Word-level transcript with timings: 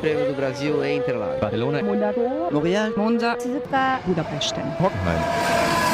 Prêmio 0.00 0.26
do 0.28 0.34
Brasil 0.34 0.82
em 0.82 0.96
Interlagos. 0.98 1.40
Barcelona. 1.40 1.82
Monaco. 1.82 2.20
L'Oréal. 2.50 2.92
Monza. 2.96 3.36
Budapest. 4.06 4.54
Hockenheim. 4.80 5.20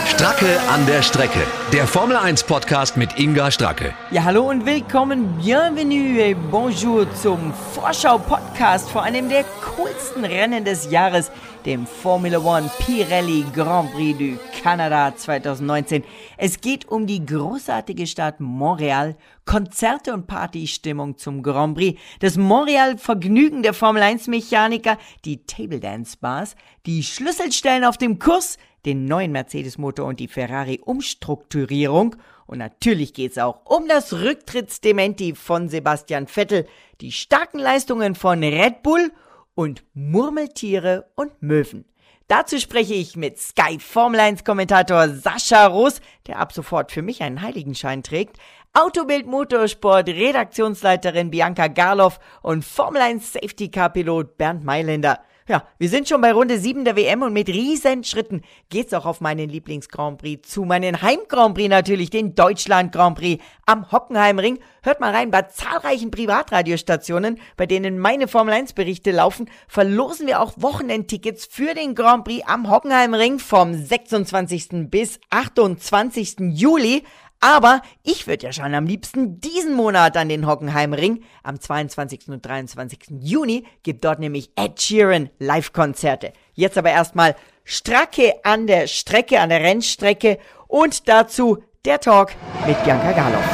Stracke 0.06 0.60
an 0.70 0.86
der 0.86 1.02
Strecke. 1.02 1.40
Der 1.72 1.88
Formel 1.88 2.16
1 2.16 2.44
Podcast 2.44 2.96
mit 2.96 3.18
Inga 3.18 3.50
Stracke. 3.50 3.92
Ja, 4.12 4.22
hallo 4.22 4.48
und 4.48 4.64
willkommen, 4.64 5.26
bienvenue 5.42 6.20
et 6.20 6.36
bonjour 6.52 7.12
zum 7.16 7.52
Vorschau-Podcast 7.74 8.88
vor 8.88 9.02
einem 9.02 9.28
der 9.28 9.44
coolsten 9.60 10.24
Rennen 10.24 10.64
des 10.64 10.88
Jahres, 10.88 11.32
dem 11.66 11.84
Formula 11.84 12.38
One 12.38 12.70
Pirelli 12.78 13.44
Grand 13.52 13.92
Prix 13.92 14.16
du 14.16 14.38
Canada 14.62 15.12
2019. 15.16 16.04
Es 16.36 16.60
geht 16.60 16.86
um 16.88 17.08
die 17.08 17.26
großartige 17.26 18.06
Stadt 18.06 18.38
Montreal, 18.38 19.16
Konzerte 19.46 20.12
und 20.12 20.26
Partystimmung 20.26 21.16
zum 21.16 21.42
Grand 21.42 21.76
Prix, 21.76 22.00
das 22.18 22.36
Montreal-Vergnügen 22.36 23.62
der 23.62 23.72
Formel 23.72 24.02
1-Mechaniker, 24.02 24.98
die 25.24 25.46
Table 25.46 25.80
Dance 25.80 26.18
Bars, 26.20 26.56
die 26.84 27.02
Schlüsselstellen 27.02 27.84
auf 27.84 27.96
dem 27.96 28.18
Kurs, 28.18 28.58
den 28.84 29.06
neuen 29.06 29.32
Mercedes-Motor 29.32 30.06
und 30.06 30.20
die 30.20 30.28
Ferrari-Umstrukturierung. 30.28 32.16
Und 32.46 32.58
natürlich 32.58 33.14
geht's 33.14 33.38
auch 33.38 33.64
um 33.64 33.88
das 33.88 34.12
Rücktrittsdementi 34.12 35.34
von 35.34 35.68
Sebastian 35.68 36.26
Vettel, 36.26 36.66
die 37.00 37.12
starken 37.12 37.58
Leistungen 37.58 38.14
von 38.14 38.42
Red 38.42 38.82
Bull 38.82 39.12
und 39.54 39.84
Murmeltiere 39.94 41.10
und 41.14 41.40
Möwen. 41.40 41.84
Dazu 42.28 42.58
spreche 42.58 42.94
ich 42.94 43.14
mit 43.14 43.38
Sky 43.38 43.78
Formel 43.78 44.18
1 44.18 44.42
Kommentator 44.42 45.08
Sascha 45.08 45.66
Roos, 45.66 46.00
der 46.26 46.40
ab 46.40 46.52
sofort 46.52 46.90
für 46.90 47.02
mich 47.02 47.22
einen 47.22 47.40
Heiligenschein 47.40 48.02
trägt, 48.02 48.38
Autobild 48.78 49.26
Motorsport 49.26 50.06
Redaktionsleiterin 50.06 51.30
Bianca 51.30 51.66
Garloff 51.66 52.20
und 52.42 52.62
Formel 52.62 53.00
1 53.00 53.32
Safety 53.32 53.70
Car 53.70 53.88
Pilot 53.88 54.36
Bernd 54.36 54.64
Mailänder. 54.64 55.20
Ja, 55.48 55.62
wir 55.78 55.88
sind 55.88 56.08
schon 56.08 56.20
bei 56.20 56.32
Runde 56.32 56.58
7 56.58 56.84
der 56.84 56.96
WM 56.96 57.22
und 57.22 57.32
mit 57.32 57.48
riesen 57.48 58.04
Schritten 58.04 58.42
geht's 58.68 58.92
auch 58.92 59.06
auf 59.06 59.20
meinen 59.22 59.48
Lieblings-Grand 59.48 60.18
Prix 60.18 60.50
zu, 60.50 60.64
meinen 60.64 61.00
Heim-Grand 61.00 61.54
Prix 61.54 61.70
natürlich, 61.70 62.10
den 62.10 62.34
Deutschland 62.34 62.92
Grand 62.92 63.16
Prix 63.16 63.42
am 63.64 63.92
Hockenheimring. 63.92 64.58
Hört 64.82 65.00
mal 65.00 65.14
rein, 65.14 65.30
bei 65.30 65.42
zahlreichen 65.42 66.10
Privatradiostationen, 66.10 67.38
bei 67.56 67.64
denen 67.64 67.98
meine 67.98 68.28
Formel 68.28 68.52
1 68.52 68.72
Berichte 68.72 69.12
laufen, 69.12 69.48
verlosen 69.68 70.26
wir 70.26 70.42
auch 70.42 70.52
Wochenendtickets 70.56 71.46
für 71.46 71.74
den 71.74 71.94
Grand 71.94 72.24
Prix 72.24 72.46
am 72.46 72.68
Hockenheimring 72.68 73.38
vom 73.38 73.72
26. 73.72 74.90
bis 74.90 75.20
28. 75.30 76.36
Juli. 76.40 77.04
Aber 77.46 77.80
ich 78.02 78.26
würde 78.26 78.46
ja 78.46 78.52
schon 78.52 78.74
am 78.74 78.86
liebsten 78.86 79.40
diesen 79.40 79.74
Monat 79.74 80.16
an 80.16 80.28
den 80.28 80.48
Hockenheimring. 80.48 81.22
Am 81.44 81.60
22. 81.60 82.26
und 82.26 82.44
23. 82.44 82.98
Juni 83.20 83.64
gibt 83.84 84.04
dort 84.04 84.18
nämlich 84.18 84.50
Ed 84.56 84.82
Sheeran 84.82 85.30
Live-Konzerte. 85.38 86.32
Jetzt 86.54 86.76
aber 86.76 86.90
erstmal 86.90 87.36
Stracke 87.62 88.34
an 88.42 88.66
der 88.66 88.88
Strecke, 88.88 89.38
an 89.38 89.50
der 89.50 89.60
Rennstrecke 89.60 90.38
und 90.66 91.08
dazu 91.08 91.62
der 91.84 92.00
Talk 92.00 92.32
mit 92.66 92.82
Bianca 92.82 93.12
Galoff. 93.12 93.44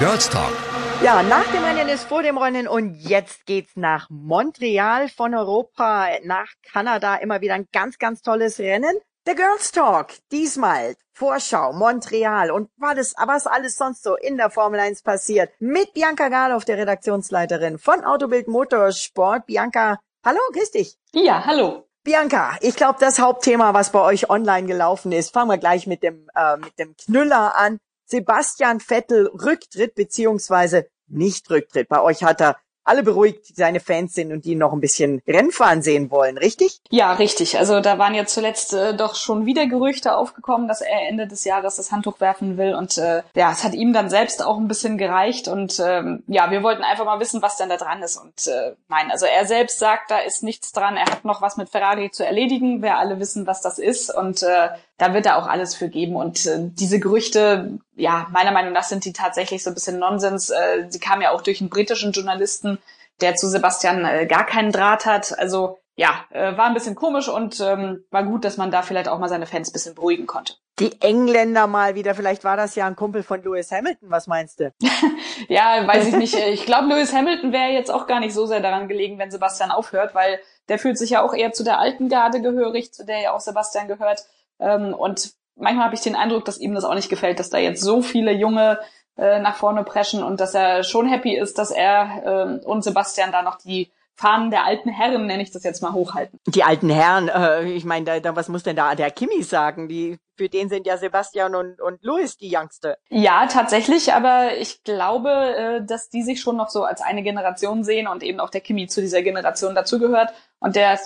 Girls 0.00 0.28
Talk. 0.28 0.56
Ja, 1.04 1.22
nach 1.22 1.46
dem 1.52 1.62
Rennen 1.62 1.88
ist 1.88 2.08
vor 2.08 2.24
dem 2.24 2.36
Rennen 2.36 2.66
und 2.66 2.96
jetzt 2.96 3.46
geht's 3.46 3.76
nach 3.76 4.10
Montreal 4.10 5.08
von 5.08 5.36
Europa 5.36 6.08
nach 6.24 6.48
Kanada. 6.68 7.14
Immer 7.14 7.42
wieder 7.42 7.54
ein 7.54 7.68
ganz, 7.70 7.98
ganz 7.98 8.22
tolles 8.22 8.58
Rennen. 8.58 8.98
Der 9.26 9.34
Girls 9.34 9.72
Talk, 9.72 10.12
diesmal 10.30 10.94
Vorschau, 11.12 11.72
Montreal 11.72 12.52
und 12.52 12.70
was, 12.76 13.12
was 13.26 13.48
alles 13.48 13.76
sonst 13.76 14.04
so 14.04 14.14
in 14.14 14.36
der 14.36 14.50
Formel 14.50 14.78
1 14.78 15.02
passiert. 15.02 15.50
Mit 15.58 15.94
Bianca 15.94 16.28
Galoff, 16.28 16.64
der 16.64 16.78
Redaktionsleiterin 16.78 17.80
von 17.80 18.04
Autobild 18.04 18.46
Motorsport. 18.46 19.46
Bianca, 19.46 19.98
hallo, 20.24 20.38
grüß 20.52 20.70
dich. 20.70 20.96
Ja, 21.12 21.44
hallo. 21.44 21.88
Bianca, 22.04 22.56
ich 22.60 22.76
glaube, 22.76 23.00
das 23.00 23.18
Hauptthema, 23.18 23.74
was 23.74 23.90
bei 23.90 24.00
euch 24.00 24.30
online 24.30 24.68
gelaufen 24.68 25.10
ist, 25.10 25.32
fangen 25.32 25.50
wir 25.50 25.58
gleich 25.58 25.88
mit 25.88 26.04
dem, 26.04 26.28
äh, 26.36 26.56
mit 26.58 26.78
dem 26.78 26.94
Knüller 26.96 27.56
an. 27.56 27.78
Sebastian 28.04 28.78
Vettel 28.78 29.26
Rücktritt 29.26 29.96
beziehungsweise 29.96 30.86
nicht 31.08 31.50
Rücktritt. 31.50 31.88
Bei 31.88 32.00
euch 32.00 32.22
hat 32.22 32.40
er 32.40 32.58
alle 32.86 33.02
beruhigt, 33.02 33.56
seine 33.56 33.80
Fans 33.80 34.14
sind 34.14 34.32
und 34.32 34.44
die 34.44 34.54
noch 34.54 34.72
ein 34.72 34.80
bisschen 34.80 35.20
Rennfahren 35.26 35.82
sehen 35.82 36.10
wollen, 36.10 36.38
richtig? 36.38 36.80
Ja, 36.90 37.12
richtig. 37.14 37.58
Also 37.58 37.80
da 37.80 37.98
waren 37.98 38.14
ja 38.14 38.26
zuletzt 38.26 38.72
äh, 38.72 38.94
doch 38.96 39.16
schon 39.16 39.44
wieder 39.44 39.66
Gerüchte 39.66 40.16
aufgekommen, 40.16 40.68
dass 40.68 40.80
er 40.80 41.08
Ende 41.08 41.26
des 41.26 41.44
Jahres 41.44 41.76
das 41.76 41.90
Handtuch 41.90 42.20
werfen 42.20 42.56
will. 42.56 42.74
Und 42.74 42.96
äh, 42.98 43.22
ja, 43.34 43.50
es 43.50 43.64
hat 43.64 43.74
ihm 43.74 43.92
dann 43.92 44.08
selbst 44.08 44.44
auch 44.44 44.56
ein 44.56 44.68
bisschen 44.68 44.98
gereicht. 44.98 45.48
Und 45.48 45.80
ähm, 45.84 46.22
ja, 46.28 46.50
wir 46.50 46.62
wollten 46.62 46.84
einfach 46.84 47.04
mal 47.04 47.20
wissen, 47.20 47.42
was 47.42 47.56
denn 47.56 47.68
da 47.68 47.76
dran 47.76 48.02
ist. 48.02 48.16
Und 48.16 48.46
äh, 48.46 48.74
nein, 48.88 49.10
also 49.10 49.26
er 49.26 49.46
selbst 49.46 49.78
sagt, 49.78 50.10
da 50.10 50.18
ist 50.18 50.42
nichts 50.42 50.72
dran. 50.72 50.96
Er 50.96 51.06
hat 51.06 51.24
noch 51.24 51.42
was 51.42 51.56
mit 51.56 51.68
Ferrari 51.68 52.10
zu 52.10 52.24
erledigen. 52.24 52.82
Wir 52.82 52.96
alle 52.96 53.18
wissen, 53.18 53.46
was 53.46 53.60
das 53.60 53.78
ist. 53.78 54.14
Und 54.14 54.42
äh, 54.42 54.68
da 54.98 55.12
wird 55.12 55.26
er 55.26 55.36
auch 55.38 55.46
alles 55.46 55.74
für 55.74 55.88
geben. 55.88 56.16
Und 56.16 56.46
äh, 56.46 56.58
diese 56.60 56.98
Gerüchte, 57.00 57.78
ja, 57.96 58.28
meiner 58.32 58.52
Meinung 58.52 58.72
nach 58.72 58.84
sind 58.84 59.04
die 59.04 59.12
tatsächlich 59.12 59.62
so 59.62 59.70
ein 59.70 59.74
bisschen 59.74 59.98
Nonsens. 59.98 60.50
Äh, 60.50 60.86
sie 60.88 61.00
kamen 61.00 61.22
ja 61.22 61.32
auch 61.32 61.42
durch 61.42 61.60
einen 61.60 61.70
britischen 61.70 62.12
Journalisten, 62.12 62.75
der 63.20 63.34
zu 63.34 63.48
Sebastian 63.48 64.04
äh, 64.04 64.26
gar 64.26 64.46
keinen 64.46 64.72
Draht 64.72 65.06
hat. 65.06 65.38
Also 65.38 65.78
ja, 65.98 66.26
äh, 66.30 66.56
war 66.56 66.66
ein 66.66 66.74
bisschen 66.74 66.94
komisch 66.94 67.28
und 67.28 67.58
ähm, 67.60 68.04
war 68.10 68.22
gut, 68.24 68.44
dass 68.44 68.58
man 68.58 68.70
da 68.70 68.82
vielleicht 68.82 69.08
auch 69.08 69.18
mal 69.18 69.30
seine 69.30 69.46
Fans 69.46 69.70
ein 69.70 69.72
bisschen 69.72 69.94
beruhigen 69.94 70.26
konnte. 70.26 70.54
Die 70.78 71.00
Engländer 71.00 71.66
mal 71.66 71.94
wieder, 71.94 72.14
vielleicht 72.14 72.44
war 72.44 72.58
das 72.58 72.74
ja 72.74 72.86
ein 72.86 72.96
Kumpel 72.96 73.22
von 73.22 73.42
Lewis 73.42 73.72
Hamilton, 73.72 74.10
was 74.10 74.26
meinst 74.26 74.60
du? 74.60 74.74
ja, 75.48 75.86
weiß 75.86 76.08
ich 76.08 76.16
nicht. 76.16 76.34
Ich 76.34 76.66
glaube, 76.66 76.88
Lewis 76.88 77.14
Hamilton 77.14 77.50
wäre 77.50 77.70
jetzt 77.70 77.90
auch 77.90 78.06
gar 78.06 78.20
nicht 78.20 78.34
so 78.34 78.44
sehr 78.44 78.60
daran 78.60 78.88
gelegen, 78.88 79.18
wenn 79.18 79.30
Sebastian 79.30 79.70
aufhört, 79.70 80.14
weil 80.14 80.38
der 80.68 80.78
fühlt 80.78 80.98
sich 80.98 81.10
ja 81.10 81.22
auch 81.22 81.32
eher 81.32 81.52
zu 81.52 81.64
der 81.64 81.78
alten 81.78 82.10
Garde 82.10 82.42
gehörig, 82.42 82.92
zu 82.92 83.06
der 83.06 83.20
ja 83.20 83.32
auch 83.32 83.40
Sebastian 83.40 83.88
gehört. 83.88 84.26
Ähm, 84.60 84.92
und 84.92 85.32
manchmal 85.54 85.86
habe 85.86 85.94
ich 85.94 86.02
den 86.02 86.14
Eindruck, 86.14 86.44
dass 86.44 86.58
ihm 86.58 86.74
das 86.74 86.84
auch 86.84 86.94
nicht 86.94 87.08
gefällt, 87.08 87.40
dass 87.40 87.48
da 87.48 87.56
jetzt 87.56 87.82
so 87.82 88.02
viele 88.02 88.32
junge 88.32 88.78
äh, 89.16 89.40
nach 89.40 89.56
vorne 89.56 89.84
preschen 89.84 90.22
und 90.22 90.40
dass 90.40 90.54
er 90.54 90.84
schon 90.84 91.06
happy 91.06 91.36
ist, 91.36 91.58
dass 91.58 91.70
er 91.70 92.60
äh, 92.62 92.66
und 92.66 92.84
Sebastian 92.84 93.32
da 93.32 93.42
noch 93.42 93.56
die 93.56 93.90
Fahnen 94.18 94.50
der 94.50 94.64
alten 94.64 94.88
Herren, 94.88 95.26
nenne 95.26 95.42
ich 95.42 95.50
das 95.50 95.62
jetzt 95.62 95.82
mal, 95.82 95.92
hochhalten. 95.92 96.40
Die 96.46 96.64
alten 96.64 96.88
Herren, 96.88 97.28
äh, 97.28 97.64
ich 97.64 97.84
meine, 97.84 98.06
da, 98.06 98.20
da, 98.20 98.34
was 98.34 98.48
muss 98.48 98.62
denn 98.62 98.74
da 98.74 98.94
der 98.94 99.10
Kimi 99.10 99.42
sagen? 99.42 99.88
Die, 99.88 100.18
für 100.38 100.48
den 100.48 100.70
sind 100.70 100.86
ja 100.86 100.96
Sebastian 100.96 101.54
und, 101.54 101.82
und 101.82 102.02
Louis 102.02 102.38
die 102.38 102.50
Youngste. 102.50 102.96
Ja, 103.10 103.46
tatsächlich, 103.46 104.14
aber 104.14 104.56
ich 104.56 104.82
glaube, 104.84 105.30
äh, 105.30 105.84
dass 105.84 106.08
die 106.08 106.22
sich 106.22 106.40
schon 106.40 106.56
noch 106.56 106.70
so 106.70 106.84
als 106.84 107.02
eine 107.02 107.22
Generation 107.22 107.84
sehen 107.84 108.08
und 108.08 108.22
eben 108.22 108.40
auch 108.40 108.48
der 108.48 108.62
Kimi 108.62 108.86
zu 108.86 109.02
dieser 109.02 109.20
Generation 109.20 109.74
dazugehört. 109.74 110.32
Und 110.60 110.76
der 110.76 110.98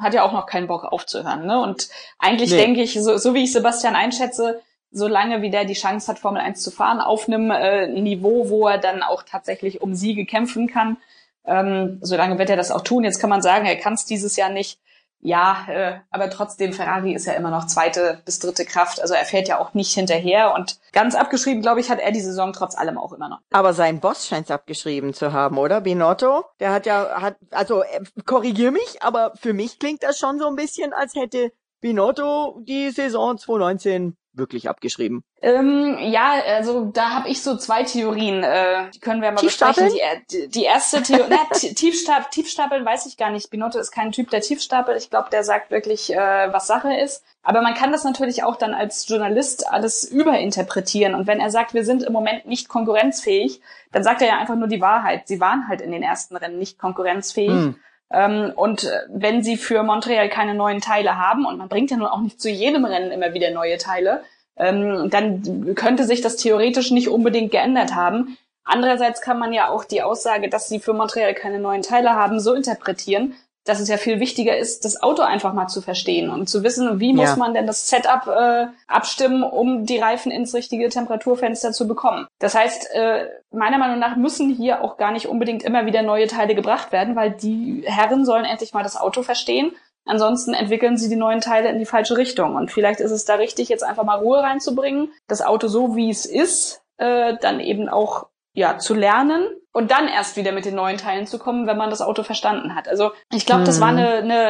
hat 0.00 0.14
ja 0.14 0.24
auch 0.24 0.32
noch 0.32 0.46
keinen 0.46 0.66
Bock 0.66 0.84
aufzuhören. 0.84 1.46
Ne? 1.46 1.60
Und 1.60 1.88
eigentlich 2.18 2.50
nee. 2.50 2.56
denke 2.56 2.82
ich, 2.82 2.94
so, 2.94 3.16
so 3.16 3.32
wie 3.32 3.44
ich 3.44 3.52
Sebastian 3.52 3.94
einschätze, 3.94 4.60
solange 4.90 5.42
wie 5.42 5.50
der 5.50 5.64
die 5.64 5.74
Chance 5.74 6.08
hat, 6.08 6.18
Formel 6.18 6.40
1 6.40 6.62
zu 6.62 6.70
fahren, 6.70 7.00
auf 7.00 7.28
einem 7.28 7.50
äh, 7.50 7.86
Niveau, 7.88 8.48
wo 8.48 8.66
er 8.68 8.78
dann 8.78 9.02
auch 9.02 9.22
tatsächlich 9.22 9.80
um 9.82 9.94
Siege 9.94 10.24
kämpfen 10.26 10.68
kann, 10.68 10.96
ähm, 11.44 11.98
solange 12.02 12.38
wird 12.38 12.50
er 12.50 12.56
das 12.56 12.70
auch 12.70 12.82
tun. 12.82 13.04
Jetzt 13.04 13.20
kann 13.20 13.30
man 13.30 13.42
sagen, 13.42 13.66
er 13.66 13.76
kann 13.76 13.94
es 13.94 14.04
dieses 14.04 14.36
Jahr 14.36 14.50
nicht. 14.50 14.80
Ja, 15.20 15.66
äh, 15.68 16.00
aber 16.10 16.30
trotzdem, 16.30 16.72
Ferrari 16.72 17.14
ist 17.14 17.26
ja 17.26 17.32
immer 17.32 17.50
noch 17.50 17.66
zweite 17.66 18.20
bis 18.24 18.38
dritte 18.38 18.64
Kraft. 18.64 19.00
Also 19.00 19.14
er 19.14 19.24
fährt 19.24 19.48
ja 19.48 19.58
auch 19.58 19.74
nicht 19.74 19.92
hinterher. 19.92 20.54
Und 20.54 20.78
ganz 20.92 21.14
abgeschrieben, 21.14 21.62
glaube 21.62 21.80
ich, 21.80 21.90
hat 21.90 21.98
er 21.98 22.12
die 22.12 22.20
Saison 22.20 22.52
trotz 22.52 22.76
allem 22.76 22.98
auch 22.98 23.12
immer 23.12 23.28
noch. 23.28 23.40
Aber 23.50 23.72
sein 23.72 24.00
Boss 24.00 24.28
scheint 24.28 24.44
es 24.44 24.50
abgeschrieben 24.50 25.14
zu 25.14 25.32
haben, 25.32 25.58
oder? 25.58 25.80
Binotto? 25.80 26.44
Der 26.60 26.72
hat 26.72 26.86
ja, 26.86 27.22
hat, 27.22 27.36
also 27.50 27.82
äh, 27.82 28.04
korrigier 28.24 28.70
mich, 28.70 29.02
aber 29.02 29.32
für 29.34 29.52
mich 29.52 29.78
klingt 29.78 30.02
das 30.02 30.18
schon 30.18 30.38
so 30.38 30.46
ein 30.46 30.56
bisschen, 30.56 30.92
als 30.92 31.14
hätte 31.14 31.50
Binotto 31.80 32.60
die 32.62 32.90
Saison 32.90 33.38
2019 33.38 34.16
wirklich 34.36 34.68
abgeschrieben? 34.68 35.24
Ähm, 35.42 35.96
ja, 36.00 36.34
also 36.46 36.86
da 36.86 37.10
habe 37.10 37.28
ich 37.28 37.42
so 37.42 37.56
zwei 37.56 37.82
Theorien. 37.82 38.42
Äh, 38.42 38.90
die 38.90 39.00
können 39.00 39.22
wir 39.22 39.32
mal 39.32 39.40
besprechen. 39.40 39.90
Die, 40.30 40.48
die 40.48 40.64
erste 40.64 41.02
Theorie, 41.02 41.30
na, 41.30 41.38
Tiefstap 41.52 42.30
Tiefstapeln 42.30 42.84
weiß 42.84 43.06
ich 43.06 43.16
gar 43.16 43.30
nicht. 43.30 43.50
Binotto 43.50 43.78
ist 43.78 43.90
kein 43.90 44.12
Typ, 44.12 44.30
der 44.30 44.40
Tiefstapelt. 44.40 44.98
Ich 44.98 45.10
glaube, 45.10 45.30
der 45.30 45.44
sagt 45.44 45.70
wirklich, 45.70 46.12
äh, 46.12 46.52
was 46.52 46.66
Sache 46.66 46.94
ist. 46.94 47.24
Aber 47.42 47.62
man 47.62 47.74
kann 47.74 47.92
das 47.92 48.02
natürlich 48.04 48.42
auch 48.42 48.56
dann 48.56 48.74
als 48.74 49.08
Journalist 49.08 49.68
alles 49.68 50.04
überinterpretieren. 50.04 51.14
Und 51.14 51.26
wenn 51.26 51.38
er 51.38 51.50
sagt, 51.50 51.74
wir 51.74 51.84
sind 51.84 52.02
im 52.02 52.12
Moment 52.12 52.46
nicht 52.46 52.68
konkurrenzfähig, 52.68 53.60
dann 53.92 54.02
sagt 54.02 54.20
er 54.20 54.28
ja 54.28 54.38
einfach 54.38 54.56
nur 54.56 54.68
die 54.68 54.80
Wahrheit. 54.80 55.28
Sie 55.28 55.40
waren 55.40 55.68
halt 55.68 55.80
in 55.80 55.92
den 55.92 56.02
ersten 56.02 56.36
Rennen 56.36 56.58
nicht 56.58 56.78
konkurrenzfähig. 56.78 57.50
Hm. 57.50 57.76
Ähm, 58.10 58.52
und 58.54 58.84
äh, 58.84 59.00
wenn 59.08 59.42
sie 59.42 59.56
für 59.56 59.82
Montreal 59.82 60.28
keine 60.28 60.54
neuen 60.54 60.80
Teile 60.80 61.18
haben, 61.18 61.44
und 61.44 61.58
man 61.58 61.68
bringt 61.68 61.90
ja 61.90 61.96
nun 61.96 62.06
auch 62.06 62.20
nicht 62.20 62.40
zu 62.40 62.48
jedem 62.48 62.84
Rennen 62.84 63.10
immer 63.10 63.34
wieder 63.34 63.50
neue 63.50 63.78
Teile, 63.78 64.22
ähm, 64.56 65.10
dann 65.10 65.74
könnte 65.74 66.04
sich 66.04 66.20
das 66.20 66.36
theoretisch 66.36 66.90
nicht 66.90 67.08
unbedingt 67.08 67.50
geändert 67.50 67.94
haben. 67.94 68.38
Andererseits 68.64 69.20
kann 69.20 69.38
man 69.38 69.52
ja 69.52 69.68
auch 69.68 69.84
die 69.84 70.02
Aussage, 70.02 70.48
dass 70.48 70.68
sie 70.68 70.80
für 70.80 70.92
Montreal 70.92 71.34
keine 71.34 71.58
neuen 71.58 71.82
Teile 71.82 72.10
haben, 72.10 72.40
so 72.40 72.54
interpretieren, 72.54 73.34
dass 73.66 73.80
es 73.80 73.88
ja 73.88 73.96
viel 73.96 74.20
wichtiger 74.20 74.56
ist, 74.56 74.84
das 74.84 75.02
Auto 75.02 75.22
einfach 75.22 75.52
mal 75.52 75.66
zu 75.66 75.82
verstehen 75.82 76.30
und 76.30 76.48
zu 76.48 76.62
wissen, 76.62 77.00
wie 77.00 77.12
muss 77.12 77.36
man 77.36 77.52
denn 77.52 77.66
das 77.66 77.88
Setup 77.88 78.26
äh, 78.28 78.66
abstimmen, 78.86 79.42
um 79.42 79.84
die 79.84 79.98
Reifen 79.98 80.30
ins 80.30 80.54
richtige 80.54 80.88
Temperaturfenster 80.88 81.72
zu 81.72 81.88
bekommen. 81.88 82.26
Das 82.38 82.54
heißt, 82.54 82.90
äh, 82.94 83.26
meiner 83.50 83.78
Meinung 83.78 83.98
nach 83.98 84.16
müssen 84.16 84.54
hier 84.54 84.82
auch 84.82 84.96
gar 84.96 85.10
nicht 85.10 85.26
unbedingt 85.26 85.64
immer 85.64 85.84
wieder 85.84 86.02
neue 86.02 86.28
Teile 86.28 86.54
gebracht 86.54 86.92
werden, 86.92 87.16
weil 87.16 87.32
die 87.32 87.82
Herren 87.84 88.24
sollen 88.24 88.44
endlich 88.44 88.72
mal 88.72 88.84
das 88.84 88.96
Auto 88.96 89.22
verstehen. 89.22 89.72
Ansonsten 90.04 90.54
entwickeln 90.54 90.96
sie 90.96 91.08
die 91.08 91.16
neuen 91.16 91.40
Teile 91.40 91.68
in 91.68 91.80
die 91.80 91.84
falsche 91.84 92.16
Richtung. 92.16 92.54
Und 92.54 92.70
vielleicht 92.70 93.00
ist 93.00 93.10
es 93.10 93.24
da 93.24 93.34
richtig, 93.34 93.68
jetzt 93.68 93.82
einfach 93.82 94.04
mal 94.04 94.18
Ruhe 94.18 94.38
reinzubringen, 94.38 95.12
das 95.26 95.42
Auto 95.42 95.66
so 95.66 95.96
wie 95.96 96.10
es 96.10 96.24
ist, 96.24 96.82
äh, 96.98 97.34
dann 97.40 97.58
eben 97.58 97.88
auch 97.88 98.28
ja 98.56 98.78
zu 98.78 98.94
lernen 98.94 99.46
und 99.72 99.90
dann 99.90 100.08
erst 100.08 100.36
wieder 100.36 100.52
mit 100.52 100.64
den 100.64 100.74
neuen 100.74 100.96
Teilen 100.96 101.26
zu 101.26 101.38
kommen, 101.38 101.66
wenn 101.66 101.76
man 101.76 101.90
das 101.90 102.00
Auto 102.00 102.22
verstanden 102.22 102.74
hat. 102.74 102.88
Also 102.88 103.10
ich 103.30 103.44
glaube, 103.44 103.64
das 103.64 103.78
war 103.82 103.92
mhm. 103.92 103.98
eine, 103.98 104.08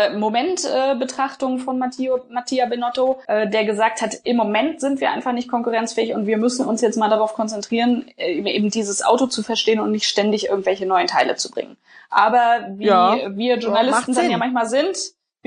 eine 0.08 0.18
Momentbetrachtung 0.18 1.56
äh, 1.56 1.58
von 1.58 1.80
Matteo, 1.80 2.20
Mattia 2.30 2.66
Benotto, 2.66 3.18
äh, 3.26 3.50
der 3.50 3.64
gesagt 3.64 4.00
hat, 4.00 4.14
im 4.22 4.36
Moment 4.36 4.80
sind 4.80 5.00
wir 5.00 5.10
einfach 5.10 5.32
nicht 5.32 5.50
konkurrenzfähig 5.50 6.14
und 6.14 6.26
wir 6.28 6.38
müssen 6.38 6.64
uns 6.64 6.80
jetzt 6.80 6.96
mal 6.96 7.10
darauf 7.10 7.34
konzentrieren, 7.34 8.06
äh, 8.16 8.34
eben 8.34 8.70
dieses 8.70 9.04
Auto 9.04 9.26
zu 9.26 9.42
verstehen 9.42 9.80
und 9.80 9.90
nicht 9.90 10.06
ständig 10.06 10.48
irgendwelche 10.48 10.86
neuen 10.86 11.08
Teile 11.08 11.34
zu 11.34 11.50
bringen. 11.50 11.76
Aber 12.08 12.68
wie 12.76 12.86
ja, 12.86 13.36
wir 13.36 13.58
Journalisten 13.58 14.14
dann 14.14 14.30
ja 14.30 14.38
manchmal 14.38 14.66
sind, 14.66 14.96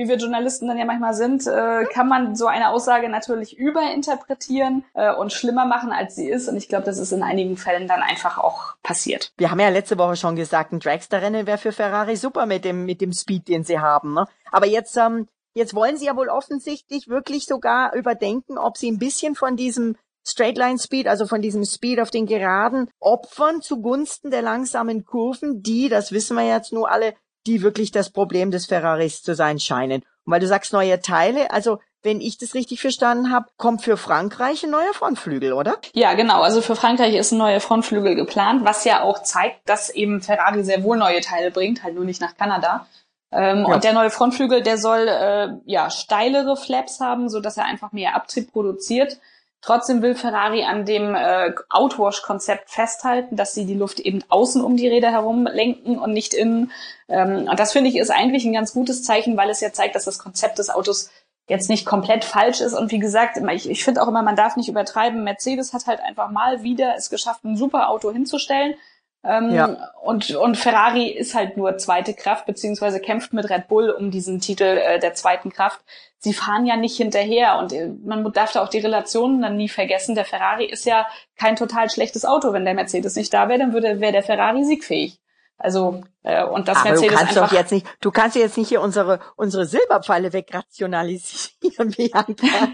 wie 0.00 0.08
wir 0.08 0.16
Journalisten 0.16 0.66
dann 0.66 0.78
ja 0.78 0.86
manchmal 0.86 1.12
sind, 1.12 1.46
äh, 1.46 1.84
kann 1.84 2.08
man 2.08 2.34
so 2.34 2.46
eine 2.46 2.70
Aussage 2.70 3.10
natürlich 3.10 3.58
überinterpretieren 3.58 4.82
äh, 4.94 5.12
und 5.14 5.30
schlimmer 5.30 5.66
machen, 5.66 5.92
als 5.92 6.16
sie 6.16 6.26
ist. 6.26 6.48
Und 6.48 6.56
ich 6.56 6.70
glaube, 6.70 6.86
das 6.86 6.96
ist 6.96 7.12
in 7.12 7.22
einigen 7.22 7.58
Fällen 7.58 7.86
dann 7.86 8.00
einfach 8.00 8.38
auch 8.38 8.76
passiert. 8.82 9.34
Wir 9.36 9.50
haben 9.50 9.60
ja 9.60 9.68
letzte 9.68 9.98
Woche 9.98 10.16
schon 10.16 10.36
gesagt, 10.36 10.72
ein 10.72 10.80
Dragster-Rennen 10.80 11.46
wäre 11.46 11.58
für 11.58 11.72
Ferrari 11.72 12.16
super 12.16 12.46
mit 12.46 12.64
dem, 12.64 12.86
mit 12.86 13.02
dem 13.02 13.12
Speed, 13.12 13.48
den 13.48 13.62
sie 13.62 13.78
haben. 13.78 14.14
Ne? 14.14 14.24
Aber 14.50 14.66
jetzt, 14.66 14.96
ähm, 14.96 15.28
jetzt 15.52 15.74
wollen 15.74 15.98
sie 15.98 16.06
ja 16.06 16.16
wohl 16.16 16.30
offensichtlich 16.30 17.08
wirklich 17.08 17.44
sogar 17.44 17.94
überdenken, 17.94 18.56
ob 18.56 18.78
sie 18.78 18.90
ein 18.90 18.98
bisschen 18.98 19.34
von 19.34 19.56
diesem 19.56 19.96
Straightline 20.26 20.78
Speed, 20.78 21.08
also 21.08 21.26
von 21.26 21.42
diesem 21.42 21.66
Speed 21.66 22.00
auf 22.00 22.10
den 22.10 22.24
Geraden, 22.24 22.88
opfern 23.00 23.60
zugunsten 23.60 24.30
der 24.30 24.40
langsamen 24.40 25.04
Kurven, 25.04 25.62
die, 25.62 25.90
das 25.90 26.10
wissen 26.10 26.38
wir 26.38 26.46
jetzt 26.46 26.72
nur 26.72 26.90
alle, 26.90 27.14
die 27.46 27.62
wirklich 27.62 27.90
das 27.90 28.10
Problem 28.10 28.50
des 28.50 28.66
Ferraris 28.66 29.22
zu 29.22 29.34
sein 29.34 29.58
scheinen. 29.58 30.02
Und 30.24 30.32
weil 30.32 30.40
du 30.40 30.46
sagst 30.46 30.72
neue 30.72 31.00
Teile, 31.00 31.50
also 31.50 31.78
wenn 32.02 32.20
ich 32.20 32.38
das 32.38 32.54
richtig 32.54 32.80
verstanden 32.80 33.30
habe, 33.30 33.46
kommt 33.56 33.82
für 33.82 33.96
Frankreich 33.96 34.64
ein 34.64 34.70
neuer 34.70 34.94
Frontflügel, 34.94 35.52
oder? 35.52 35.76
Ja, 35.92 36.14
genau. 36.14 36.40
Also 36.42 36.62
für 36.62 36.76
Frankreich 36.76 37.14
ist 37.14 37.32
ein 37.32 37.38
neuer 37.38 37.60
Frontflügel 37.60 38.14
geplant, 38.14 38.64
was 38.64 38.84
ja 38.84 39.02
auch 39.02 39.22
zeigt, 39.22 39.68
dass 39.68 39.90
eben 39.90 40.22
Ferrari 40.22 40.64
sehr 40.64 40.82
wohl 40.82 40.96
neue 40.96 41.20
Teile 41.20 41.50
bringt, 41.50 41.82
halt 41.82 41.94
nur 41.94 42.04
nicht 42.04 42.20
nach 42.20 42.36
Kanada. 42.36 42.86
Ähm, 43.32 43.64
ja. 43.68 43.74
Und 43.74 43.84
der 43.84 43.92
neue 43.92 44.10
Frontflügel, 44.10 44.62
der 44.62 44.78
soll 44.78 45.06
äh, 45.08 45.48
ja 45.66 45.90
steilere 45.90 46.56
Flaps 46.56 47.00
haben, 47.00 47.28
so 47.28 47.40
dass 47.40 47.56
er 47.56 47.64
einfach 47.64 47.92
mehr 47.92 48.16
Abtrieb 48.16 48.50
produziert. 48.52 49.18
Trotzdem 49.62 50.00
will 50.00 50.14
Ferrari 50.14 50.64
an 50.64 50.86
dem 50.86 51.14
äh, 51.14 51.52
Outwash-Konzept 51.68 52.70
festhalten, 52.70 53.36
dass 53.36 53.54
sie 53.54 53.66
die 53.66 53.74
Luft 53.74 54.00
eben 54.00 54.24
außen 54.28 54.64
um 54.64 54.76
die 54.76 54.88
Räder 54.88 55.10
herum 55.10 55.46
lenken 55.46 55.98
und 55.98 56.12
nicht 56.12 56.32
innen. 56.32 56.72
Ähm, 57.08 57.46
und 57.48 57.60
das 57.60 57.72
finde 57.72 57.90
ich 57.90 57.96
ist 57.96 58.10
eigentlich 58.10 58.44
ein 58.46 58.54
ganz 58.54 58.72
gutes 58.72 59.02
Zeichen, 59.02 59.36
weil 59.36 59.50
es 59.50 59.60
ja 59.60 59.72
zeigt, 59.72 59.94
dass 59.94 60.06
das 60.06 60.18
Konzept 60.18 60.58
des 60.58 60.70
Autos 60.70 61.10
jetzt 61.46 61.68
nicht 61.68 61.84
komplett 61.84 62.24
falsch 62.24 62.60
ist. 62.60 62.72
Und 62.72 62.90
wie 62.90 63.00
gesagt, 63.00 63.38
ich, 63.52 63.68
ich 63.68 63.84
finde 63.84 64.02
auch 64.02 64.08
immer, 64.08 64.22
man 64.22 64.36
darf 64.36 64.56
nicht 64.56 64.68
übertreiben. 64.68 65.24
Mercedes 65.24 65.74
hat 65.74 65.86
halt 65.86 66.00
einfach 66.00 66.30
mal 66.30 66.62
wieder 66.62 66.94
es 66.96 67.10
geschafft, 67.10 67.44
ein 67.44 67.56
super 67.56 67.90
Auto 67.90 68.10
hinzustellen. 68.12 68.74
Ähm, 69.22 69.54
ja. 69.54 69.90
und, 70.02 70.30
und 70.30 70.56
Ferrari 70.56 71.08
ist 71.08 71.34
halt 71.34 71.58
nur 71.58 71.76
zweite 71.76 72.14
Kraft, 72.14 72.46
beziehungsweise 72.46 73.00
kämpft 73.00 73.34
mit 73.34 73.50
Red 73.50 73.68
Bull 73.68 73.90
um 73.90 74.10
diesen 74.10 74.40
Titel 74.40 74.64
äh, 74.64 74.98
der 74.98 75.12
zweiten 75.12 75.50
Kraft. 75.50 75.80
Sie 76.18 76.32
fahren 76.32 76.66
ja 76.66 76.76
nicht 76.76 76.96
hinterher 76.96 77.58
und 77.58 77.72
äh, 77.72 77.88
man 78.04 78.30
darf 78.32 78.52
da 78.52 78.62
auch 78.62 78.68
die 78.68 78.78
Relationen 78.78 79.42
dann 79.42 79.56
nie 79.56 79.68
vergessen. 79.68 80.14
Der 80.14 80.24
Ferrari 80.24 80.64
ist 80.64 80.86
ja 80.86 81.06
kein 81.36 81.56
total 81.56 81.90
schlechtes 81.90 82.24
Auto. 82.24 82.52
Wenn 82.52 82.64
der 82.64 82.74
Mercedes 82.74 83.14
nicht 83.16 83.32
da 83.34 83.48
wäre, 83.48 83.58
dann 83.58 83.72
würde 83.74 84.00
wäre 84.00 84.12
der 84.12 84.22
Ferrari 84.22 84.64
siegfähig. 84.64 85.18
Also 85.60 86.00
äh, 86.22 86.42
und 86.44 86.68
das 86.68 86.78
Aber 86.78 86.90
Mercedes 86.90 87.12
du 87.12 87.18
kannst 87.18 87.36
doch 87.36 87.52
jetzt 87.52 87.70
nicht, 87.70 87.86
du 88.00 88.10
kannst 88.10 88.34
jetzt 88.34 88.56
nicht 88.56 88.68
hier 88.68 88.80
unsere 88.80 89.20
unsere 89.36 89.66
Silberpfeile 89.66 90.32
wegrationalisieren, 90.32 91.90
Bianca. 91.96 92.68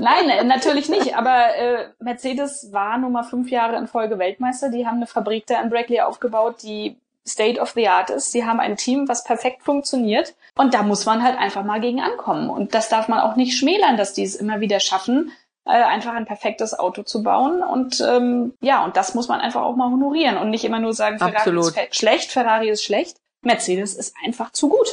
Nein, 0.00 0.30
äh, 0.30 0.44
natürlich 0.44 0.88
nicht. 0.88 1.16
Aber 1.16 1.56
äh, 1.56 1.88
Mercedes 1.98 2.72
war 2.72 2.98
nun 2.98 3.12
mal 3.12 3.24
fünf 3.24 3.50
Jahre 3.50 3.76
in 3.76 3.88
Folge 3.88 4.18
Weltmeister. 4.18 4.70
Die 4.70 4.86
haben 4.86 4.96
eine 4.96 5.08
Fabrik 5.08 5.46
da 5.48 5.60
in 5.60 5.70
Brackley 5.70 6.00
aufgebaut, 6.00 6.62
die 6.62 6.96
State 7.26 7.60
of 7.60 7.70
the 7.70 7.88
Art 7.88 8.10
ist. 8.10 8.30
Sie 8.32 8.44
haben 8.44 8.60
ein 8.60 8.76
Team, 8.76 9.08
was 9.08 9.24
perfekt 9.24 9.62
funktioniert. 9.62 10.34
Und 10.56 10.74
da 10.74 10.82
muss 10.82 11.06
man 11.06 11.22
halt 11.22 11.38
einfach 11.38 11.64
mal 11.64 11.80
gegen 11.80 12.00
ankommen. 12.00 12.48
Und 12.48 12.74
das 12.74 12.88
darf 12.90 13.08
man 13.08 13.20
auch 13.20 13.34
nicht 13.34 13.58
schmälern, 13.58 13.96
dass 13.96 14.12
die 14.12 14.22
es 14.22 14.36
immer 14.36 14.60
wieder 14.60 14.78
schaffen, 14.78 15.32
einfach 15.64 16.12
ein 16.12 16.26
perfektes 16.26 16.78
Auto 16.78 17.02
zu 17.02 17.22
bauen. 17.22 17.62
Und 17.62 18.00
ähm, 18.00 18.54
ja, 18.60 18.84
und 18.84 18.96
das 18.96 19.14
muss 19.14 19.28
man 19.28 19.40
einfach 19.40 19.62
auch 19.62 19.76
mal 19.76 19.90
honorieren 19.90 20.36
und 20.36 20.50
nicht 20.50 20.64
immer 20.64 20.78
nur 20.78 20.92
sagen, 20.92 21.18
Ferrari 21.18 21.36
Absolut. 21.36 21.76
ist 21.76 21.96
schlecht, 21.96 22.32
Ferrari 22.32 22.68
ist 22.68 22.84
schlecht. 22.84 23.16
Mercedes 23.42 23.94
ist 23.94 24.14
einfach 24.24 24.50
zu 24.52 24.68
gut. 24.68 24.88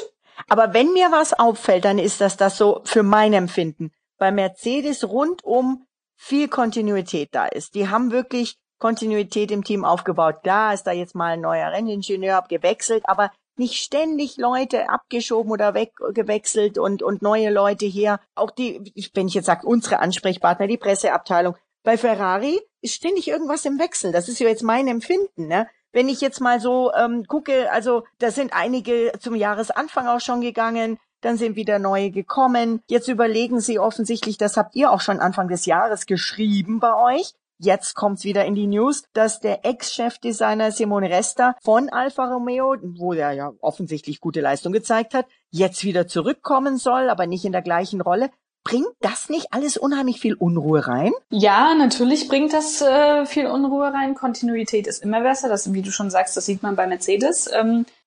Aber 0.50 0.74
wenn 0.74 0.94
mir 0.94 1.12
was 1.12 1.34
auffällt, 1.34 1.86
dann 1.86 2.00
ist 2.00 2.22
das 2.22 2.38
das 2.38 2.58
so 2.58 2.82
für 2.84 3.04
mein 3.04 3.34
Empfinden. 3.34 3.92
Bei 4.18 4.32
Mercedes 4.32 5.08
rundum 5.08 5.86
viel 6.16 6.48
Kontinuität 6.48 7.30
da 7.32 7.48
ist. 7.48 7.76
Die 7.76 7.90
haben 7.90 8.12
wirklich 8.12 8.58
Kontinuität 8.80 9.52
im 9.52 9.64
Team 9.64 9.86
aufgebaut. 9.86 10.38
Da 10.44 10.74
ist 10.74 10.84
da 10.84 10.92
jetzt 10.92 11.16
mal 11.16 11.34
ein 11.34 11.42
neuer 11.42 11.72
Renningenieur 11.72 12.44
gewechselt, 12.48 13.04
aber 13.06 13.32
nicht 13.62 13.76
ständig 13.76 14.38
Leute 14.38 14.90
abgeschoben 14.90 15.52
oder 15.52 15.76
weggewechselt 15.76 16.80
und, 16.80 17.04
und 17.04 17.22
neue 17.22 17.52
Leute 17.52 17.86
hier. 17.86 18.20
Auch 18.34 18.50
die, 18.50 18.92
wenn 19.14 19.28
ich 19.28 19.36
jetzt 19.36 19.46
sage, 19.46 19.68
unsere 19.68 20.00
Ansprechpartner, 20.00 20.66
die 20.66 20.78
Presseabteilung. 20.78 21.56
Bei 21.84 21.96
Ferrari 21.96 22.60
ist 22.82 22.96
ständig 22.96 23.28
irgendwas 23.28 23.66
im 23.66 23.78
Wechsel. 23.78 24.12
Das 24.12 24.28
ist 24.30 24.40
ja 24.40 24.48
jetzt 24.48 24.64
mein 24.64 24.88
Empfinden. 24.88 25.48
Ne? 25.48 25.68
Wenn 25.92 26.10
ich 26.10 26.22
jetzt 26.22 26.42
mal 26.42 26.60
so 26.60 26.92
ähm, 26.94 27.26
gucke, 27.28 27.72
also 27.72 28.04
da 28.18 28.32
sind 28.32 28.52
einige 28.54 29.12
zum 29.20 29.36
Jahresanfang 29.36 30.08
auch 30.08 30.22
schon 30.22 30.42
gegangen, 30.42 30.98
dann 31.22 31.38
sind 31.38 31.56
wieder 31.56 31.78
neue 31.78 32.10
gekommen. 32.10 32.82
Jetzt 32.88 33.08
überlegen 33.08 33.60
Sie 33.60 33.78
offensichtlich, 33.78 34.38
das 34.38 34.58
habt 34.58 34.76
ihr 34.76 34.92
auch 34.92 35.02
schon 35.02 35.20
Anfang 35.20 35.48
des 35.48 35.68
Jahres 35.68 36.08
geschrieben 36.08 36.80
bei 36.80 36.96
euch, 36.96 37.34
Jetzt 37.64 37.94
kommt's 37.94 38.24
wieder 38.24 38.44
in 38.46 38.56
die 38.56 38.66
News, 38.66 39.04
dass 39.14 39.40
der 39.40 39.64
Ex-Chefdesigner 39.64 40.72
Simone 40.72 41.12
Resta 41.12 41.56
von 41.62 41.90
Alfa 41.90 42.26
Romeo, 42.26 42.76
wo 42.82 43.14
er 43.14 43.34
ja 43.34 43.52
offensichtlich 43.62 44.20
gute 44.20 44.42
Leistung 44.42 44.74
gezeigt 44.74 45.14
hat, 45.14 45.28
jetzt 45.52 45.84
wieder 45.84 46.08
zurückkommen 46.08 46.78
soll, 46.78 47.08
aber 47.08 47.28
nicht 47.28 47.46
in 47.46 47.52
der 47.52 47.62
gleichen 47.62 48.02
Rolle. 48.02 48.32
Bringt 48.64 48.90
das 49.02 49.30
nicht 49.30 49.54
alles 49.54 49.78
unheimlich 49.78 50.20
viel 50.20 50.34
Unruhe 50.34 50.88
rein? 50.88 51.12
Ja, 51.30 51.76
natürlich 51.76 52.28
bringt 52.28 52.52
das 52.52 52.82
äh, 52.82 53.28
viel 53.28 53.46
Unruhe 53.46 53.94
rein. 53.94 54.16
Kontinuität 54.16 54.88
ist 54.88 55.04
immer 55.04 55.22
besser. 55.22 55.48
Das, 55.48 55.72
wie 55.72 55.84
du 55.84 55.92
schon 55.92 56.10
sagst, 56.10 56.36
das 56.38 56.48
sieht 56.48 56.64
man 56.64 56.76
bei 56.76 56.88
Mercedes. 56.88 57.48
Ähm, 57.54 57.86
äh, 57.86 58.01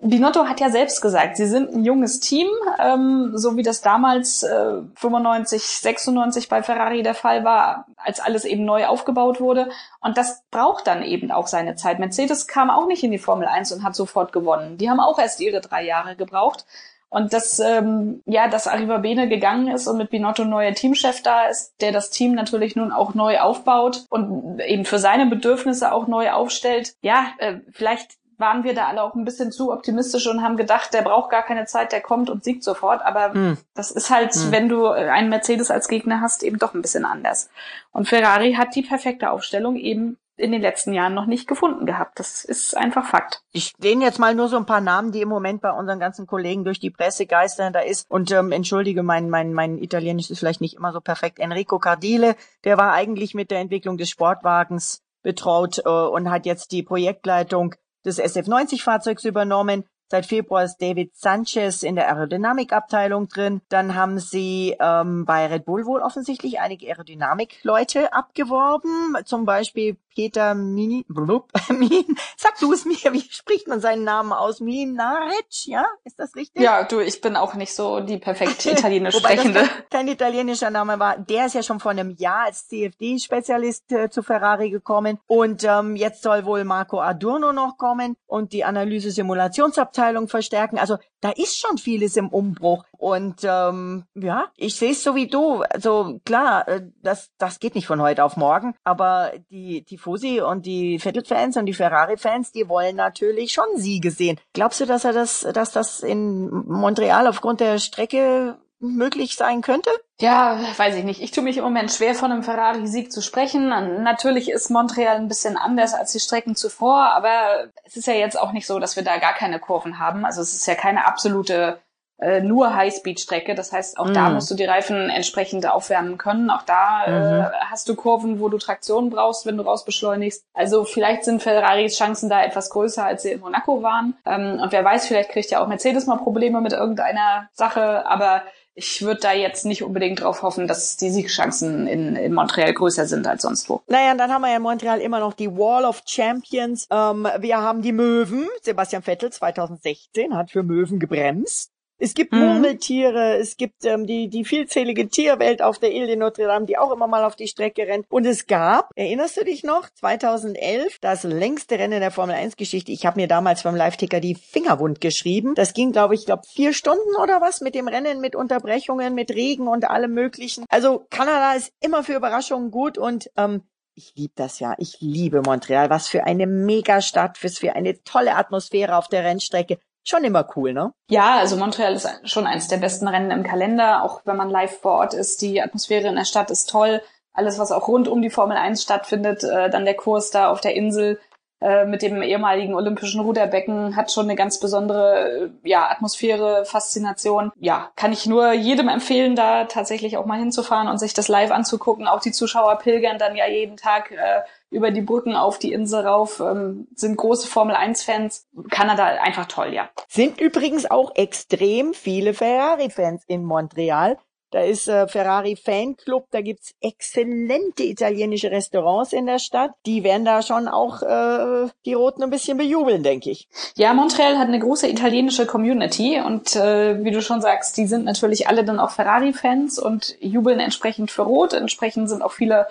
Binotto 0.00 0.46
hat 0.46 0.60
ja 0.60 0.70
selbst 0.70 1.00
gesagt, 1.00 1.36
sie 1.36 1.46
sind 1.46 1.72
ein 1.72 1.84
junges 1.84 2.18
Team, 2.18 2.48
ähm, 2.80 3.32
so 3.34 3.56
wie 3.56 3.62
das 3.62 3.80
damals 3.80 4.42
äh, 4.42 4.82
95, 4.96 5.62
96 5.62 6.48
bei 6.48 6.62
Ferrari 6.64 7.04
der 7.04 7.14
Fall 7.14 7.44
war, 7.44 7.86
als 7.96 8.18
alles 8.18 8.44
eben 8.44 8.64
neu 8.64 8.86
aufgebaut 8.86 9.40
wurde. 9.40 9.70
Und 10.00 10.18
das 10.18 10.42
braucht 10.50 10.88
dann 10.88 11.02
eben 11.02 11.30
auch 11.30 11.46
seine 11.46 11.76
Zeit. 11.76 12.00
Mercedes 12.00 12.48
kam 12.48 12.70
auch 12.70 12.86
nicht 12.86 13.04
in 13.04 13.12
die 13.12 13.18
Formel 13.18 13.46
1 13.46 13.70
und 13.72 13.84
hat 13.84 13.94
sofort 13.94 14.32
gewonnen. 14.32 14.78
Die 14.78 14.90
haben 14.90 15.00
auch 15.00 15.18
erst 15.18 15.40
ihre 15.40 15.60
drei 15.60 15.84
Jahre 15.84 16.16
gebraucht. 16.16 16.64
Und 17.08 17.32
dass, 17.32 17.58
ähm, 17.58 18.22
ja, 18.24 18.46
dass 18.46 18.68
Arriva 18.68 18.98
Bene 18.98 19.28
gegangen 19.28 19.68
ist 19.68 19.88
und 19.88 19.98
mit 19.98 20.10
Binotto 20.10 20.44
neuer 20.44 20.74
Teamchef 20.74 21.22
da 21.22 21.46
ist, 21.46 21.74
der 21.80 21.90
das 21.90 22.10
Team 22.10 22.34
natürlich 22.34 22.76
nun 22.76 22.92
auch 22.92 23.14
neu 23.14 23.40
aufbaut 23.40 24.04
und 24.10 24.60
eben 24.60 24.84
für 24.84 25.00
seine 25.00 25.26
Bedürfnisse 25.26 25.92
auch 25.92 26.06
neu 26.06 26.30
aufstellt. 26.30 26.94
Ja, 27.02 27.26
äh, 27.38 27.56
vielleicht 27.72 28.19
waren 28.40 28.64
wir 28.64 28.74
da 28.74 28.86
alle 28.86 29.02
auch 29.02 29.14
ein 29.14 29.24
bisschen 29.24 29.52
zu 29.52 29.72
optimistisch 29.72 30.26
und 30.26 30.42
haben 30.42 30.56
gedacht, 30.56 30.92
der 30.92 31.02
braucht 31.02 31.30
gar 31.30 31.42
keine 31.42 31.66
Zeit, 31.66 31.92
der 31.92 32.00
kommt 32.00 32.30
und 32.30 32.42
siegt 32.42 32.64
sofort. 32.64 33.02
Aber 33.02 33.34
mm. 33.34 33.58
das 33.74 33.90
ist 33.90 34.10
halt, 34.10 34.34
mm. 34.34 34.50
wenn 34.50 34.68
du 34.68 34.88
einen 34.88 35.28
Mercedes 35.28 35.70
als 35.70 35.88
Gegner 35.88 36.20
hast, 36.20 36.42
eben 36.42 36.58
doch 36.58 36.74
ein 36.74 36.82
bisschen 36.82 37.04
anders. 37.04 37.50
Und 37.92 38.08
Ferrari 38.08 38.54
hat 38.54 38.74
die 38.74 38.82
perfekte 38.82 39.30
Aufstellung 39.30 39.76
eben 39.76 40.16
in 40.40 40.52
den 40.52 40.62
letzten 40.62 40.92
Jahren 40.92 41.14
noch 41.14 41.26
nicht 41.26 41.46
gefunden 41.46 41.86
gehabt. 41.86 42.18
Das 42.18 42.44
ist 42.44 42.76
einfach 42.76 43.06
Fakt. 43.06 43.42
Ich 43.52 43.66
stehen 43.66 44.00
jetzt 44.00 44.18
mal 44.18 44.34
nur 44.34 44.48
so 44.48 44.56
ein 44.56 44.66
paar 44.66 44.80
Namen, 44.80 45.12
die 45.12 45.20
im 45.20 45.28
Moment 45.28 45.60
bei 45.60 45.70
unseren 45.70 46.00
ganzen 46.00 46.26
Kollegen 46.26 46.64
durch 46.64 46.80
die 46.80 46.90
Presse 46.90 47.26
geistern. 47.26 47.72
Da 47.72 47.80
ist, 47.80 48.10
und 48.10 48.32
ähm, 48.32 48.50
entschuldige, 48.50 49.02
mein, 49.02 49.30
mein, 49.30 49.52
mein 49.52 49.78
Italienisch 49.78 50.30
ist 50.30 50.38
vielleicht 50.38 50.60
nicht 50.60 50.76
immer 50.76 50.92
so 50.92 51.00
perfekt, 51.00 51.38
Enrico 51.38 51.78
Cardile, 51.78 52.36
der 52.64 52.78
war 52.78 52.92
eigentlich 52.92 53.34
mit 53.34 53.50
der 53.50 53.60
Entwicklung 53.60 53.98
des 53.98 54.10
Sportwagens 54.10 55.02
betraut 55.22 55.82
äh, 55.84 55.88
und 55.88 56.30
hat 56.30 56.46
jetzt 56.46 56.72
die 56.72 56.82
Projektleitung 56.82 57.74
des 58.04 58.20
SF90-Fahrzeugs 58.20 59.24
übernommen. 59.24 59.84
Seit 60.10 60.26
Februar 60.26 60.64
ist 60.64 60.78
David 60.78 61.14
Sanchez 61.14 61.84
in 61.84 61.94
der 61.94 62.08
Aerodynamikabteilung 62.08 63.28
drin. 63.28 63.60
Dann 63.68 63.94
haben 63.94 64.18
sie 64.18 64.74
ähm, 64.80 65.24
bei 65.24 65.46
Red 65.46 65.66
Bull 65.66 65.86
wohl 65.86 66.00
offensichtlich 66.00 66.58
einige 66.58 66.88
Aerodynamik-Leute 66.88 68.12
abgeworben. 68.12 69.16
Zum 69.24 69.44
Beispiel 69.44 69.96
Peter 70.14 70.54
Mini, 70.54 71.04
blub, 71.08 71.50
Min, 71.68 72.04
sag 72.36 72.58
du 72.58 72.72
es 72.72 72.84
mir, 72.84 73.12
wie 73.12 73.20
spricht 73.30 73.68
man 73.68 73.80
seinen 73.80 74.04
Namen 74.04 74.32
aus? 74.32 74.60
Minaric, 74.60 75.66
ja? 75.66 75.86
Ist 76.04 76.18
das 76.18 76.34
richtig? 76.34 76.62
Ja, 76.62 76.84
du, 76.84 77.00
ich 77.00 77.20
bin 77.20 77.36
auch 77.36 77.54
nicht 77.54 77.74
so 77.74 78.00
die 78.00 78.18
perfekt 78.18 78.64
italienisch 78.66 79.16
sprechende. 79.16 79.60
Kein, 79.60 79.84
kein, 79.90 80.08
italienischer 80.08 80.70
Name 80.70 80.98
war. 80.98 81.18
Der 81.18 81.46
ist 81.46 81.54
ja 81.54 81.62
schon 81.62 81.80
vor 81.80 81.92
einem 81.92 82.10
Jahr 82.10 82.46
als 82.46 82.68
CFD-Spezialist 82.68 83.92
äh, 83.92 84.10
zu 84.10 84.22
Ferrari 84.22 84.70
gekommen 84.70 85.18
und 85.26 85.64
ähm, 85.64 85.96
jetzt 85.96 86.22
soll 86.22 86.44
wohl 86.44 86.64
Marco 86.64 87.00
Adorno 87.00 87.52
noch 87.52 87.76
kommen 87.78 88.16
und 88.26 88.52
die 88.52 88.64
Analyse-Simulationsabteilung 88.64 90.28
verstärken. 90.28 90.78
Also 90.78 90.98
da 91.20 91.30
ist 91.30 91.58
schon 91.58 91.78
vieles 91.78 92.16
im 92.16 92.28
Umbruch 92.28 92.84
und 92.92 93.40
ähm, 93.44 94.04
ja, 94.14 94.46
ich 94.56 94.76
sehe 94.76 94.92
es 94.92 95.02
so 95.02 95.14
wie 95.14 95.26
du. 95.26 95.62
Also 95.62 96.20
klar, 96.24 96.66
äh, 96.68 96.82
das 97.02 97.30
das 97.38 97.60
geht 97.60 97.74
nicht 97.74 97.86
von 97.86 98.00
heute 98.00 98.24
auf 98.24 98.36
morgen, 98.36 98.74
aber 98.84 99.32
die 99.50 99.84
Tifosi 99.84 100.40
und 100.40 100.66
die 100.66 100.98
Vettel-Fans 100.98 101.56
und 101.56 101.66
die 101.66 101.74
Ferrari-Fans, 101.74 102.52
die 102.52 102.68
wollen 102.68 102.96
natürlich 102.96 103.52
schon 103.52 103.76
Siege 103.76 104.10
sehen. 104.10 104.38
Glaubst 104.52 104.80
du, 104.80 104.86
dass 104.86 105.04
er 105.04 105.12
das, 105.12 105.46
dass 105.52 105.72
das 105.72 106.00
in 106.00 106.48
Montreal 106.50 107.26
aufgrund 107.26 107.60
der 107.60 107.78
Strecke 107.78 108.58
möglich 108.80 109.36
sein 109.36 109.60
könnte? 109.60 109.90
Ja, 110.20 110.58
weiß 110.76 110.96
ich 110.96 111.04
nicht. 111.04 111.22
Ich 111.22 111.30
tue 111.30 111.44
mich 111.44 111.56
im 111.56 111.64
Moment 111.64 111.92
schwer, 111.92 112.14
von 112.14 112.32
einem 112.32 112.42
Ferrari-Sieg 112.42 113.12
zu 113.12 113.22
sprechen. 113.22 113.68
Natürlich 114.02 114.50
ist 114.50 114.70
Montreal 114.70 115.16
ein 115.16 115.28
bisschen 115.28 115.56
anders 115.56 115.94
als 115.94 116.12
die 116.12 116.20
Strecken 116.20 116.56
zuvor, 116.56 117.12
aber 117.12 117.68
es 117.84 117.96
ist 117.96 118.06
ja 118.06 118.14
jetzt 118.14 118.38
auch 118.38 118.52
nicht 118.52 118.66
so, 118.66 118.78
dass 118.78 118.96
wir 118.96 119.04
da 119.04 119.18
gar 119.18 119.34
keine 119.34 119.60
Kurven 119.60 119.98
haben. 119.98 120.24
Also 120.24 120.42
es 120.42 120.54
ist 120.54 120.66
ja 120.66 120.74
keine 120.74 121.06
absolute 121.06 121.78
äh, 122.20 122.42
nur 122.42 122.74
Highspeed-Strecke. 122.74 123.54
Das 123.54 123.72
heißt, 123.72 123.98
auch 123.98 124.06
mm. 124.06 124.12
da 124.12 124.30
musst 124.30 124.50
du 124.50 124.54
die 124.54 124.64
Reifen 124.64 125.08
entsprechend 125.08 125.66
aufwärmen 125.66 126.18
können. 126.18 126.50
Auch 126.50 126.62
da 126.62 127.04
äh, 127.06 127.10
mhm. 127.10 127.40
äh, 127.40 127.48
hast 127.70 127.88
du 127.88 127.94
Kurven, 127.94 128.40
wo 128.40 128.48
du 128.48 128.58
Traktion 128.58 129.08
brauchst, 129.08 129.46
wenn 129.46 129.56
du 129.56 129.62
rausbeschleunigst. 129.62 130.44
Also 130.52 130.84
vielleicht 130.84 131.24
sind 131.24 131.42
Ferraris 131.42 131.96
Chancen 131.96 132.28
da 132.28 132.44
etwas 132.44 132.70
größer, 132.70 133.04
als 133.04 133.22
sie 133.22 133.32
in 133.32 133.40
Monaco 133.40 133.82
waren. 133.82 134.18
Ähm, 134.26 134.60
und 134.60 134.70
wer 134.72 134.84
weiß, 134.84 135.06
vielleicht 135.06 135.30
kriegt 135.30 135.50
ja 135.50 135.62
auch 135.62 135.66
Mercedes 135.66 136.06
mal 136.06 136.18
Probleme 136.18 136.60
mit 136.60 136.72
irgendeiner 136.72 137.48
Sache. 137.52 138.06
Aber 138.06 138.42
ich 138.80 139.02
würde 139.02 139.20
da 139.20 139.32
jetzt 139.34 139.66
nicht 139.66 139.82
unbedingt 139.82 140.22
drauf 140.22 140.42
hoffen, 140.42 140.66
dass 140.66 140.96
die 140.96 141.10
Siegchancen 141.10 141.86
in, 141.86 142.16
in 142.16 142.32
Montreal 142.32 142.72
größer 142.72 143.06
sind 143.06 143.26
als 143.26 143.42
sonst 143.42 143.68
wo. 143.68 143.82
Naja, 143.88 144.14
dann 144.14 144.32
haben 144.32 144.40
wir 144.40 144.48
ja 144.48 144.56
in 144.56 144.62
Montreal 144.62 145.00
immer 145.00 145.20
noch 145.20 145.34
die 145.34 145.50
Wall 145.50 145.84
of 145.84 146.02
Champions. 146.06 146.88
Ähm, 146.90 147.28
wir 147.40 147.58
haben 147.58 147.82
die 147.82 147.92
Möwen. 147.92 148.48
Sebastian 148.62 149.02
Vettel 149.02 149.30
2016 149.30 150.34
hat 150.34 150.50
für 150.50 150.62
Möwen 150.62 150.98
gebremst. 150.98 151.69
Es 152.00 152.14
gibt 152.14 152.32
mhm. 152.32 152.40
Murmeltiere, 152.40 153.36
es 153.36 153.58
gibt 153.58 153.84
ähm, 153.84 154.06
die, 154.06 154.28
die 154.28 154.44
vielzählige 154.44 155.08
Tierwelt 155.08 155.60
auf 155.60 155.78
der 155.78 155.92
Ile 155.92 156.06
de 156.06 156.16
Notre 156.16 156.46
Dame, 156.46 156.64
die 156.64 156.78
auch 156.78 156.92
immer 156.92 157.06
mal 157.06 157.24
auf 157.24 157.36
die 157.36 157.46
Strecke 157.46 157.82
rennt. 157.82 158.06
Und 158.08 158.26
es 158.26 158.46
gab, 158.46 158.90
erinnerst 158.96 159.36
du 159.36 159.44
dich 159.44 159.64
noch, 159.64 159.90
2011, 159.90 160.98
das 161.00 161.24
längste 161.24 161.78
Rennen 161.78 162.00
der 162.00 162.10
Formel 162.10 162.34
1 162.34 162.56
Geschichte. 162.56 162.90
Ich 162.90 163.04
habe 163.04 163.20
mir 163.20 163.28
damals 163.28 163.62
beim 163.64 163.76
Live-Ticker 163.76 164.20
die 164.20 164.34
Fingerwund 164.34 165.02
geschrieben. 165.02 165.54
Das 165.54 165.74
ging, 165.74 165.92
glaube 165.92 166.14
ich, 166.14 166.24
glaube 166.24 166.42
vier 166.48 166.72
Stunden 166.72 167.16
oder 167.22 167.42
was 167.42 167.60
mit 167.60 167.74
dem 167.74 167.86
Rennen, 167.86 168.20
mit 168.20 168.34
Unterbrechungen, 168.34 169.14
mit 169.14 169.30
Regen 169.30 169.68
und 169.68 169.84
allem 169.84 170.14
Möglichen. 170.14 170.64
Also 170.70 171.06
Kanada 171.10 171.52
ist 171.52 171.70
immer 171.80 172.02
für 172.02 172.14
Überraschungen 172.14 172.70
gut 172.70 172.96
und 172.96 173.30
ähm, 173.36 173.62
ich 173.94 174.14
liebe 174.16 174.32
das 174.36 174.60
ja. 174.60 174.74
Ich 174.78 174.96
liebe 175.00 175.42
Montreal. 175.42 175.90
Was 175.90 176.08
für 176.08 176.24
eine 176.24 176.46
Megastadt, 176.46 177.42
was 177.44 177.58
für 177.58 177.74
eine 177.74 178.02
tolle 178.02 178.36
Atmosphäre 178.36 178.96
auf 178.96 179.08
der 179.08 179.24
Rennstrecke 179.24 179.78
schon 180.04 180.24
immer 180.24 180.46
cool, 180.56 180.72
ne? 180.72 180.92
Ja, 181.08 181.38
also 181.38 181.56
Montreal 181.56 181.94
ist 181.94 182.08
schon 182.24 182.46
eins 182.46 182.68
der 182.68 182.78
besten 182.78 183.08
Rennen 183.08 183.30
im 183.30 183.42
Kalender, 183.42 184.02
auch 184.04 184.22
wenn 184.24 184.36
man 184.36 184.50
live 184.50 184.80
vor 184.80 184.92
Ort 184.92 185.14
ist. 185.14 185.42
Die 185.42 185.62
Atmosphäre 185.62 186.08
in 186.08 186.16
der 186.16 186.24
Stadt 186.24 186.50
ist 186.50 186.70
toll. 186.70 187.02
Alles, 187.32 187.58
was 187.58 187.72
auch 187.72 187.88
rund 187.88 188.08
um 188.08 188.22
die 188.22 188.30
Formel 188.30 188.56
1 188.56 188.82
stattfindet, 188.82 189.44
äh, 189.44 189.70
dann 189.70 189.84
der 189.84 189.94
Kurs 189.94 190.30
da 190.30 190.50
auf 190.50 190.60
der 190.60 190.74
Insel 190.74 191.18
äh, 191.60 191.84
mit 191.84 192.00
dem 192.00 192.22
ehemaligen 192.22 192.74
olympischen 192.74 193.20
Ruderbecken 193.20 193.94
hat 193.94 194.10
schon 194.10 194.24
eine 194.24 194.34
ganz 194.34 194.58
besondere 194.58 195.50
äh, 195.62 195.68
ja, 195.68 195.90
Atmosphäre, 195.90 196.64
Faszination. 196.64 197.52
Ja, 197.58 197.90
kann 197.96 198.12
ich 198.12 198.24
nur 198.24 198.52
jedem 198.52 198.88
empfehlen, 198.88 199.36
da 199.36 199.64
tatsächlich 199.64 200.16
auch 200.16 200.24
mal 200.24 200.38
hinzufahren 200.38 200.88
und 200.88 200.98
sich 200.98 201.12
das 201.12 201.28
live 201.28 201.50
anzugucken. 201.50 202.08
Auch 202.08 202.20
die 202.20 202.32
Zuschauer 202.32 202.78
pilgern 202.78 203.18
dann 203.18 203.36
ja 203.36 203.46
jeden 203.46 203.76
Tag 203.76 204.10
äh, 204.10 204.40
über 204.70 204.90
die 204.90 205.02
Brücken 205.02 205.34
auf 205.34 205.58
die 205.58 205.72
Insel 205.72 206.06
rauf, 206.06 206.40
ähm, 206.40 206.86
sind 206.94 207.16
große 207.16 207.48
Formel 207.48 207.74
1-Fans. 207.74 208.46
Kanada 208.70 209.04
einfach 209.04 209.46
toll, 209.46 209.74
ja. 209.74 209.90
Sind 210.08 210.40
übrigens 210.40 210.90
auch 210.90 211.14
extrem 211.16 211.92
viele 211.92 212.34
Ferrari-Fans 212.34 213.24
in 213.26 213.44
Montreal. 213.44 214.16
Da 214.50 214.60
ist 214.60 214.88
äh, 214.88 215.06
Ferrari 215.06 215.54
Fanclub, 215.54 216.26
da 216.32 216.40
gibt's 216.40 216.74
exzellente 216.80 217.84
italienische 217.84 218.50
Restaurants 218.50 219.12
in 219.12 219.26
der 219.26 219.38
Stadt. 219.38 219.70
Die 219.86 220.02
werden 220.02 220.24
da 220.24 220.42
schon 220.42 220.66
auch 220.66 221.02
äh, 221.02 221.68
die 221.86 221.94
Roten 221.94 222.24
ein 222.24 222.30
bisschen 222.30 222.58
bejubeln, 222.58 223.04
denke 223.04 223.30
ich. 223.30 223.48
Ja, 223.76 223.94
Montreal 223.94 224.38
hat 224.38 224.48
eine 224.48 224.58
große 224.58 224.88
italienische 224.88 225.46
Community 225.46 226.20
und 226.20 226.56
äh, 226.56 227.02
wie 227.04 227.12
du 227.12 227.22
schon 227.22 227.40
sagst, 227.40 227.76
die 227.76 227.86
sind 227.86 228.04
natürlich 228.04 228.48
alle 228.48 228.64
dann 228.64 228.80
auch 228.80 228.90
Ferrari-Fans 228.90 229.78
und 229.78 230.16
jubeln 230.20 230.58
entsprechend 230.58 231.12
für 231.12 231.22
Rot. 231.22 231.52
Entsprechend 231.52 232.08
sind 232.08 232.22
auch 232.22 232.32
viele 232.32 232.66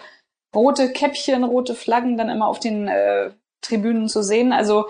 rote 0.53 0.91
Käppchen, 0.91 1.43
rote 1.43 1.75
Flaggen 1.75 2.17
dann 2.17 2.29
immer 2.29 2.47
auf 2.47 2.59
den 2.59 2.87
äh, 2.87 3.31
Tribünen 3.61 4.07
zu 4.07 4.23
sehen. 4.23 4.53
Also 4.53 4.85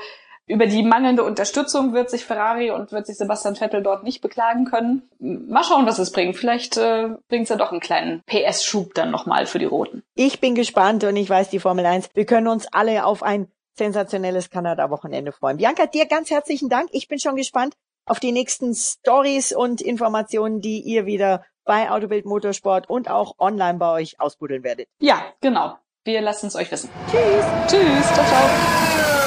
über 0.50 0.66
die 0.66 0.82
mangelnde 0.82 1.24
Unterstützung 1.24 1.94
wird 1.94 2.10
sich 2.10 2.26
Ferrari 2.26 2.72
und 2.72 2.92
wird 2.92 3.06
sich 3.06 3.18
Sebastian 3.18 3.56
Vettel 3.56 3.84
dort 3.84 4.04
nicht 4.04 4.20
beklagen 4.22 4.66
können. 4.66 5.08
Mal 5.20 5.64
schauen, 5.64 5.86
was 5.86 6.00
es 6.00 6.12
bringt. 6.12 6.36
Vielleicht 6.36 6.76
äh, 6.76 7.10
bringt 7.28 7.44
es 7.44 7.50
ja 7.50 7.56
doch 7.56 7.72
einen 7.72 7.82
kleinen 7.82 8.24
PS-Schub 8.26 8.96
dann 8.96 9.12
nochmal 9.12 9.46
für 9.46 9.60
die 9.60 9.66
Roten. 9.66 10.02
Ich 10.16 10.40
bin 10.40 10.56
gespannt 10.56 11.04
und 11.04 11.16
ich 11.16 11.30
weiß, 11.30 11.50
die 11.50 11.60
Formel 11.60 11.86
1, 11.86 12.10
wir 12.16 12.26
können 12.26 12.48
uns 12.48 12.68
alle 12.72 13.06
auf 13.06 13.22
ein 13.22 13.48
sensationelles 13.78 14.50
Kanada-Wochenende 14.50 15.32
freuen. 15.32 15.58
Bianca, 15.58 15.86
dir 15.86 16.08
ganz 16.08 16.32
herzlichen 16.32 16.68
Dank. 16.68 16.90
Ich 16.94 17.08
bin 17.08 17.20
schon 17.20 17.36
gespannt 17.36 17.76
auf 18.06 18.20
die 18.20 18.32
nächsten 18.32 18.74
Stories 18.74 19.54
und 19.54 19.82
Informationen, 19.82 20.62
die 20.62 20.82
ihr 20.82 21.06
wieder 21.06 21.46
bei 21.70 21.92
Autobild 21.92 22.26
Motorsport 22.26 22.90
und 22.90 23.12
auch 23.12 23.36
online 23.38 23.78
bei 23.78 23.92
euch 23.92 24.20
ausbuddeln 24.20 24.64
werdet. 24.64 24.88
Ja, 25.00 25.22
genau. 25.40 25.78
Wir 26.04 26.20
lassen 26.20 26.48
es 26.48 26.56
euch 26.56 26.72
wissen. 26.72 26.90
Tschüss. 27.12 27.46
Tschüss. 27.68 28.12
Ciao, 28.12 28.26
ciao. 28.26 29.19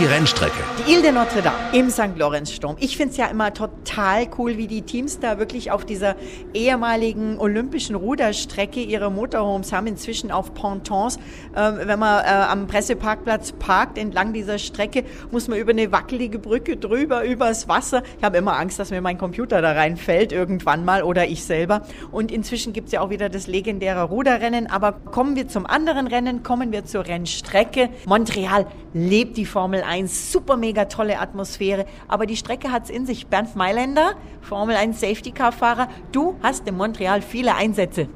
Die 0.00 0.06
Rennstrecke. 0.06 0.54
Die 0.78 0.92
Ile 0.92 1.02
de 1.02 1.12
Notre 1.12 1.42
Dame 1.42 1.56
im 1.72 1.90
St. 1.90 2.16
Lorenz-Sturm. 2.16 2.76
Ich 2.80 2.96
finde 2.96 3.10
es 3.10 3.16
ja 3.18 3.26
immer 3.26 3.52
total 3.52 4.28
cool, 4.38 4.56
wie 4.56 4.66
die 4.66 4.80
Teams 4.80 5.20
da 5.20 5.38
wirklich 5.38 5.72
auf 5.72 5.84
dieser 5.84 6.16
ehemaligen 6.54 7.38
olympischen 7.38 7.94
Ruderstrecke 7.96 8.80
ihre 8.80 9.10
Motorhomes 9.10 9.74
haben, 9.74 9.86
inzwischen 9.86 10.30
auf 10.30 10.54
Pontons. 10.54 11.18
Ähm, 11.54 11.80
wenn 11.82 11.98
man 11.98 12.24
äh, 12.24 12.28
am 12.28 12.66
Presseparkplatz 12.66 13.52
parkt, 13.52 13.98
entlang 13.98 14.32
dieser 14.32 14.58
Strecke, 14.58 15.04
muss 15.30 15.48
man 15.48 15.58
über 15.58 15.72
eine 15.72 15.92
wackelige 15.92 16.38
Brücke 16.38 16.78
drüber, 16.78 17.24
übers 17.24 17.68
Wasser. 17.68 18.02
Ich 18.16 18.24
habe 18.24 18.38
immer 18.38 18.58
Angst, 18.58 18.78
dass 18.78 18.90
mir 18.90 19.02
mein 19.02 19.18
Computer 19.18 19.60
da 19.60 19.72
reinfällt, 19.72 20.32
irgendwann 20.32 20.82
mal, 20.82 21.02
oder 21.02 21.26
ich 21.26 21.44
selber. 21.44 21.82
Und 22.10 22.32
inzwischen 22.32 22.72
gibt 22.72 22.86
es 22.86 22.92
ja 22.92 23.02
auch 23.02 23.10
wieder 23.10 23.28
das 23.28 23.48
legendäre 23.48 24.04
Ruderrennen. 24.04 24.66
Aber 24.66 24.92
kommen 24.92 25.36
wir 25.36 25.46
zum 25.46 25.66
anderen 25.66 26.06
Rennen, 26.06 26.42
kommen 26.42 26.72
wir 26.72 26.86
zur 26.86 27.06
Rennstrecke. 27.06 27.90
Montreal 28.06 28.66
lebt 28.94 29.36
die 29.36 29.44
Formel 29.44 29.60
Formel 29.60 29.82
1. 29.90 30.32
Super 30.32 30.56
mega 30.56 30.86
tolle 30.86 31.18
Atmosphäre. 31.18 31.84
Aber 32.08 32.26
die 32.26 32.36
Strecke 32.36 32.70
hat 32.70 32.84
es 32.84 32.90
in 32.90 33.06
sich. 33.06 33.26
Bernd 33.26 33.56
Mailänder, 33.56 34.12
Formel 34.40 34.76
1 34.76 35.00
Safety 35.00 35.32
Car 35.32 35.52
Fahrer. 35.52 35.88
Du 36.12 36.36
hast 36.42 36.66
in 36.68 36.76
Montreal 36.76 37.20
viele 37.20 37.56
Einsätze. 37.56 38.08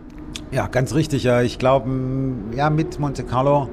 Ja, 0.52 0.69
ganz 0.69 0.95
richtig. 0.95 1.25
Ja, 1.25 1.43
ich 1.43 1.59
glaube, 1.59 1.90
ja, 2.54 2.71
mit 2.71 2.99
Monte 2.99 3.25
Carlo 3.25 3.69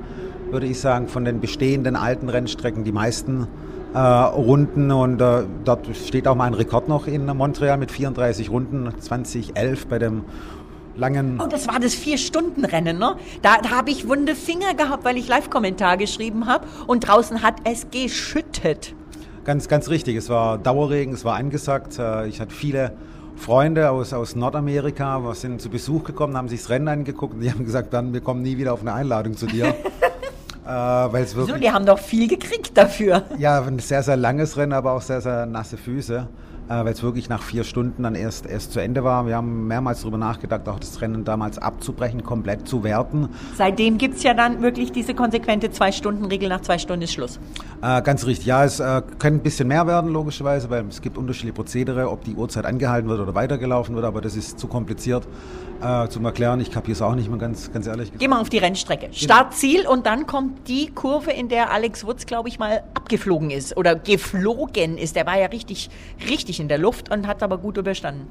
würde 0.50 0.66
ich 0.66 0.80
sagen, 0.80 1.08
von 1.08 1.24
den 1.24 1.40
bestehenden 1.40 1.96
alten 1.96 2.28
Rennstrecken 2.28 2.84
die 2.84 2.92
meisten 2.92 3.48
äh, 3.94 4.00
Runden 4.00 4.92
und 4.92 5.22
äh, 5.22 5.44
dort 5.64 5.88
steht 5.96 6.28
auch 6.28 6.36
mein 6.36 6.54
Rekord 6.54 6.88
noch 6.88 7.08
in 7.08 7.26
Montreal 7.26 7.78
mit 7.78 7.92
34 7.92 8.50
Runden 8.50 8.90
2011 9.00 9.88
bei 9.88 10.00
dem 10.00 10.24
langen. 10.96 11.40
Oh, 11.42 11.48
das 11.48 11.68
war 11.68 11.80
das 11.80 11.94
Vier-Stunden-Rennen, 11.96 12.98
ne? 12.98 13.16
Da, 13.42 13.58
da 13.58 13.70
habe 13.72 13.92
ich 13.92 14.08
wunde 14.08 14.36
Finger 14.36 14.74
gehabt, 14.74 15.06
weil 15.06 15.18
ich 15.18 15.28
Live-Kommentar 15.28 15.98
geschrieben 15.98 16.48
habe 16.48 16.66
und 16.88 17.08
draußen 17.08 17.42
hat 17.42 17.56
es 17.64 17.90
geschüttet. 17.92 18.94
Ganz, 19.44 19.68
ganz 19.68 19.90
richtig. 19.90 20.16
Es 20.16 20.30
war 20.30 20.58
Dauerregen, 20.58 21.14
es 21.14 21.26
war 21.26 21.36
angesagt. 21.36 21.98
Äh, 21.98 22.28
ich 22.28 22.40
hatte 22.40 22.54
viele 22.54 22.94
Freunde 23.36 23.90
aus, 23.90 24.14
aus 24.14 24.36
Nordamerika, 24.36 25.20
wir 25.24 25.34
sind 25.34 25.62
zu 25.62 25.70
Besuch 25.70 26.04
gekommen, 26.04 26.38
haben 26.38 26.48
sich 26.48 26.62
das 26.62 26.70
Rennen 26.70 26.88
angeguckt 26.88 27.34
und 27.34 27.42
die 27.42 27.52
haben 27.52 27.66
gesagt, 27.66 27.92
dann, 27.92 28.14
wir 28.14 28.22
kommen 28.22 28.44
nie 28.44 28.58
wieder 28.58 28.72
auf 28.72 28.82
eine 28.82 28.94
Einladung 28.94 29.36
zu 29.36 29.48
dir. 29.48 29.66
äh, 30.66 30.70
weil's 30.70 31.36
wirklich, 31.36 31.56
so, 31.56 31.60
die 31.60 31.72
haben 31.72 31.86
doch 31.86 31.98
viel 31.98 32.28
gekriegt 32.28 32.78
dafür. 32.78 33.24
Ja, 33.40 33.62
ein 33.62 33.80
sehr, 33.80 34.04
sehr 34.04 34.16
langes 34.16 34.58
Rennen, 34.58 34.74
aber 34.74 34.92
auch 34.92 35.02
sehr, 35.02 35.22
sehr 35.22 35.48
nasse 35.48 35.78
Füße. 35.78 36.28
Weil 36.72 36.94
es 36.94 37.04
wirklich 37.04 37.30
nach 37.30 37.42
vier 37.42 37.64
Stunden 37.64 38.04
dann 38.04 38.16
erst, 38.16 38.46
erst 38.46 38.72
zu 38.72 38.80
Ende 38.80 39.04
war. 39.04 39.28
Wir 39.28 39.36
haben 39.36 39.68
mehrmals 39.68 40.02
darüber 40.02 40.18
nachgedacht, 40.18 40.68
auch 40.70 40.80
das 40.80 41.02
Rennen 41.02 41.26
damals 41.26 41.58
abzubrechen, 41.58 42.24
komplett 42.24 42.68
zu 42.68 42.84
werten. 42.84 43.30
Seitdem 43.56 43.98
gibt 43.98 44.16
es 44.18 44.24
ja 44.24 44.34
dann 44.34 44.62
wirklich 44.62 44.92
diese 44.92 45.14
konsequente 45.14 45.72
Zwei-Stunden-Regel, 45.72 46.50
nach 46.50 46.62
zwei 46.62 46.78
Stunden 46.78 47.04
ist 47.04 47.14
Schluss. 47.14 47.40
Äh, 47.82 48.02
ganz 48.02 48.26
richtig, 48.26 48.46
ja, 48.46 48.64
es 48.64 48.80
äh, 48.80 49.02
kann 49.20 49.36
ein 49.36 49.40
bisschen 49.40 49.68
mehr 49.68 49.88
werden, 49.88 50.12
logischerweise, 50.12 50.70
weil 50.70 50.86
es 50.88 51.02
gibt 51.02 51.18
unterschiedliche 51.18 51.54
Prozedere, 51.54 52.10
ob 52.10 52.24
die 52.24 52.36
Uhrzeit 52.36 52.66
angehalten 52.66 53.10
wird 53.10 53.20
oder 53.20 53.36
weitergelaufen 53.36 53.96
wird, 53.96 54.06
aber 54.06 54.22
das 54.22 54.36
ist 54.36 54.60
zu 54.60 54.68
kompliziert 54.68 55.28
äh, 55.82 56.08
zum 56.08 56.26
Erklären. 56.26 56.60
Ich 56.62 56.72
kapiere 56.72 56.94
es 56.94 57.02
auch 57.02 57.16
nicht 57.16 57.30
mehr 57.30 57.40
ganz, 57.40 57.72
ganz 57.72 57.88
ehrlich. 57.88 58.12
Gehen 58.18 58.30
wir 58.30 58.40
auf 58.40 58.50
die 58.50 58.60
Rennstrecke. 58.60 59.10
Start, 59.12 59.54
Ziel 59.54 59.88
und 59.88 60.06
dann 60.06 60.28
kommt 60.28 60.68
die 60.68 60.88
Kurve, 60.88 61.32
in 61.32 61.50
der 61.50 61.72
Alex 61.72 62.06
Wutz, 62.06 62.26
glaube 62.26 62.50
ich, 62.50 62.60
mal 62.60 62.84
abgeflogen 62.94 63.52
ist 63.52 63.76
oder 63.78 63.96
geflogen 63.96 64.98
ist. 64.98 65.16
Der 65.16 65.26
war 65.26 65.38
ja 65.40 65.48
richtig, 65.48 65.90
richtig 66.30 66.60
in 66.62 66.68
der 66.68 66.78
Luft 66.78 67.12
und 67.12 67.28
hat 67.28 67.44
aber 67.44 67.58
gut 67.58 67.78
überstanden. 67.78 68.28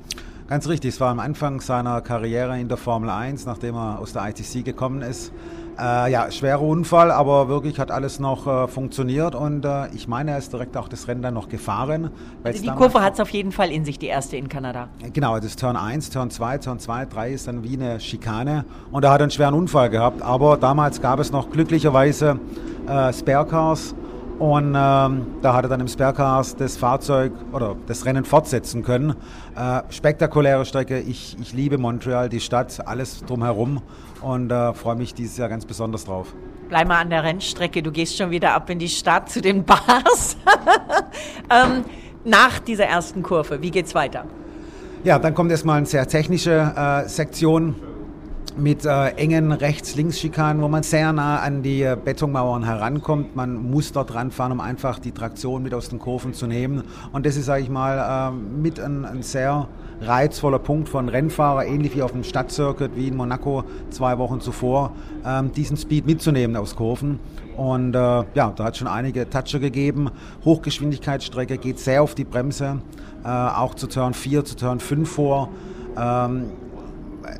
Ganz 0.49 0.67
richtig, 0.67 0.95
es 0.95 1.01
war 1.01 1.11
am 1.11 1.21
Anfang 1.21 1.61
seiner 1.61 2.01
Karriere 2.01 2.59
in 2.59 2.67
der 2.69 2.77
Formel 2.77 3.09
1, 3.09 3.47
nachdem 3.47 3.77
er 3.77 4.01
aus 4.01 4.13
der 4.13 4.29
ITC 4.29 4.65
gekommen 4.65 5.01
ist. 5.03 5.33
Äh, 5.79 6.11
ja, 6.11 6.31
schwerer 6.31 6.61
Unfall, 6.61 7.11
aber 7.11 7.49
wirklich 7.49 7.79
hat 7.79 7.91
alles 7.91 8.19
noch 8.19 8.47
äh, 8.47 8.67
funktioniert 8.67 9.35
und 9.35 9.65
äh, 9.65 9.87
ich 9.95 10.09
meine, 10.09 10.33
er 10.33 10.39
ist 10.39 10.53
direkt 10.53 10.77
auch 10.77 10.89
das 10.89 11.07
Rennen 11.07 11.23
dann 11.23 11.35
noch 11.35 11.49
gefahren. 11.49 12.11
Also 12.43 12.63
die 12.63 12.69
Kurve 12.69 13.01
hat 13.01 13.15
es 13.15 13.21
auf 13.21 13.31
jeden 13.31 13.53
Fall 13.53 13.71
in 13.71 13.85
sich, 13.85 13.99
die 13.99 14.09
erste 14.09 14.37
in 14.37 14.49
Kanada. 14.49 14.89
Genau, 15.13 15.37
das 15.37 15.47
ist 15.47 15.61
Turn 15.61 15.77
1, 15.77 16.11
Turn 16.11 16.31
2, 16.31 16.59
Turn 16.59 16.79
2, 16.81 17.07
3 17.07 17.31
ist 17.31 17.47
dann 17.47 17.63
wie 17.63 17.75
eine 17.75 18.01
Schikane 18.01 18.65
und 18.91 19.05
er 19.05 19.13
hat 19.13 19.23
einen 19.23 19.31
schweren 19.31 19.55
Unfall 19.55 19.89
gehabt, 19.89 20.21
aber 20.21 20.57
damals 20.57 21.01
gab 21.01 21.21
es 21.21 21.31
noch 21.31 21.51
glücklicherweise 21.51 22.41
äh, 22.89 23.13
Sparecars 23.13 23.95
und 24.41 24.69
ähm, 24.69 25.27
da 25.43 25.53
hat 25.53 25.67
er 25.67 25.69
dann 25.69 25.81
im 25.81 25.89
Sparecars 25.89 26.57
das 26.57 26.79
Fahrzeug 26.79 27.33
oder 27.53 27.77
das 27.87 28.07
Rennen 28.07 28.25
fortsetzen 28.25 28.83
können. 28.83 29.15
Äh, 29.55 29.83
spektakuläre 29.91 30.65
Strecke. 30.65 30.99
Ich, 30.99 31.37
ich 31.39 31.53
liebe 31.53 31.77
Montreal, 31.77 32.31
die 32.31 32.41
Stadt, 32.41 32.89
alles 32.89 33.23
drumherum 33.27 33.83
und 34.23 34.51
äh, 34.51 34.73
freue 34.73 34.97
mich 34.97 35.13
dieses 35.13 35.37
Jahr 35.37 35.51
ganz 35.51 35.67
besonders 35.67 36.07
drauf. 36.07 36.35
Bleib 36.71 36.89
mal 36.89 37.01
an 37.01 37.11
der 37.11 37.23
Rennstrecke. 37.23 37.83
Du 37.83 37.93
gehst 37.93 38.17
schon 38.17 38.31
wieder 38.31 38.55
ab 38.55 38.71
in 38.71 38.79
die 38.79 38.89
Stadt 38.89 39.29
zu 39.29 39.43
den 39.43 39.63
Bars. 39.63 40.39
ähm, 41.51 41.85
nach 42.25 42.61
dieser 42.61 42.87
ersten 42.87 43.23
Kurve, 43.23 43.61
wie 43.61 43.71
geht's 43.71 43.95
weiter? 43.95 44.25
Ja, 45.05 45.19
dann 45.19 45.35
kommt 45.35 45.51
erstmal 45.51 45.77
eine 45.77 45.87
sehr 45.87 46.09
technische 46.09 46.73
äh, 47.05 47.07
Sektion 47.11 47.75
mit 48.57 48.85
äh, 48.85 49.09
engen 49.11 49.52
Rechts-Links-Schikanen, 49.52 50.62
wo 50.62 50.69
man 50.69 50.83
sehr 50.83 51.12
nah 51.12 51.40
an 51.40 51.62
die 51.62 51.83
äh, 51.83 51.97
Betonmauern 52.02 52.64
herankommt. 52.64 53.37
Man 53.37 53.71
muss 53.71 53.92
dort 53.92 54.14
ranfahren, 54.14 54.52
um 54.52 54.61
einfach 54.61 54.99
die 54.99 55.12
Traktion 55.12 55.62
mit 55.62 55.75
aus 55.75 55.88
den 55.88 55.99
Kurven 55.99 56.35
zu 56.35 56.47
nehmen. 56.47 56.85
Und 57.12 57.26
das 57.26 57.37
ist, 57.37 57.47
sage 57.47 57.62
ich 57.62 57.71
mal, 57.71 58.30
äh, 58.30 58.61
mit 58.61 58.80
ein, 58.80 59.04
ein, 59.04 59.23
sehr 59.23 59.69
reizvoller 60.00 60.59
Punkt 60.59 60.88
von 60.88 61.09
Rennfahrer, 61.09 61.66
ähnlich 61.66 61.95
wie 61.95 62.02
auf 62.02 62.12
dem 62.12 62.25
Stadtcircuit 62.25 62.97
wie 62.97 63.09
in 63.09 63.16
Monaco 63.16 63.64
zwei 63.90 64.19
Wochen 64.19 64.40
zuvor, 64.40 64.92
ähm, 65.25 65.52
diesen 65.52 65.76
Speed 65.76 66.07
mitzunehmen 66.07 66.57
aus 66.57 66.76
Kurven. 66.76 67.19
Und 67.57 67.95
äh, 67.95 67.99
ja, 67.99 68.52
da 68.54 68.64
hat 68.64 68.76
schon 68.76 68.88
einige 68.88 69.28
Toucher 69.28 69.59
gegeben. 69.59 70.11
Hochgeschwindigkeitsstrecke 70.45 71.59
geht 71.59 71.78
sehr 71.78 72.02
auf 72.02 72.14
die 72.14 72.25
Bremse, 72.25 72.80
äh, 73.25 73.28
auch 73.28 73.75
zu 73.75 73.87
Turn 73.87 74.14
4, 74.14 74.45
zu 74.45 74.57
Turn 74.57 74.80
5 74.80 75.11
vor. 75.11 75.49
Ähm, 75.99 76.47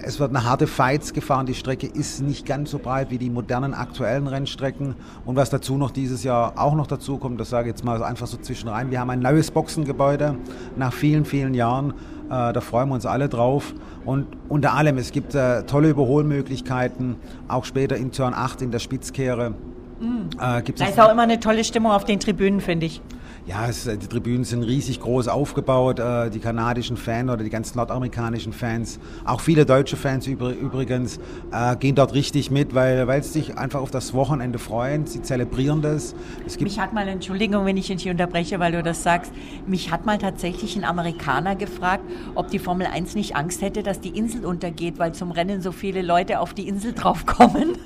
es 0.03 0.21
wird 0.21 0.31
eine 0.31 0.45
harte 0.45 0.67
Fights 0.67 1.13
gefahren. 1.13 1.47
Die 1.47 1.55
Strecke 1.55 1.87
ist 1.87 2.21
nicht 2.21 2.47
ganz 2.47 2.71
so 2.71 2.79
breit 2.79 3.11
wie 3.11 3.19
die 3.19 3.31
modernen 3.31 3.75
aktuellen 3.75 4.27
Rennstrecken. 4.27 4.95
Und 5.25 5.37
was 5.37 5.51
dazu 5.51 5.77
noch 5.77 5.91
dieses 5.91 6.25
Jahr 6.25 6.55
auch 6.57 6.75
noch 6.75 6.87
dazu 6.87 7.19
kommt, 7.19 7.41
das 7.41 7.51
sage 7.51 7.69
ich 7.69 7.75
jetzt 7.75 7.85
mal 7.85 8.03
einfach 8.03 8.27
so 8.27 8.37
zwischenrein. 8.37 8.91
Wir 8.91 9.01
haben 9.01 9.11
ein 9.11 9.21
neues 9.21 9.51
Boxengebäude 9.51 10.37
nach 10.77 10.93
vielen, 10.93 11.25
vielen 11.25 11.55
Jahren. 11.55 11.91
Äh, 12.31 12.53
da 12.53 12.61
freuen 12.61 12.89
wir 12.89 12.95
uns 12.95 13.07
alle 13.07 13.29
drauf. 13.29 13.75
Und 14.05 14.27
unter 14.49 14.75
allem, 14.75 14.99
es 14.99 15.13
gibt 15.13 15.35
äh, 15.35 15.65
tolle 15.65 15.91
Überholmöglichkeiten, 15.91 17.17
auch 17.49 17.65
später 17.65 17.97
in 17.97 18.13
Turn 18.13 18.35
8 18.35 18.63
in 18.63 18.71
der 18.71 18.79
Spitzkehre. 18.79 19.55
Mhm. 20.01 20.31
Äh, 20.41 20.63
da 20.63 20.87
ist 20.87 21.01
auch 21.01 21.11
immer 21.11 21.23
eine 21.23 21.41
tolle 21.41 21.65
Stimmung 21.65 21.93
auf 21.93 22.05
den 22.05 22.21
Tribünen, 22.21 22.61
finde 22.61 22.87
ich. 22.87 23.03
Ja, 23.47 23.67
es, 23.67 23.85
die 23.85 24.07
Tribünen 24.07 24.45
sind 24.45 24.63
riesig 24.63 25.01
groß 25.01 25.29
aufgebaut. 25.29 25.99
Äh, 25.99 26.31
die 26.31 26.41
kanadischen 26.41 26.97
Fans 26.97 27.31
oder 27.31 27.43
die 27.43 27.51
ganzen 27.51 27.79
nordamerikanischen 27.79 28.53
Fans, 28.53 29.01
auch 29.25 29.41
viele 29.41 29.65
deutsche 29.65 29.97
Fans 29.97 30.27
übrigens, 30.27 31.19
äh, 31.51 31.75
gehen 31.77 31.95
dort 31.95 32.15
richtig 32.15 32.51
mit, 32.51 32.75
weil, 32.75 33.07
weil 33.07 33.23
sie 33.23 33.31
sich 33.31 33.59
einfach 33.59 33.81
auf 33.81 33.91
das 33.91 34.13
Wochenende 34.13 34.59
freuen. 34.59 35.07
Sie 35.07 35.23
zelebrieren 35.23 35.81
das. 35.81 36.15
mich 36.61 36.79
hat 36.79 36.93
mal, 36.93 37.09
Entschuldigung, 37.09 37.65
wenn 37.65 37.77
ich 37.77 37.89
dich 37.89 38.09
unterbreche, 38.09 38.61
weil 38.61 38.73
du 38.73 38.83
das 38.83 39.03
sagst, 39.03 39.33
mich 39.67 39.91
hat 39.91 40.05
mal 40.05 40.19
tatsächlich 40.19 40.77
ein 40.77 40.85
Amerikaner 40.85 41.57
gefragt, 41.57 42.05
ob 42.35 42.49
die 42.49 42.59
Formel 42.59 42.87
1 42.87 43.15
nicht 43.15 43.37
Angst 43.37 43.63
hätte, 43.63 43.83
dass 43.83 44.01
die 44.01 44.11
Insel 44.11 44.45
untergeht, 44.45 44.99
weil 44.99 45.13
zum 45.13 45.31
Rennen 45.31 45.63
so 45.63 45.73
viele 45.73 46.03
Leute 46.03 46.41
auf 46.41 46.53
die 46.53 46.69
Insel 46.69 46.93
draufkommen. 46.93 47.79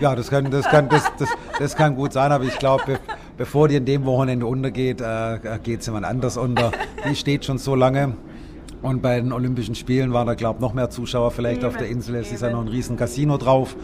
Ja, 0.00 0.14
das 0.16 0.30
kann, 0.30 0.50
das 0.50 0.66
kann, 0.66 0.88
das, 0.88 1.04
das, 1.18 1.28
das 1.58 1.76
kann 1.76 1.94
gut 1.94 2.14
sein, 2.14 2.32
aber 2.32 2.44
ich 2.44 2.58
glaube, 2.58 2.98
bevor 3.40 3.68
die 3.68 3.76
in 3.76 3.86
dem 3.86 4.04
Wochenende 4.04 4.44
untergeht, 4.44 5.00
äh, 5.00 5.38
geht 5.62 5.80
es 5.80 5.86
jemand 5.86 6.04
anders 6.04 6.36
unter. 6.36 6.72
Die 7.08 7.16
steht 7.16 7.46
schon 7.46 7.56
so 7.56 7.74
lange. 7.74 8.12
Und 8.82 9.00
bei 9.00 9.18
den 9.18 9.32
Olympischen 9.32 9.74
Spielen 9.74 10.12
waren 10.12 10.26
da, 10.26 10.34
glaube 10.34 10.58
ich, 10.58 10.60
noch 10.60 10.74
mehr 10.74 10.90
Zuschauer 10.90 11.30
vielleicht 11.30 11.62
eben, 11.62 11.68
auf 11.68 11.78
der 11.78 11.88
Insel. 11.88 12.16
Es 12.16 12.30
ist 12.30 12.42
ja 12.42 12.50
noch 12.50 12.60
ein 12.60 12.68
riesen 12.68 12.98
Casino 12.98 13.38
drauf. 13.38 13.76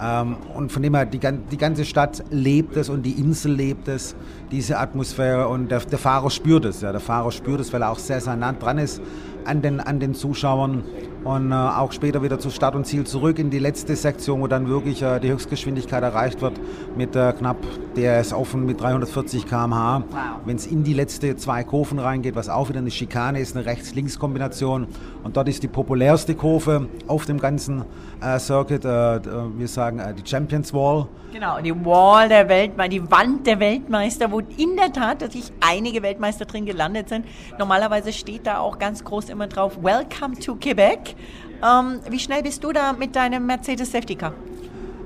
Ähm, 0.00 0.36
und 0.54 0.72
von 0.72 0.82
dem 0.82 0.94
her, 0.94 1.04
die, 1.04 1.20
die, 1.50 1.58
ganze 1.58 1.84
Stadt 1.84 2.24
lebt 2.30 2.78
es 2.78 2.88
und 2.88 3.02
die 3.02 3.12
Insel 3.12 3.52
lebt 3.52 3.88
es, 3.88 4.16
diese 4.50 4.78
Atmosphäre. 4.78 5.48
Und 5.48 5.70
der, 5.70 5.80
der 5.80 5.98
Fahrer 5.98 6.30
spürt 6.30 6.64
es. 6.64 6.80
Ja. 6.80 6.90
Der 6.90 7.02
Fahrer 7.02 7.30
spürt 7.30 7.60
es, 7.60 7.74
weil 7.74 7.82
er 7.82 7.90
auch 7.90 7.98
sehr, 7.98 8.22
sehr 8.22 8.36
nah 8.36 8.54
dran 8.54 8.78
ist 8.78 9.02
an 9.44 9.60
den, 9.60 9.80
an 9.80 10.00
den 10.00 10.14
Zuschauern 10.14 10.82
und 11.24 11.52
äh, 11.52 11.54
auch 11.54 11.92
später 11.92 12.22
wieder 12.22 12.38
zu 12.38 12.50
Start 12.50 12.74
und 12.74 12.86
Ziel 12.86 13.04
zurück 13.04 13.38
in 13.38 13.50
die 13.50 13.58
letzte 13.58 13.96
Sektion, 13.96 14.40
wo 14.40 14.46
dann 14.46 14.68
wirklich 14.68 15.02
äh, 15.02 15.18
die 15.20 15.30
Höchstgeschwindigkeit 15.30 16.02
erreicht 16.02 16.42
wird 16.42 16.60
mit 16.96 17.16
äh, 17.16 17.32
knapp 17.32 17.56
DRS 17.96 18.32
offen 18.32 18.66
mit 18.66 18.80
340 18.80 19.46
km/h. 19.46 20.02
Wow. 20.10 20.18
Wenn 20.44 20.56
es 20.56 20.66
in 20.66 20.84
die 20.84 20.92
letzte 20.92 21.36
zwei 21.36 21.64
Kurven 21.64 21.98
reingeht, 21.98 22.36
was 22.36 22.48
auch 22.48 22.68
wieder 22.68 22.80
eine 22.80 22.90
Schikane 22.90 23.40
ist, 23.40 23.56
eine 23.56 23.64
Rechts-Links-Kombination 23.64 24.86
und 25.22 25.36
dort 25.36 25.48
ist 25.48 25.62
die 25.62 25.68
populärste 25.68 26.34
Kurve 26.34 26.88
auf 27.06 27.24
dem 27.24 27.40
ganzen 27.40 27.84
äh, 28.20 28.38
Circuit, 28.38 28.84
äh, 28.84 28.88
wir 28.88 29.68
sagen 29.68 29.98
äh, 29.98 30.12
die 30.14 30.28
Champions 30.28 30.74
Wall. 30.74 31.06
Genau, 31.32 31.60
die 31.60 31.74
Wall 31.84 32.28
der 32.28 32.48
Weltmeister, 32.48 32.90
die 32.90 33.10
Wand 33.10 33.46
der 33.46 33.58
Weltmeister, 33.58 34.30
wo 34.30 34.38
in 34.38 34.76
der 34.76 34.92
Tat 34.92 35.18
tatsächlich 35.20 35.52
einige 35.60 36.02
Weltmeister 36.02 36.44
drin 36.44 36.64
gelandet 36.64 37.08
sind. 37.08 37.26
Normalerweise 37.58 38.12
steht 38.12 38.46
da 38.46 38.58
auch 38.58 38.78
ganz 38.78 39.02
groß 39.02 39.30
immer 39.30 39.48
drauf, 39.48 39.82
Welcome 39.82 40.38
to 40.38 40.54
Quebec. 40.54 41.13
Ähm, 41.62 42.00
wie 42.10 42.18
schnell 42.18 42.42
bist 42.42 42.62
du 42.64 42.72
da 42.72 42.92
mit 42.92 43.14
deinem 43.16 43.46
Mercedes 43.46 43.92
Safety 43.92 44.16
Car? 44.16 44.32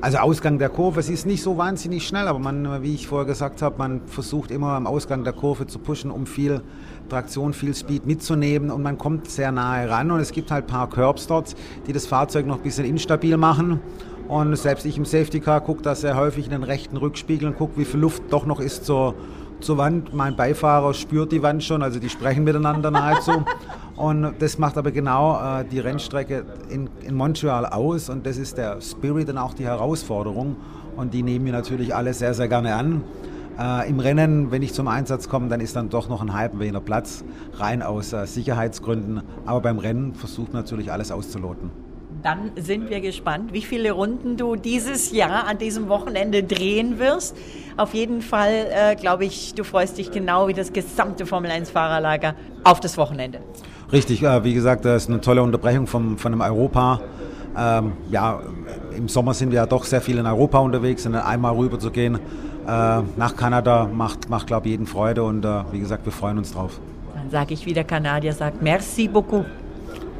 Also 0.01 0.19
Ausgang 0.19 0.59
der 0.61 0.69
Kurve, 0.69 1.01
es 1.01 1.09
ist 1.09 1.27
nicht 1.27 1.43
so 1.43 1.59
wahnsinnig 1.59 2.07
schnell, 2.07 2.29
aber 2.29 2.39
man, 2.39 2.83
wie 2.83 2.95
ich 2.95 3.09
vorher 3.09 3.27
gesagt 3.27 3.63
habe, 3.63 3.79
man 3.79 4.03
versucht 4.07 4.53
immer 4.53 4.69
am 4.75 4.87
Ausgang 4.87 5.25
der 5.25 5.33
Kurve 5.33 5.67
zu 5.67 5.81
pushen, 5.81 6.13
um 6.13 6.25
viel 6.25 6.63
Traktion, 7.09 7.53
viel 7.53 7.75
Speed 7.75 8.07
mitzunehmen 8.07 8.71
und 8.71 8.83
man 8.83 8.97
kommt 8.97 9.29
sehr 9.29 9.51
nahe 9.51 9.91
ran 9.91 10.13
und 10.13 10.21
es 10.21 10.31
gibt 10.31 10.53
halt 10.53 10.67
ein 10.67 10.69
paar 10.69 10.89
Curbs 10.89 11.27
dort, 11.27 11.57
die 11.89 11.93
das 11.93 12.07
Fahrzeug 12.07 12.47
noch 12.47 12.59
ein 12.59 12.63
bisschen 12.63 12.85
instabil 12.85 13.37
machen 13.37 13.81
und 14.29 14.55
selbst 14.57 14.85
ich 14.85 14.99
im 14.99 15.07
Safety 15.07 15.41
Car 15.41 15.63
gucke 15.63 15.83
da 15.83 15.95
sehr 15.95 16.15
häufig 16.17 16.45
in 16.45 16.51
den 16.51 16.63
rechten 16.63 16.99
Rückspiegel 16.99 17.49
und 17.49 17.57
gucke, 17.57 17.79
wie 17.79 17.87
viel 17.87 17.99
Luft 17.99 18.23
doch 18.31 18.45
noch 18.45 18.61
ist 18.61 18.85
zur, 18.85 19.15
zur 19.61 19.79
Wand. 19.79 20.13
Mein 20.13 20.37
Beifahrer 20.37 20.93
spürt 20.93 21.33
die 21.33 21.43
Wand 21.43 21.65
schon, 21.65 21.83
also 21.83 21.99
die 21.99 22.11
sprechen 22.11 22.45
miteinander 22.45 22.91
nahezu. 22.91 23.45
Und 23.99 24.35
das 24.39 24.59
macht 24.59 24.79
aber 24.79 24.93
genau 24.93 25.35
äh, 25.35 25.65
die 25.65 25.81
Rennstrecke 25.81 26.45
in, 26.71 26.89
in 27.05 27.17
Montreal 27.17 27.67
aus 27.67 28.09
und 28.09 28.25
das 28.27 28.37
ist 28.37 28.57
der 28.57 28.81
Spirit 28.81 29.29
und 29.29 29.39
auch 29.39 29.55
die 29.55 29.65
Herausforderung. 29.65 30.55
Und 30.97 31.15
die 31.15 31.25
nehmen 31.25 31.45
wir 31.47 31.53
natürlich 31.53 31.97
alle 31.97 32.15
sehr, 32.15 32.33
sehr 32.33 32.47
gerne 32.47 32.77
an. 32.77 33.03
Äh, 33.59 33.91
Im 33.91 33.99
Rennen, 33.99 34.53
wenn 34.53 34.63
ich 34.63 34.73
zum 34.73 34.87
Einsatz 34.87 35.29
komme, 35.29 35.49
dann 35.49 35.61
ist 35.61 35.75
dann 35.75 35.89
doch 35.89 36.09
noch 36.09 36.23
ein 36.23 36.33
halbweger 36.33 36.81
Platz, 36.81 37.25
rein 37.55 37.83
aus 37.83 38.13
äh, 38.13 38.25
Sicherheitsgründen. 38.25 39.23
Aber 39.47 39.63
beim 39.63 39.81
Rennen 39.81 40.15
versucht 40.15 40.53
natürlich 40.53 40.93
alles 40.93 41.11
auszuloten. 41.11 41.71
Dann 42.23 42.53
sind 42.55 42.91
wir 42.91 43.01
gespannt, 43.01 43.53
wie 43.53 43.63
viele 43.63 43.91
Runden 43.91 44.37
du 44.37 44.55
dieses 44.55 45.11
Jahr 45.11 45.49
an 45.49 45.59
diesem 45.59 45.89
Wochenende 45.89 46.45
drehen 46.45 47.01
wirst. 47.01 47.37
Auf 47.77 47.95
jeden 47.95 48.23
Fall 48.23 48.67
äh, 48.71 48.95
glaube 48.95 49.25
ich, 49.25 49.55
du 49.55 49.65
freust 49.65 49.99
dich 49.99 50.13
genau 50.13 50.47
wie 50.47 50.55
das 50.55 50.73
gesamte 50.73 51.27
Formel 51.27 51.51
1 51.51 51.71
Fahrerlager 51.71 52.37
auf 52.63 52.79
das 52.79 52.97
Wochenende. 52.97 53.41
Richtig, 53.93 54.23
äh, 54.23 54.45
wie 54.45 54.55
gesagt, 54.55 54.85
das 54.85 55.05
ist 55.05 55.09
eine 55.09 55.21
tolle 55.21 55.43
Unterbrechung 55.43 55.87
vom, 55.87 56.19
von 56.19 56.33
dem 56.33 56.41
Europa. 56.41 57.01
Ähm, 57.57 57.93
ja, 58.11 58.41
im 58.97 59.09
Sommer 59.09 59.35
sind 59.35 59.51
wir 59.51 59.57
ja 59.57 59.67
doch 59.67 59.85
sehr 59.85 60.01
viel 60.01 60.19
in 60.19 60.27
Europa 60.27 60.59
unterwegs 60.59 61.07
und 61.07 61.13
dann 61.13 61.23
einmal 61.23 61.55
rüber 61.55 61.79
zu 61.79 61.91
gehen 61.91 62.19
äh, 62.69 63.03
nach 63.17 63.35
Kanada 63.35 63.89
macht, 63.93 64.29
macht 64.29 64.47
glaube 64.47 64.67
ich, 64.67 64.73
jeden 64.73 64.87
Freude 64.87 65.23
und 65.23 65.45
äh, 65.45 65.63
wie 65.73 65.81
gesagt, 65.81 66.05
wir 66.05 66.13
freuen 66.13 66.39
uns 66.39 66.53
drauf. 66.53 66.79
Dann 67.15 67.31
sage 67.31 67.55
ich, 67.55 67.65
wie 67.65 67.73
der 67.73 67.85
Kanadier 67.85 68.33
sagt, 68.33 68.63
merci 68.63 69.09
beaucoup. 69.09 69.47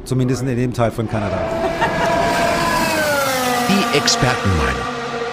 Zumindest 0.03 0.41
in 0.41 0.55
dem 0.55 0.73
Teil 0.73 0.91
von 0.91 1.07
Kanada. 1.07 1.37
Die 3.67 3.97
Expertenmeinung. 3.97 4.88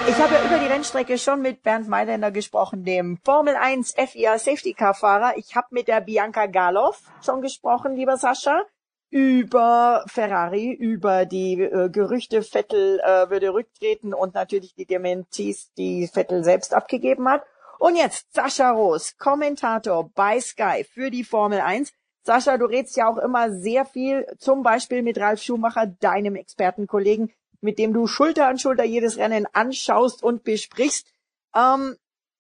Ich 0.08 0.18
habe 0.18 0.36
über 0.46 0.58
die 0.60 0.66
Rennstrecke 0.66 1.18
schon 1.18 1.42
mit 1.42 1.64
Bernd 1.64 1.88
Mailänder 1.88 2.30
gesprochen, 2.30 2.84
dem 2.84 3.18
Formel 3.24 3.56
1 3.56 3.94
FIA 3.94 4.38
Safety 4.38 4.72
Car 4.72 4.94
Fahrer. 4.94 5.36
Ich 5.36 5.56
habe 5.56 5.66
mit 5.70 5.88
der 5.88 6.00
Bianca 6.00 6.46
Galoff 6.46 7.02
schon 7.24 7.42
gesprochen, 7.42 7.96
lieber 7.96 8.16
Sascha, 8.16 8.64
über 9.10 10.04
Ferrari, 10.06 10.70
über 10.70 11.26
die 11.26 11.60
äh, 11.60 11.88
Gerüchte, 11.90 12.42
Vettel 12.42 13.00
äh, 13.00 13.30
würde 13.30 13.52
rücktreten 13.52 14.14
und 14.14 14.34
natürlich 14.34 14.76
die 14.76 14.86
Dementis, 14.86 15.72
die 15.76 16.06
Vettel 16.06 16.44
selbst 16.44 16.72
abgegeben 16.72 17.28
hat. 17.28 17.42
Und 17.80 17.96
jetzt 17.96 18.32
Sascha 18.32 18.70
Roos, 18.70 19.18
Kommentator 19.18 20.08
bei 20.14 20.40
Sky 20.40 20.84
für 20.84 21.10
die 21.10 21.24
Formel 21.24 21.60
1. 21.60 21.92
Sascha, 22.22 22.58
du 22.58 22.66
redest 22.66 22.96
ja 22.96 23.08
auch 23.08 23.18
immer 23.18 23.50
sehr 23.50 23.84
viel, 23.84 24.24
zum 24.38 24.62
Beispiel 24.62 25.02
mit 25.02 25.18
Ralf 25.18 25.42
Schumacher, 25.42 25.86
deinem 25.86 26.36
Expertenkollegen 26.36 27.32
mit 27.66 27.81
dem 27.81 27.92
du 27.92 28.07
Schulter 28.07 28.46
an 28.46 28.61
Schulter 28.61 28.85
jedes 28.85 29.18
Rennen 29.18 29.44
anschaust 29.52 30.22
und 30.22 30.44
besprichst. 30.44 31.12
Ähm, 31.52 31.96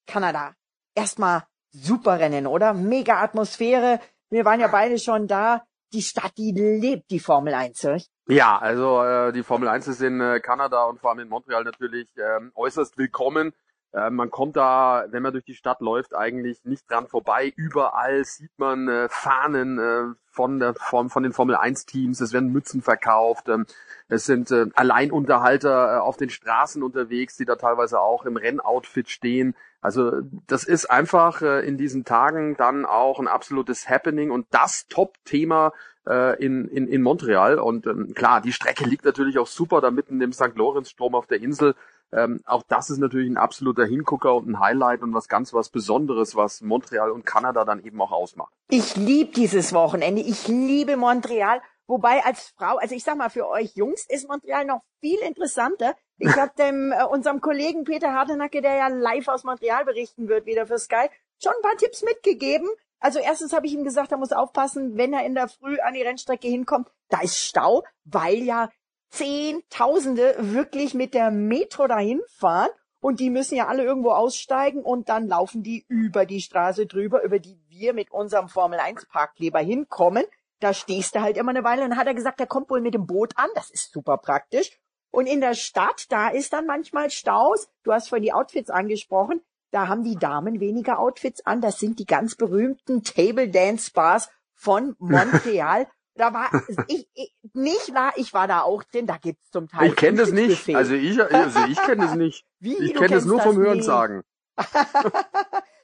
Kanada. 0.06 0.54
Erstmal 0.94 1.42
super 1.72 2.20
Rennen, 2.20 2.46
oder? 2.46 2.74
Mega 2.74 3.20
Atmosphäre. 3.20 3.98
Wir 4.30 4.44
waren 4.44 4.60
ja 4.60 4.68
beide 4.68 4.98
schon 4.98 5.26
da. 5.26 5.64
Die 5.92 6.02
Stadt, 6.02 6.32
die 6.38 6.52
lebt 6.52 7.10
die 7.10 7.18
Formel 7.18 7.54
1, 7.54 7.84
oder? 7.84 8.00
Ja, 8.28 8.56
also 8.56 9.02
äh, 9.02 9.32
die 9.32 9.42
Formel 9.42 9.68
1 9.68 9.88
ist 9.88 10.00
in 10.00 10.20
äh, 10.20 10.38
Kanada 10.38 10.84
und 10.84 11.00
vor 11.00 11.10
allem 11.10 11.20
in 11.20 11.28
Montreal 11.28 11.64
natürlich 11.64 12.08
ähm, 12.16 12.52
äußerst 12.54 12.96
willkommen. 12.96 13.52
Äh, 13.96 14.10
man 14.10 14.30
kommt 14.30 14.56
da, 14.56 15.06
wenn 15.10 15.22
man 15.22 15.32
durch 15.32 15.44
die 15.44 15.54
Stadt 15.54 15.80
läuft, 15.80 16.14
eigentlich 16.14 16.64
nicht 16.64 16.90
dran 16.90 17.06
vorbei. 17.06 17.52
Überall 17.56 18.24
sieht 18.24 18.52
man 18.58 18.88
äh, 18.88 19.08
Fahnen 19.08 19.78
äh, 19.78 20.14
von, 20.26 20.58
der, 20.58 20.74
von, 20.74 21.08
von 21.08 21.22
den 21.22 21.32
Formel 21.32 21.56
1 21.56 21.86
Teams. 21.86 22.20
Es 22.20 22.34
werden 22.34 22.52
Mützen 22.52 22.82
verkauft. 22.82 23.48
Ähm, 23.48 23.64
es 24.08 24.26
sind 24.26 24.50
äh, 24.50 24.66
Alleinunterhalter 24.74 25.96
äh, 25.96 25.98
auf 26.00 26.18
den 26.18 26.28
Straßen 26.28 26.82
unterwegs, 26.82 27.36
die 27.36 27.46
da 27.46 27.56
teilweise 27.56 28.00
auch 28.00 28.26
im 28.26 28.36
Rennoutfit 28.36 29.08
stehen. 29.08 29.56
Also 29.80 30.20
das 30.46 30.64
ist 30.64 30.90
einfach 30.90 31.40
äh, 31.40 31.66
in 31.66 31.78
diesen 31.78 32.04
Tagen 32.04 32.56
dann 32.56 32.84
auch 32.84 33.18
ein 33.18 33.28
absolutes 33.28 33.88
Happening 33.88 34.30
und 34.30 34.46
das 34.50 34.88
Top-Thema 34.88 35.72
äh, 36.08 36.42
in, 36.44 36.68
in, 36.68 36.88
in 36.88 37.02
Montreal. 37.02 37.58
Und 37.58 37.86
ähm, 37.86 38.14
klar, 38.14 38.40
die 38.40 38.52
Strecke 38.52 38.84
liegt 38.84 39.04
natürlich 39.04 39.38
auch 39.38 39.46
super 39.46 39.80
da 39.80 39.90
mitten 39.90 40.20
im 40.20 40.32
St. 40.32 40.54
Lorenz-Strom 40.54 41.14
auf 41.14 41.26
der 41.26 41.40
Insel. 41.40 41.74
Ähm, 42.12 42.40
auch 42.46 42.62
das 42.68 42.90
ist 42.90 42.98
natürlich 42.98 43.28
ein 43.28 43.36
absoluter 43.36 43.84
Hingucker 43.84 44.34
und 44.34 44.48
ein 44.48 44.60
Highlight 44.60 45.02
und 45.02 45.12
was 45.12 45.28
ganz 45.28 45.52
was 45.52 45.68
Besonderes, 45.68 46.36
was 46.36 46.60
Montreal 46.60 47.10
und 47.10 47.26
Kanada 47.26 47.64
dann 47.64 47.82
eben 47.84 48.00
auch 48.00 48.12
ausmacht. 48.12 48.52
Ich 48.68 48.96
liebe 48.96 49.32
dieses 49.32 49.72
Wochenende. 49.72 50.22
Ich 50.22 50.46
liebe 50.46 50.96
Montreal. 50.96 51.60
Wobei 51.88 52.24
als 52.24 52.52
Frau, 52.56 52.78
also 52.78 52.94
ich 52.94 53.04
sag 53.04 53.16
mal, 53.16 53.30
für 53.30 53.48
euch 53.48 53.76
Jungs 53.76 54.06
ist 54.08 54.28
Montreal 54.28 54.64
noch 54.64 54.82
viel 55.00 55.18
interessanter. 55.20 55.94
Ich 56.18 56.28
habe 56.36 56.52
dem 56.58 56.92
äh, 56.92 57.04
unserem 57.04 57.40
Kollegen 57.40 57.84
Peter 57.84 58.12
Hardenacke, 58.12 58.60
der 58.60 58.74
ja 58.74 58.88
live 58.88 59.28
aus 59.28 59.44
Montreal 59.44 59.84
berichten 59.84 60.28
wird, 60.28 60.46
wieder 60.46 60.66
für 60.66 60.78
Sky, 60.78 61.08
schon 61.42 61.52
ein 61.56 61.62
paar 61.62 61.76
Tipps 61.76 62.02
mitgegeben. 62.02 62.68
Also 62.98 63.18
erstens 63.18 63.52
habe 63.52 63.66
ich 63.66 63.74
ihm 63.74 63.84
gesagt, 63.84 64.12
er 64.12 64.18
muss 64.18 64.32
aufpassen, 64.32 64.96
wenn 64.96 65.12
er 65.12 65.24
in 65.24 65.34
der 65.34 65.48
Früh 65.48 65.78
an 65.80 65.94
die 65.94 66.02
Rennstrecke 66.02 66.48
hinkommt, 66.48 66.88
da 67.08 67.20
ist 67.20 67.38
Stau, 67.38 67.84
weil 68.04 68.42
ja 68.42 68.70
Zehntausende 69.10 70.34
wirklich 70.38 70.94
mit 70.94 71.14
der 71.14 71.30
Metro 71.30 71.86
dahin 71.86 72.20
fahren 72.28 72.70
und 73.00 73.20
die 73.20 73.30
müssen 73.30 73.54
ja 73.54 73.68
alle 73.68 73.84
irgendwo 73.84 74.10
aussteigen 74.10 74.82
und 74.82 75.08
dann 75.08 75.28
laufen 75.28 75.62
die 75.62 75.84
über 75.88 76.26
die 76.26 76.40
Straße 76.40 76.86
drüber, 76.86 77.22
über 77.22 77.38
die 77.38 77.60
wir 77.68 77.92
mit 77.92 78.10
unserem 78.10 78.48
Formel 78.48 78.80
1 78.80 79.06
Parkkleber 79.06 79.60
hinkommen. 79.60 80.24
Da 80.60 80.72
stehst 80.72 81.14
du 81.14 81.20
halt 81.20 81.36
immer 81.36 81.50
eine 81.50 81.64
Weile 81.64 81.84
und 81.84 81.90
dann 81.90 81.98
hat 81.98 82.06
er 82.06 82.14
gesagt, 82.14 82.40
er 82.40 82.46
kommt 82.46 82.70
wohl 82.70 82.80
mit 82.80 82.94
dem 82.94 83.06
Boot 83.06 83.36
an. 83.36 83.48
Das 83.54 83.70
ist 83.70 83.92
super 83.92 84.16
praktisch. 84.16 84.70
Und 85.10 85.26
in 85.26 85.40
der 85.40 85.54
Stadt, 85.54 86.06
da 86.10 86.28
ist 86.28 86.52
dann 86.52 86.66
manchmal 86.66 87.10
Staus. 87.10 87.68
Du 87.84 87.92
hast 87.92 88.08
vorhin 88.08 88.24
die 88.24 88.32
Outfits 88.32 88.70
angesprochen. 88.70 89.40
Da 89.70 89.88
haben 89.88 90.04
die 90.04 90.16
Damen 90.16 90.60
weniger 90.60 90.98
Outfits 90.98 91.44
an. 91.44 91.60
Das 91.60 91.78
sind 91.78 91.98
die 91.98 92.06
ganz 92.06 92.34
berühmten 92.34 93.02
Table 93.02 93.48
Dance 93.48 93.90
Bars 93.92 94.30
von 94.54 94.96
Montreal. 94.98 95.86
Da 96.14 96.32
war 96.32 96.50
ich, 96.88 97.06
ich 97.12 97.34
nicht 97.52 97.92
wahr, 97.92 98.14
ich 98.16 98.32
war 98.32 98.48
da 98.48 98.62
auch 98.62 98.82
drin, 98.84 99.06
da 99.06 99.18
gibt's 99.18 99.50
zum 99.50 99.68
Teil. 99.68 99.90
Ich 99.90 99.96
kenne 99.96 100.16
das 100.16 100.32
nicht. 100.32 100.74
Also 100.74 100.94
ich, 100.94 101.20
also 101.20 101.60
ich 101.68 101.78
kenne 101.82 102.04
das 102.06 102.14
nicht. 102.14 102.46
Wie, 102.58 102.74
ich 102.74 102.94
kenne 102.94 103.08
das 103.08 103.26
nur 103.26 103.40
vom 103.40 103.56
Hörensagen. 103.56 104.22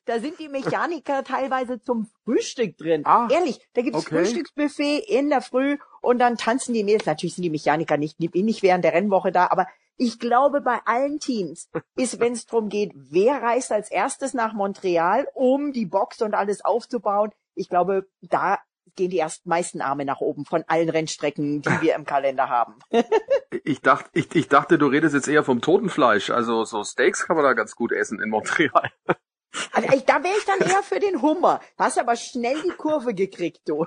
da 0.07 0.19
sind 0.19 0.39
die 0.39 0.49
Mechaniker 0.49 1.23
teilweise 1.23 1.83
zum 1.83 2.09
Frühstück 2.25 2.79
drin. 2.79 3.03
Ah, 3.05 3.29
Ehrlich, 3.31 3.61
da 3.75 3.83
gibt's 3.83 3.99
okay. 3.99 4.25
Frühstücksbuffet 4.25 5.01
in 5.01 5.29
der 5.29 5.43
Früh 5.43 5.77
und 6.01 6.19
dann 6.19 6.39
tanzen 6.39 6.73
die 6.73 6.83
Mädels. 6.83 7.05
Natürlich 7.05 7.35
sind 7.35 7.45
die 7.45 7.51
Mechaniker 7.51 7.99
nicht, 7.99 8.19
nicht 8.19 8.63
während 8.63 8.85
der 8.85 8.95
Rennwoche 8.95 9.33
da, 9.33 9.49
aber 9.51 9.67
ich 10.03 10.19
glaube, 10.19 10.61
bei 10.61 10.81
allen 10.85 11.21
Teams 11.21 11.71
ist, 11.97 12.19
wenn 12.19 12.33
es 12.33 12.47
darum 12.47 12.69
geht, 12.69 12.93
wer 12.95 13.41
reist 13.41 13.71
als 13.71 13.89
erstes 13.89 14.35
nach 14.35 14.53
Montreal, 14.53 15.29
um 15.33 15.73
die 15.73 15.87
Box 15.87 16.23
und 16.23 16.35
alles 16.35 16.65
aufzubauen, 16.65 17.31
ich 17.55 17.69
glaube, 17.69 18.09
da 18.21 18.59
gehen 18.97 19.11
die 19.11 19.19
erst 19.19 19.47
meisten 19.47 19.81
Arme 19.81 20.05
nach 20.05 20.21
oben 20.21 20.45
von 20.45 20.65
allen 20.67 20.91
Rennstrecken, 20.91 21.63
die 21.63 21.81
wir 21.81 21.95
im 21.95 22.05
Kalender 22.05 22.49
haben. 22.49 22.81
ich 23.65 23.81
dachte, 23.81 24.11
ich, 24.13 24.35
ich 24.35 24.49
dachte, 24.49 24.77
du 24.77 24.87
redest 24.87 25.15
jetzt 25.15 25.29
eher 25.29 25.45
vom 25.45 25.61
Totenfleisch. 25.61 26.31
Also 26.31 26.65
so 26.65 26.83
Steaks 26.83 27.27
kann 27.27 27.37
man 27.37 27.45
da 27.45 27.53
ganz 27.53 27.77
gut 27.77 27.93
essen 27.93 28.21
in 28.21 28.29
Montreal. 28.29 28.91
Also 29.73 29.89
ich, 29.93 30.05
da 30.05 30.23
wäre 30.25 30.35
ich 30.37 30.45
dann 30.45 30.61
eher 30.61 30.83
für 30.83 30.99
den 30.99 31.23
Hummer. 31.23 31.61
Hast 31.79 31.99
aber 31.99 32.17
schnell 32.17 32.61
die 32.63 32.71
Kurve 32.71 33.15
gekriegt, 33.15 33.61
du. 33.67 33.87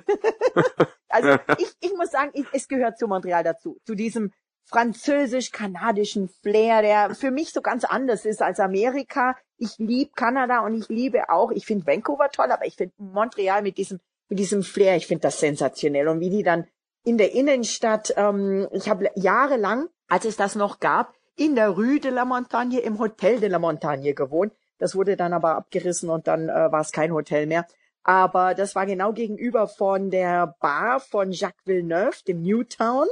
also 1.10 1.38
ich, 1.58 1.73
ich 1.82 1.93
muss 1.95 2.12
sagen, 2.12 2.32
ich, 2.34 2.45
es 2.54 2.67
gehört 2.67 2.97
zu 2.97 3.08
Montreal 3.08 3.43
dazu, 3.43 3.78
zu 3.86 3.95
diesem 3.95 4.32
französisch-kanadischen 4.65 6.30
Flair, 6.30 6.82
der 6.82 7.15
für 7.15 7.32
mich 7.32 7.54
so 7.54 7.62
ganz 7.62 7.84
anders 7.84 8.25
ist 8.25 8.41
als 8.41 8.60
Amerika. 8.60 9.36
Ich 9.58 9.78
liebe 9.78 10.12
Kanada 10.15 10.60
und 10.60 10.75
ich 10.75 10.89
liebe 10.89 11.30
auch, 11.30 11.51
ich 11.51 11.65
finde 11.65 11.88
Vancouver 11.88 12.30
toll, 12.32 12.51
aber 12.51 12.65
ich 12.65 12.75
finde 12.75 12.93
Montreal 12.97 13.62
mit 13.62 13.78
diesem 13.78 13.99
mit 14.30 14.39
diesem 14.39 14.63
Flair. 14.63 14.95
Ich 14.95 15.08
finde 15.08 15.21
das 15.21 15.39
sensationell. 15.39 16.08
Und 16.08 16.19
wie 16.19 16.30
die 16.30 16.43
dann 16.43 16.67
in 17.04 17.17
der 17.17 17.34
Innenstadt, 17.34 18.13
ähm, 18.17 18.67
ich 18.71 18.89
habe 18.89 19.10
jahrelang, 19.15 19.88
als 20.08 20.25
es 20.25 20.38
das 20.38 20.56
noch 20.56 20.80
gab, 20.80 21.13
in 21.36 21.56
der 21.56 21.69
Rue 21.69 21.99
de 21.99 22.12
la 22.12 22.25
Montagne 22.25 22.80
im 22.80 22.99
Hotel 22.99 23.39
de 23.39 23.49
la 23.49 23.60
Montagne 23.60 24.13
gewohnt. 24.13 24.54
Das 24.78 24.95
wurde 24.95 25.15
dann 25.15 25.34
aber 25.34 25.56
abgerissen 25.56 26.10
und 26.10 26.28
dann 26.28 26.49
äh, 26.49 26.71
war 26.71 26.82
es 26.82 26.91
kein 26.91 27.13
Hotel 27.13 27.45
mehr. 27.45 27.65
Aber 28.04 28.54
das 28.54 28.75
war 28.75 28.86
genau 28.86 29.13
gegenüber 29.13 29.67
von 29.67 30.12
der 30.12 30.56
Bar 30.60 30.99
von 30.99 31.32
Jacques 31.32 31.65
Villeneuve, 31.65 32.23
dem 32.28 32.41
Newtown. 32.41 33.08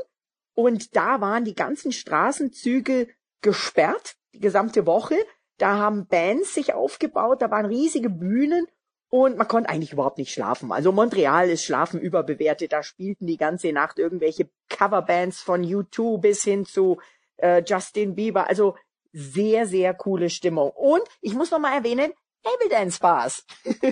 Und 0.56 0.96
da 0.96 1.22
waren 1.22 1.46
die 1.46 1.56
ganzen 1.56 1.92
Straßenzüge 1.92 3.08
gesperrt, 3.42 4.16
die 4.34 4.40
gesamte 4.40 4.86
Woche. 4.86 5.16
Da 5.58 5.78
haben 5.78 6.08
Bands 6.08 6.54
sich 6.54 6.74
aufgebaut, 6.74 7.42
da 7.42 7.52
waren 7.52 7.66
riesige 7.66 8.10
Bühnen 8.10 8.68
und 9.10 9.38
man 9.38 9.48
konnte 9.48 9.70
eigentlich 9.70 9.94
überhaupt 9.94 10.18
nicht 10.18 10.34
schlafen. 10.34 10.72
Also 10.72 10.92
Montreal 10.92 11.48
ist 11.50 11.64
Schlafen 11.64 12.00
überbewertet. 12.00 12.74
Da 12.74 12.82
spielten 12.82 13.28
die 13.28 13.38
ganze 13.38 13.72
Nacht 13.72 14.00
irgendwelche 14.00 14.50
Coverbands 14.70 15.40
von 15.42 15.64
U2 15.64 16.20
bis 16.20 16.44
hin 16.44 16.66
zu 16.66 17.00
äh, 17.38 17.62
Justin 17.64 18.16
Bieber. 18.16 18.48
Also 18.50 18.76
sehr, 19.12 19.68
sehr 19.68 19.94
coole 19.94 20.32
Stimmung. 20.32 20.72
Und 20.72 21.04
ich 21.22 21.36
muss 21.36 21.52
noch 21.52 21.60
mal 21.60 21.76
erwähnen, 21.76 22.12
Table 22.42 22.70
Dance 22.70 23.00
Bars. 23.00 23.46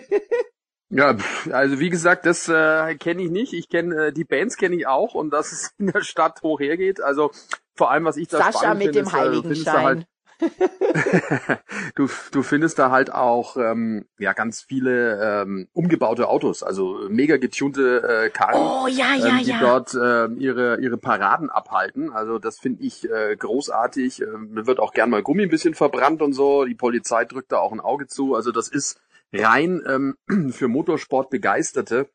Ja, 0.91 1.15
also 1.51 1.79
wie 1.79 1.89
gesagt, 1.89 2.25
das 2.25 2.49
äh, 2.49 2.95
kenne 2.95 3.23
ich 3.23 3.31
nicht. 3.31 3.53
Ich 3.53 3.69
kenne 3.69 4.07
äh, 4.07 4.11
die 4.11 4.25
Bands 4.25 4.57
kenne 4.57 4.75
ich 4.75 4.87
auch 4.87 5.13
und 5.13 5.31
dass 5.31 5.53
es 5.53 5.73
in 5.79 5.87
der 5.87 6.03
Stadt 6.03 6.41
hoch 6.43 6.59
hergeht. 6.59 7.01
Also 7.01 7.31
vor 7.75 7.91
allem, 7.91 8.03
was 8.03 8.17
ich 8.17 8.27
da 8.27 8.39
Sascha 8.39 8.73
mit 8.73 8.93
dem 8.93 9.05
ist. 9.05 9.67
Äh, 9.67 9.71
halt, 9.71 10.05
du, 11.95 12.09
du 12.31 12.43
findest 12.43 12.77
da 12.77 12.91
halt 12.91 13.13
auch 13.13 13.55
ähm, 13.57 14.05
ja 14.19 14.33
ganz 14.33 14.61
viele 14.61 15.43
ähm, 15.43 15.67
umgebaute 15.71 16.27
Autos, 16.27 16.63
also 16.63 16.97
mega 17.09 17.37
getunte 17.37 18.25
äh, 18.25 18.29
Karren, 18.29 18.61
oh, 18.61 18.87
ja, 18.87 19.13
ja, 19.15 19.37
ähm, 19.37 19.43
die 19.43 19.49
ja. 19.51 19.59
dort 19.59 19.93
äh, 19.93 20.33
ihre 20.39 20.81
ihre 20.81 20.97
Paraden 20.97 21.49
abhalten. 21.49 22.11
Also 22.11 22.37
das 22.37 22.59
finde 22.59 22.83
ich 22.83 23.09
äh, 23.09 23.37
großartig. 23.37 24.23
Äh, 24.23 24.25
wird 24.65 24.79
auch 24.79 24.93
gern 24.93 25.09
mal 25.09 25.23
Gummi 25.23 25.43
ein 25.43 25.49
bisschen 25.49 25.73
verbrannt 25.73 26.21
und 26.21 26.33
so. 26.33 26.65
Die 26.65 26.75
Polizei 26.75 27.23
drückt 27.23 27.51
da 27.53 27.59
auch 27.59 27.71
ein 27.71 27.79
Auge 27.79 28.07
zu. 28.07 28.35
Also 28.35 28.51
das 28.51 28.67
ist 28.67 28.99
rein 29.33 29.81
ähm, 29.87 30.15
für 30.51 30.67
Motorsport 30.67 31.29
Begeisterte 31.29 32.09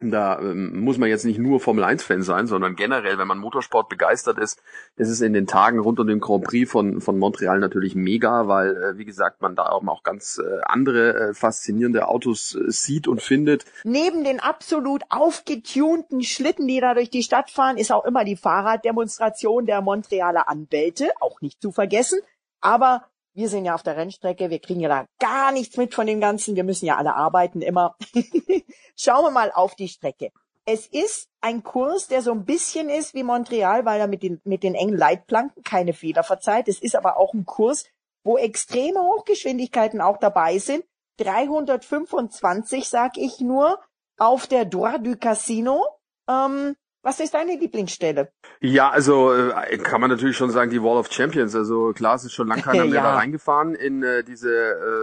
da 0.00 0.38
ähm, 0.38 0.80
muss 0.80 0.98
man 0.98 1.08
jetzt 1.08 1.24
nicht 1.24 1.38
nur 1.38 1.58
Formel 1.58 1.82
1 1.82 2.02
Fan 2.02 2.22
sein, 2.22 2.46
sondern 2.46 2.76
generell, 2.76 3.16
wenn 3.16 3.26
man 3.26 3.38
Motorsport 3.38 3.88
begeistert 3.88 4.38
ist, 4.38 4.60
ist 4.96 5.08
es 5.08 5.22
in 5.22 5.32
den 5.32 5.46
Tagen 5.46 5.78
rund 5.78 5.98
um 5.98 6.06
den 6.06 6.20
Grand 6.20 6.44
Prix 6.44 6.70
von 6.70 7.00
von 7.00 7.18
Montreal 7.18 7.60
natürlich 7.60 7.94
mega, 7.94 8.46
weil 8.46 8.76
äh, 8.76 8.98
wie 8.98 9.06
gesagt, 9.06 9.40
man 9.40 9.56
da 9.56 9.70
auch 9.70 10.02
ganz 10.02 10.38
äh, 10.38 10.60
andere 10.66 11.30
äh, 11.30 11.34
faszinierende 11.34 12.08
Autos 12.08 12.54
äh, 12.54 12.70
sieht 12.70 13.08
und 13.08 13.22
findet. 13.22 13.64
Neben 13.84 14.22
den 14.22 14.38
absolut 14.38 15.02
aufgetunten 15.08 16.22
Schlitten, 16.22 16.68
die 16.68 16.80
da 16.80 16.92
durch 16.92 17.08
die 17.08 17.22
Stadt 17.22 17.50
fahren, 17.50 17.78
ist 17.78 17.90
auch 17.90 18.04
immer 18.04 18.24
die 18.24 18.36
Fahrraddemonstration 18.36 19.64
der 19.64 19.80
Montrealer 19.80 20.46
Anwälte, 20.48 21.08
auch 21.20 21.40
nicht 21.40 21.62
zu 21.62 21.72
vergessen, 21.72 22.18
aber 22.60 23.06
wir 23.36 23.50
sind 23.50 23.66
ja 23.66 23.74
auf 23.74 23.82
der 23.82 23.96
Rennstrecke, 23.96 24.48
wir 24.48 24.58
kriegen 24.58 24.80
ja 24.80 24.88
da 24.88 25.06
gar 25.18 25.52
nichts 25.52 25.76
mit 25.76 25.94
von 25.94 26.06
dem 26.06 26.20
Ganzen, 26.20 26.56
wir 26.56 26.64
müssen 26.64 26.86
ja 26.86 26.96
alle 26.96 27.14
arbeiten 27.14 27.60
immer. 27.60 27.96
Schauen 28.96 29.24
wir 29.24 29.30
mal 29.30 29.52
auf 29.52 29.74
die 29.74 29.88
Strecke. 29.88 30.32
Es 30.64 30.86
ist 30.86 31.28
ein 31.42 31.62
Kurs, 31.62 32.08
der 32.08 32.22
so 32.22 32.32
ein 32.32 32.46
bisschen 32.46 32.88
ist 32.88 33.14
wie 33.14 33.22
Montreal, 33.22 33.84
weil 33.84 34.00
er 34.00 34.08
mit 34.08 34.22
den, 34.22 34.40
mit 34.44 34.62
den 34.62 34.74
engen 34.74 34.96
Leitplanken 34.96 35.62
keine 35.62 35.92
Fehler 35.92 36.24
verzeiht. 36.24 36.66
Es 36.66 36.80
ist 36.80 36.96
aber 36.96 37.18
auch 37.18 37.34
ein 37.34 37.44
Kurs, 37.44 37.84
wo 38.24 38.38
extreme 38.38 39.00
Hochgeschwindigkeiten 39.00 40.00
auch 40.00 40.16
dabei 40.16 40.58
sind. 40.58 40.84
325, 41.18 42.88
sag 42.88 43.18
ich 43.18 43.40
nur, 43.40 43.78
auf 44.18 44.46
der 44.46 44.64
Droit 44.64 45.06
du 45.06 45.16
Casino. 45.16 45.86
Ähm, 46.26 46.74
was 47.06 47.20
ist 47.20 47.34
deine 47.34 47.56
Lieblingsstelle? 47.56 48.32
Ja, 48.60 48.90
also 48.90 49.32
äh, 49.32 49.78
kann 49.78 50.00
man 50.00 50.10
natürlich 50.10 50.36
schon 50.36 50.50
sagen, 50.50 50.72
die 50.72 50.82
Wall 50.82 50.96
of 50.98 51.10
Champions. 51.10 51.54
Also 51.54 51.92
klar, 51.92 52.16
es 52.16 52.24
ist 52.24 52.32
schon 52.32 52.48
lange 52.48 52.62
keiner 52.68 52.84
mehr 52.84 52.94
Ja. 52.94 53.02
da 53.02 53.14
reingefahren 53.14 53.76
in 53.76 54.02
äh, 54.02 54.24
diese 54.24 54.50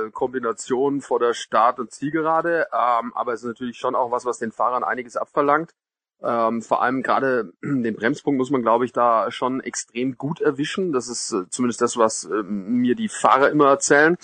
äh, 0.07 0.11
Kombination 0.11 0.99
vor 0.99 1.19
der 1.19 1.33
Start- 1.33 1.79
und 1.79 1.91
Zielgerade. 1.91 2.67
Ähm, 2.73 3.13
aber 3.15 3.31
es 3.33 3.41
ist 3.41 3.47
natürlich 3.47 3.77
schon 3.77 3.95
auch 3.95 4.11
was, 4.11 4.25
was 4.25 4.37
den 4.37 4.51
Fahrern 4.51 4.83
einiges 4.83 5.15
abverlangt. 5.15 5.71
Ähm, 6.23 6.61
vor 6.61 6.81
allem 6.81 7.03
gerade 7.03 7.53
den 7.61 7.95
Bremspunkt 7.95 8.37
muss 8.37 8.49
man, 8.49 8.61
glaube 8.61 8.85
ich, 8.85 8.93
da 8.93 9.29
schon 9.31 9.59
extrem 9.59 10.17
gut 10.17 10.41
erwischen. 10.41 10.93
Das 10.93 11.07
ist 11.07 11.33
äh, 11.33 11.49
zumindest 11.49 11.81
das, 11.81 11.97
was 11.97 12.25
äh, 12.25 12.43
mir 12.43 12.95
die 12.95 13.09
Fahrer 13.09 13.49
immer 13.49 13.67
erzählen. 13.67 14.17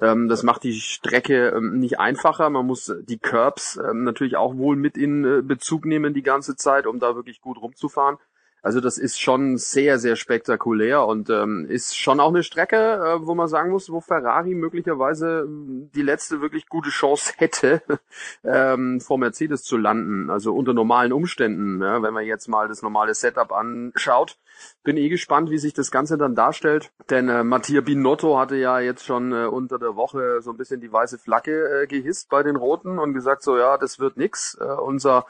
Ähm, 0.00 0.28
das 0.28 0.42
macht 0.42 0.64
die 0.64 0.74
Strecke 0.74 1.48
ähm, 1.48 1.78
nicht 1.78 1.98
einfacher. 1.98 2.50
Man 2.50 2.66
muss 2.66 2.92
die 3.08 3.18
Curbs 3.18 3.78
ähm, 3.78 4.04
natürlich 4.04 4.36
auch 4.36 4.56
wohl 4.56 4.76
mit 4.76 4.96
in 4.96 5.24
äh, 5.24 5.42
Bezug 5.42 5.86
nehmen 5.86 6.14
die 6.14 6.22
ganze 6.22 6.56
Zeit, 6.56 6.86
um 6.86 6.98
da 6.98 7.16
wirklich 7.16 7.40
gut 7.40 7.60
rumzufahren. 7.60 8.18
Also 8.66 8.80
das 8.80 8.98
ist 8.98 9.20
schon 9.20 9.58
sehr, 9.58 10.00
sehr 10.00 10.16
spektakulär 10.16 11.06
und 11.06 11.30
ähm, 11.30 11.66
ist 11.68 11.96
schon 11.96 12.18
auch 12.18 12.30
eine 12.30 12.42
Strecke, 12.42 12.76
äh, 12.76 13.24
wo 13.24 13.36
man 13.36 13.46
sagen 13.46 13.70
muss, 13.70 13.92
wo 13.92 14.00
Ferrari 14.00 14.56
möglicherweise 14.56 15.44
ähm, 15.46 15.88
die 15.94 16.02
letzte 16.02 16.40
wirklich 16.40 16.68
gute 16.68 16.90
Chance 16.90 17.34
hätte, 17.36 17.80
ähm, 18.42 19.00
vor 19.00 19.18
Mercedes 19.18 19.62
zu 19.62 19.76
landen. 19.76 20.30
Also 20.30 20.52
unter 20.52 20.74
normalen 20.74 21.12
Umständen, 21.12 21.80
ja, 21.80 22.02
wenn 22.02 22.12
man 22.12 22.24
jetzt 22.24 22.48
mal 22.48 22.66
das 22.66 22.82
normale 22.82 23.14
Setup 23.14 23.52
anschaut. 23.52 24.36
Bin 24.82 24.96
eh 24.96 25.10
gespannt, 25.10 25.50
wie 25.50 25.58
sich 25.58 25.72
das 25.72 25.92
Ganze 25.92 26.18
dann 26.18 26.34
darstellt. 26.34 26.90
Denn 27.08 27.28
äh, 27.28 27.44
Mattia 27.44 27.82
Binotto 27.82 28.36
hatte 28.36 28.56
ja 28.56 28.80
jetzt 28.80 29.04
schon 29.04 29.32
äh, 29.32 29.46
unter 29.46 29.78
der 29.78 29.94
Woche 29.94 30.42
so 30.42 30.50
ein 30.50 30.56
bisschen 30.56 30.80
die 30.80 30.92
weiße 30.92 31.18
Flagge 31.18 31.82
äh, 31.82 31.86
gehisst 31.86 32.30
bei 32.30 32.42
den 32.42 32.56
Roten 32.56 32.98
und 32.98 33.14
gesagt 33.14 33.44
so, 33.44 33.56
ja, 33.56 33.78
das 33.78 34.00
wird 34.00 34.16
nix. 34.16 34.58
Äh, 34.60 34.64
unser 34.64 35.26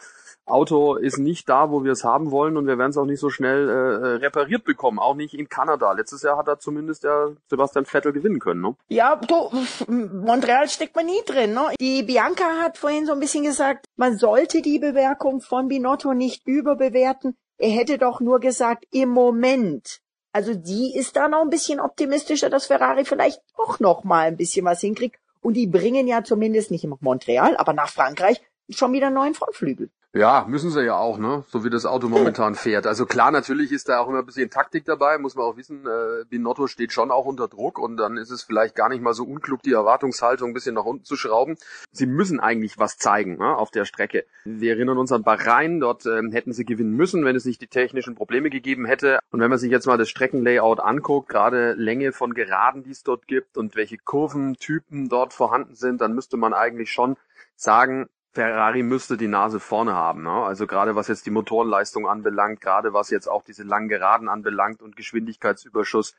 Auto 0.46 0.94
ist 0.94 1.18
nicht 1.18 1.48
da, 1.48 1.70
wo 1.70 1.82
wir 1.82 1.90
es 1.90 2.04
haben 2.04 2.30
wollen 2.30 2.56
und 2.56 2.66
wir 2.68 2.78
werden 2.78 2.90
es 2.90 2.96
auch 2.96 3.04
nicht 3.04 3.18
so 3.18 3.30
schnell 3.30 3.68
äh, 3.68 3.72
äh, 3.72 4.16
repariert 4.18 4.64
bekommen, 4.64 5.00
auch 5.00 5.16
nicht 5.16 5.34
in 5.34 5.48
Kanada. 5.48 5.92
Letztes 5.92 6.22
Jahr 6.22 6.38
hat 6.38 6.46
er 6.46 6.60
zumindest 6.60 7.02
der 7.02 7.32
Sebastian 7.50 7.84
Vettel 7.84 8.12
gewinnen 8.12 8.38
können. 8.38 8.60
Ne? 8.60 8.76
Ja, 8.88 9.16
du, 9.16 9.50
Montreal 9.88 10.68
steckt 10.68 10.94
man 10.94 11.06
nie 11.06 11.20
drin. 11.26 11.52
Ne? 11.52 11.74
Die 11.80 12.04
Bianca 12.04 12.44
hat 12.62 12.78
vorhin 12.78 13.06
so 13.06 13.12
ein 13.12 13.20
bisschen 13.20 13.42
gesagt, 13.42 13.86
man 13.96 14.16
sollte 14.16 14.62
die 14.62 14.78
Bewertung 14.78 15.40
von 15.40 15.66
Binotto 15.66 16.14
nicht 16.14 16.46
überbewerten. 16.46 17.36
Er 17.58 17.70
hätte 17.70 17.98
doch 17.98 18.20
nur 18.20 18.38
gesagt, 18.38 18.84
im 18.92 19.08
Moment. 19.08 20.00
Also 20.32 20.54
die 20.54 20.94
ist 20.94 21.16
da 21.16 21.28
noch 21.28 21.40
ein 21.40 21.50
bisschen 21.50 21.80
optimistischer, 21.80 22.50
dass 22.50 22.66
Ferrari 22.66 23.04
vielleicht 23.04 23.40
doch 23.56 23.80
noch 23.80 24.04
mal 24.04 24.26
ein 24.26 24.36
bisschen 24.36 24.64
was 24.64 24.80
hinkriegt. 24.80 25.18
Und 25.40 25.54
die 25.54 25.66
bringen 25.66 26.06
ja 26.06 26.22
zumindest 26.22 26.70
nicht 26.70 26.84
nach 26.84 27.00
Montreal, 27.00 27.56
aber 27.56 27.72
nach 27.72 27.88
Frankreich 27.88 28.42
schon 28.68 28.92
wieder 28.92 29.06
einen 29.06 29.16
neuen 29.16 29.34
Frontflügel. 29.34 29.90
Ja, 30.16 30.46
müssen 30.48 30.70
sie 30.70 30.82
ja 30.82 30.96
auch, 30.96 31.18
ne? 31.18 31.44
So 31.48 31.62
wie 31.62 31.68
das 31.68 31.84
Auto 31.84 32.08
momentan 32.08 32.54
fährt. 32.54 32.86
Also 32.86 33.04
klar, 33.04 33.30
natürlich 33.30 33.70
ist 33.70 33.90
da 33.90 33.98
auch 33.98 34.08
immer 34.08 34.20
ein 34.20 34.24
bisschen 34.26 34.48
Taktik 34.48 34.86
dabei, 34.86 35.18
muss 35.18 35.34
man 35.34 35.44
auch 35.44 35.58
wissen. 35.58 35.86
Äh, 35.86 36.24
Binotto 36.30 36.68
steht 36.68 36.92
schon 36.92 37.10
auch 37.10 37.26
unter 37.26 37.48
Druck 37.48 37.78
und 37.78 37.98
dann 37.98 38.16
ist 38.16 38.30
es 38.30 38.42
vielleicht 38.42 38.74
gar 38.74 38.88
nicht 38.88 39.02
mal 39.02 39.12
so 39.12 39.24
unklug, 39.24 39.62
die 39.62 39.74
Erwartungshaltung 39.74 40.50
ein 40.50 40.54
bisschen 40.54 40.74
nach 40.74 40.86
unten 40.86 41.04
zu 41.04 41.16
schrauben. 41.16 41.56
Sie 41.92 42.06
müssen 42.06 42.40
eigentlich 42.40 42.78
was 42.78 42.96
zeigen 42.96 43.36
ne, 43.36 43.58
auf 43.58 43.70
der 43.70 43.84
Strecke. 43.84 44.24
Wir 44.46 44.72
erinnern 44.72 44.96
uns 44.96 45.12
an 45.12 45.22
Bahrain, 45.22 45.80
dort 45.80 46.06
ähm, 46.06 46.32
hätten 46.32 46.54
sie 46.54 46.64
gewinnen 46.64 46.96
müssen, 46.96 47.26
wenn 47.26 47.36
es 47.36 47.44
nicht 47.44 47.60
die 47.60 47.68
technischen 47.68 48.14
Probleme 48.14 48.48
gegeben 48.48 48.86
hätte. 48.86 49.18
Und 49.30 49.40
wenn 49.40 49.50
man 49.50 49.58
sich 49.58 49.70
jetzt 49.70 49.86
mal 49.86 49.98
das 49.98 50.08
Streckenlayout 50.08 50.80
anguckt, 50.80 51.28
gerade 51.28 51.74
Länge 51.74 52.12
von 52.12 52.32
Geraden, 52.32 52.84
die 52.84 52.92
es 52.92 53.02
dort 53.02 53.26
gibt 53.26 53.58
und 53.58 53.76
welche 53.76 53.98
Kurventypen 53.98 55.10
dort 55.10 55.34
vorhanden 55.34 55.74
sind, 55.74 56.00
dann 56.00 56.14
müsste 56.14 56.38
man 56.38 56.54
eigentlich 56.54 56.90
schon 56.90 57.18
sagen, 57.54 58.08
Ferrari 58.36 58.82
müsste 58.82 59.16
die 59.16 59.28
Nase 59.28 59.60
vorne 59.60 59.94
haben. 59.94 60.22
Ne? 60.22 60.30
Also 60.30 60.66
gerade 60.66 60.94
was 60.94 61.08
jetzt 61.08 61.24
die 61.24 61.30
Motorenleistung 61.30 62.06
anbelangt, 62.06 62.60
gerade 62.60 62.92
was 62.92 63.08
jetzt 63.08 63.28
auch 63.28 63.42
diese 63.42 63.62
langen 63.62 63.88
Geraden 63.88 64.28
anbelangt 64.28 64.82
und 64.82 64.94
Geschwindigkeitsüberschuss. 64.94 66.14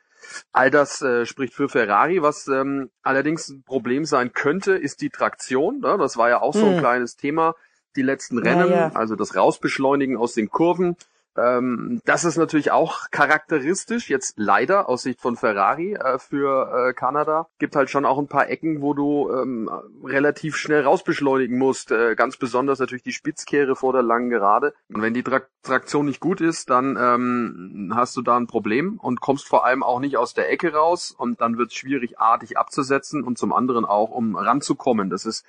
All 0.52 0.72
das 0.72 1.00
äh, 1.00 1.26
spricht 1.26 1.54
für 1.54 1.68
Ferrari. 1.68 2.20
Was 2.20 2.48
ähm, 2.48 2.90
allerdings 3.02 3.48
ein 3.48 3.62
Problem 3.62 4.04
sein 4.04 4.32
könnte, 4.32 4.72
ist 4.72 5.00
die 5.00 5.10
Traktion. 5.10 5.78
Ne? 5.78 5.96
Das 5.96 6.16
war 6.16 6.28
ja 6.28 6.40
auch 6.42 6.54
so 6.54 6.66
ein 6.66 6.72
Hm. 6.74 6.80
kleines 6.80 7.16
Thema. 7.16 7.54
Die 7.94 8.02
letzten 8.02 8.44
Ja, 8.44 8.52
Rennen, 8.52 8.70
ja. 8.72 8.90
also 8.94 9.14
das 9.14 9.36
Rausbeschleunigen 9.36 10.16
aus 10.16 10.34
den 10.34 10.50
Kurven. 10.50 10.96
Ähm, 11.38 12.00
das 12.04 12.24
ist 12.24 12.36
natürlich 12.36 12.70
auch 12.70 13.10
charakteristisch, 13.10 14.10
jetzt 14.10 14.34
leider 14.36 14.88
aus 14.88 15.02
Sicht 15.02 15.20
von 15.20 15.36
Ferrari 15.36 15.94
äh, 15.94 16.18
für 16.18 16.88
äh, 16.88 16.92
Kanada. 16.92 17.48
Gibt 17.58 17.76
halt 17.76 17.90
schon 17.90 18.04
auch 18.04 18.18
ein 18.18 18.28
paar 18.28 18.48
Ecken, 18.48 18.82
wo 18.82 18.94
du 18.94 19.30
ähm, 19.30 19.70
relativ 20.04 20.56
schnell 20.56 20.82
rausbeschleunigen 20.82 21.58
musst. 21.58 21.92
Äh, 21.92 22.14
ganz 22.16 22.36
besonders 22.36 22.78
natürlich 22.78 23.02
die 23.02 23.12
Spitzkehre 23.12 23.76
vor 23.76 23.92
der 23.92 24.02
langen 24.02 24.30
Gerade. 24.30 24.74
Und 24.92 25.02
wenn 25.02 25.14
die 25.14 25.22
Tra 25.22 25.40
Traktion 25.62 26.06
nicht 26.06 26.20
gut 26.20 26.40
ist, 26.40 26.70
dann 26.70 26.96
ähm, 26.98 27.92
hast 27.94 28.16
du 28.16 28.22
da 28.22 28.36
ein 28.38 28.46
Problem 28.46 28.96
und 28.98 29.20
kommst 29.20 29.46
vor 29.46 29.66
allem 29.66 29.82
auch 29.82 30.00
nicht 30.00 30.16
aus 30.16 30.32
der 30.32 30.50
Ecke 30.50 30.72
raus. 30.72 31.14
Und 31.16 31.40
dann 31.40 31.58
wird 31.58 31.70
es 31.70 31.74
schwierig, 31.74 32.18
artig 32.18 32.56
abzusetzen 32.56 33.22
und 33.22 33.38
zum 33.38 33.52
anderen 33.52 33.84
auch, 33.84 34.10
um 34.10 34.34
ranzukommen. 34.36 35.10
Das 35.10 35.26
ist 35.26 35.44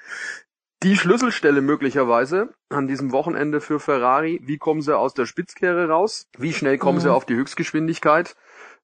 die 0.84 0.96
Schlüsselstelle 0.96 1.62
möglicherweise 1.62 2.54
an 2.70 2.88
diesem 2.88 3.12
Wochenende 3.12 3.60
für 3.62 3.80
Ferrari. 3.80 4.40
Wie 4.44 4.58
kommen 4.58 4.82
sie 4.82 4.98
aus 4.98 5.14
der 5.14 5.26
Spitzkehre 5.26 5.90
raus? 5.90 6.28
Wie 6.38 6.54
schnell 6.54 6.78
kommen 6.78 6.98
Mhm. 7.00 7.02
sie 7.02 7.12
auf 7.14 7.26
die 7.26 7.36
Höchstgeschwindigkeit? 7.36 8.36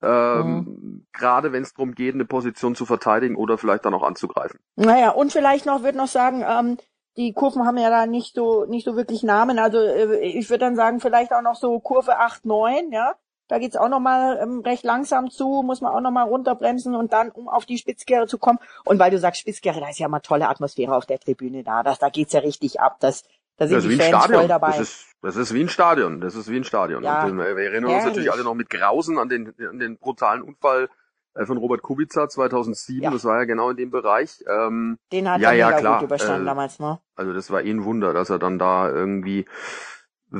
Ähm, 0.01 1.05
Gerade 1.13 1.51
wenn 1.53 1.63
es 1.63 1.73
darum 1.73 1.95
geht, 1.95 2.13
eine 2.13 2.25
Position 2.25 2.75
zu 2.75 2.85
verteidigen 2.85 3.35
oder 3.35 3.57
vielleicht 3.57 3.85
dann 3.85 3.93
auch 3.93 4.03
anzugreifen. 4.03 4.59
Naja, 4.75 5.11
und 5.11 5.31
vielleicht 5.31 5.65
noch, 5.65 5.83
würde 5.83 5.97
noch 5.97 6.07
sagen, 6.07 6.43
ähm, 6.47 6.77
die 7.17 7.31
Kurven 7.31 7.65
haben 7.65 7.77
ja 7.77 7.89
da 7.89 8.05
nicht 8.05 8.35
so, 8.35 8.65
nicht 8.65 8.83
so 8.83 8.97
wirklich 8.97 9.23
Namen. 9.23 9.57
Also 9.57 9.77
äh, 9.79 10.17
ich 10.19 10.49
würde 10.49 10.65
dann 10.65 10.75
sagen, 10.75 10.99
vielleicht 10.99 11.31
auch 11.31 11.41
noch 11.41 11.55
so 11.55 11.79
Kurve 11.79 12.17
8, 12.19 12.45
9, 12.45 12.91
ja. 12.91 13.15
Da 13.47 13.59
geht's 13.59 13.75
auch 13.77 13.89
nochmal 13.89 14.39
ähm, 14.41 14.61
recht 14.61 14.83
langsam 14.83 15.29
zu, 15.29 15.61
muss 15.63 15.81
man 15.81 15.91
auch 15.93 16.01
nochmal 16.01 16.25
runterbremsen 16.27 16.95
und 16.95 17.13
dann, 17.13 17.29
um 17.31 17.47
auf 17.47 17.65
die 17.65 17.77
Spitzkehre 17.77 18.25
zu 18.27 18.37
kommen. 18.39 18.57
Und 18.85 18.97
weil 18.99 19.11
du 19.11 19.19
sagst 19.19 19.41
Spitzkehre, 19.41 19.79
da 19.79 19.89
ist 19.89 19.99
ja 19.99 20.07
mal 20.07 20.19
tolle 20.21 20.49
Atmosphäre 20.49 20.95
auf 20.95 21.05
der 21.05 21.19
Tribüne 21.19 21.63
da. 21.63 21.83
Das, 21.83 21.99
da 21.99 22.09
geht's 22.09 22.33
ja 22.33 22.39
richtig 22.39 22.79
ab. 22.79 22.97
Das, 23.01 23.23
da 23.57 23.67
sind 23.67 23.75
Das 23.77 23.83
ist 23.85 23.91
die 23.91 23.97
wie 23.97 24.01
ein 24.01 24.11
Fans 24.11 24.23
Stadion. 24.23 24.39
voll 24.39 24.47
dabei. 24.47 24.67
Das 24.69 24.79
ist, 24.79 25.05
das 25.21 25.35
ist 25.35 25.53
wie 25.53 25.61
ein 25.61 25.69
Stadion. 25.69 26.21
Das 26.21 26.35
ist 26.35 26.49
wie 26.49 26.57
ein 26.57 26.63
Stadion. 26.63 27.03
Ja, 27.03 27.25
Und, 27.25 27.39
äh, 27.39 27.55
wir 27.55 27.63
erinnern 27.65 27.85
uns 27.85 27.93
herrlich. 27.93 28.05
natürlich 28.07 28.31
alle 28.31 28.43
noch 28.43 28.55
mit 28.55 28.69
Grausen 28.69 29.19
an 29.19 29.29
den, 29.29 29.53
an 29.59 29.77
den 29.79 29.97
brutalen 29.97 30.41
Unfall 30.41 30.89
äh, 31.35 31.45
von 31.45 31.57
Robert 31.57 31.83
Kubica 31.83 32.27
2007. 32.27 33.03
Ja. 33.03 33.11
Das 33.11 33.23
war 33.25 33.37
ja 33.37 33.45
genau 33.45 33.69
in 33.69 33.77
dem 33.77 33.91
Bereich. 33.91 34.43
Ähm, 34.49 34.97
Den 35.11 35.29
hat 35.29 35.39
ja, 35.41 35.51
er 35.51 35.55
ja, 35.55 35.67
mega 35.67 35.79
klar. 35.79 35.99
gut 35.99 36.07
überstanden 36.07 36.43
Äh, 36.43 36.49
damals, 36.49 36.79
ne? 36.79 36.99
Also 37.15 37.31
das 37.33 37.51
war 37.51 37.61
eh 37.61 37.69
ein 37.69 37.83
Wunder, 37.85 38.11
dass 38.13 38.29
er 38.31 38.39
dann 38.39 38.57
da 38.57 38.89
irgendwie 38.89 39.45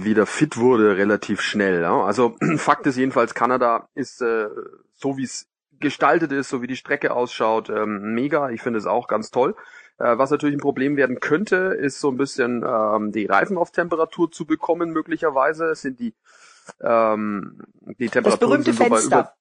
wieder 0.03 0.25
fit 0.25 0.58
wurde 0.58 0.97
relativ 0.97 1.41
schnell. 1.41 1.81
Ja? 1.81 2.03
Also 2.03 2.36
Fakt 2.58 2.86
ist 2.86 2.97
jedenfalls, 2.97 3.34
Kanada 3.34 3.88
ist 3.95 4.21
äh, 4.21 4.47
so 4.93 5.17
wie 5.17 5.23
es 5.23 5.47
gestaltet 5.79 6.31
ist, 6.31 6.49
so 6.49 6.62
wie 6.62 6.67
die 6.67 6.75
Strecke 6.75 7.13
ausschaut, 7.13 7.69
ähm, 7.69 8.13
mega. 8.13 8.49
Ich 8.49 8.62
finde 8.62 8.79
es 8.79 8.86
auch 8.86 9.08
ganz 9.08 9.31
toll. 9.31 9.55
Äh, 9.97 10.17
was 10.17 10.31
natürlich 10.31 10.55
ein 10.55 10.62
Problem 10.62 10.97
werden 10.97 11.19
könnte, 11.19 11.55
ist 11.55 11.99
so 11.99 12.10
ein 12.10 12.17
bisschen 12.17 12.65
ähm, 12.67 13.12
die 13.12 13.25
Reifen 13.25 13.58
auf 13.58 13.71
Temperatur 13.71 14.31
zu 14.31 14.45
bekommen, 14.45 14.91
möglicherweise. 14.91 15.65
Es 15.65 15.81
sind 15.81 15.99
die, 15.99 16.13
ähm, 16.81 17.62
die 17.99 18.05
Das 18.05 18.13
Temperaturen 18.13 18.63
berühmte 18.63 18.73
sind 18.73 18.89
so 18.89 18.95
Fenster. 18.95 19.34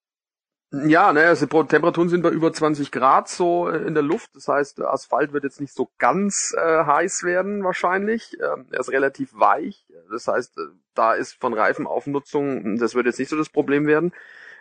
Ja, 0.86 1.12
ne, 1.12 1.22
also 1.26 1.46
die 1.46 1.68
Temperaturen 1.68 2.08
sind 2.08 2.22
bei 2.22 2.30
über 2.30 2.52
20 2.52 2.90
Grad 2.90 3.28
so 3.28 3.68
äh, 3.68 3.86
in 3.86 3.94
der 3.94 4.02
Luft. 4.02 4.30
Das 4.34 4.48
heißt, 4.48 4.78
der 4.78 4.92
Asphalt 4.92 5.32
wird 5.32 5.44
jetzt 5.44 5.60
nicht 5.60 5.74
so 5.74 5.90
ganz 5.98 6.54
äh, 6.56 6.84
heiß 6.84 7.22
werden 7.24 7.64
wahrscheinlich. 7.64 8.36
Ähm, 8.40 8.66
er 8.70 8.80
ist 8.80 8.90
relativ 8.90 9.30
weich. 9.34 9.86
Das 10.10 10.28
heißt, 10.28 10.56
äh, 10.58 10.62
da 10.94 11.12
ist 11.14 11.34
von 11.40 11.54
Reifenaufnutzung, 11.54 12.76
das 12.78 12.94
wird 12.94 13.06
jetzt 13.06 13.18
nicht 13.18 13.28
so 13.28 13.36
das 13.36 13.48
Problem 13.50 13.86
werden. 13.86 14.12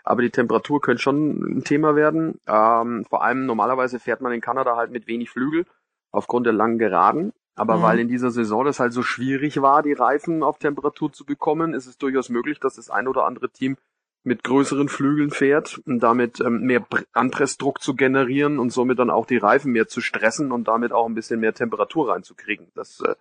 Aber 0.03 0.21
die 0.21 0.31
Temperatur 0.31 0.81
könnte 0.81 1.01
schon 1.01 1.59
ein 1.59 1.63
Thema 1.63 1.95
werden. 1.95 2.39
Ähm, 2.47 3.05
vor 3.09 3.23
allem 3.23 3.45
normalerweise 3.45 3.99
fährt 3.99 4.21
man 4.21 4.33
in 4.33 4.41
Kanada 4.41 4.75
halt 4.75 4.91
mit 4.91 5.07
wenig 5.07 5.29
Flügel 5.29 5.65
aufgrund 6.11 6.45
der 6.45 6.53
langen 6.53 6.77
Geraden. 6.77 7.33
Aber 7.55 7.77
Mhm. 7.77 7.81
weil 7.83 7.99
in 7.99 8.07
dieser 8.07 8.31
Saison 8.31 8.65
das 8.65 8.79
halt 8.79 8.93
so 8.93 9.03
schwierig 9.03 9.61
war, 9.61 9.83
die 9.83 9.93
Reifen 9.93 10.43
auf 10.43 10.57
Temperatur 10.57 11.13
zu 11.13 11.23
bekommen, 11.23 11.73
ist 11.73 11.85
es 11.85 11.97
durchaus 11.97 12.29
möglich, 12.29 12.59
dass 12.59 12.75
das 12.75 12.89
ein 12.89 13.07
oder 13.07 13.25
andere 13.25 13.49
Team 13.49 13.77
mit 14.23 14.43
größeren 14.43 14.87
Flügeln 14.89 15.31
fährt 15.31 15.79
und 15.85 15.99
damit 15.99 16.39
ähm, 16.39 16.61
mehr 16.61 16.81
Pr- 16.81 17.05
Anpressdruck 17.13 17.81
zu 17.81 17.95
generieren 17.95 18.59
und 18.59 18.71
somit 18.71 18.99
dann 18.99 19.09
auch 19.09 19.25
die 19.25 19.37
Reifen 19.37 19.71
mehr 19.71 19.87
zu 19.87 20.01
stressen 20.01 20.51
und 20.51 20.67
damit 20.67 20.91
auch 20.93 21.05
ein 21.05 21.15
bisschen 21.15 21.39
mehr 21.39 21.53
Temperatur 21.53 22.09
reinzukriegen. 22.11 22.71
Das 22.75 23.01
äh, 23.01 23.15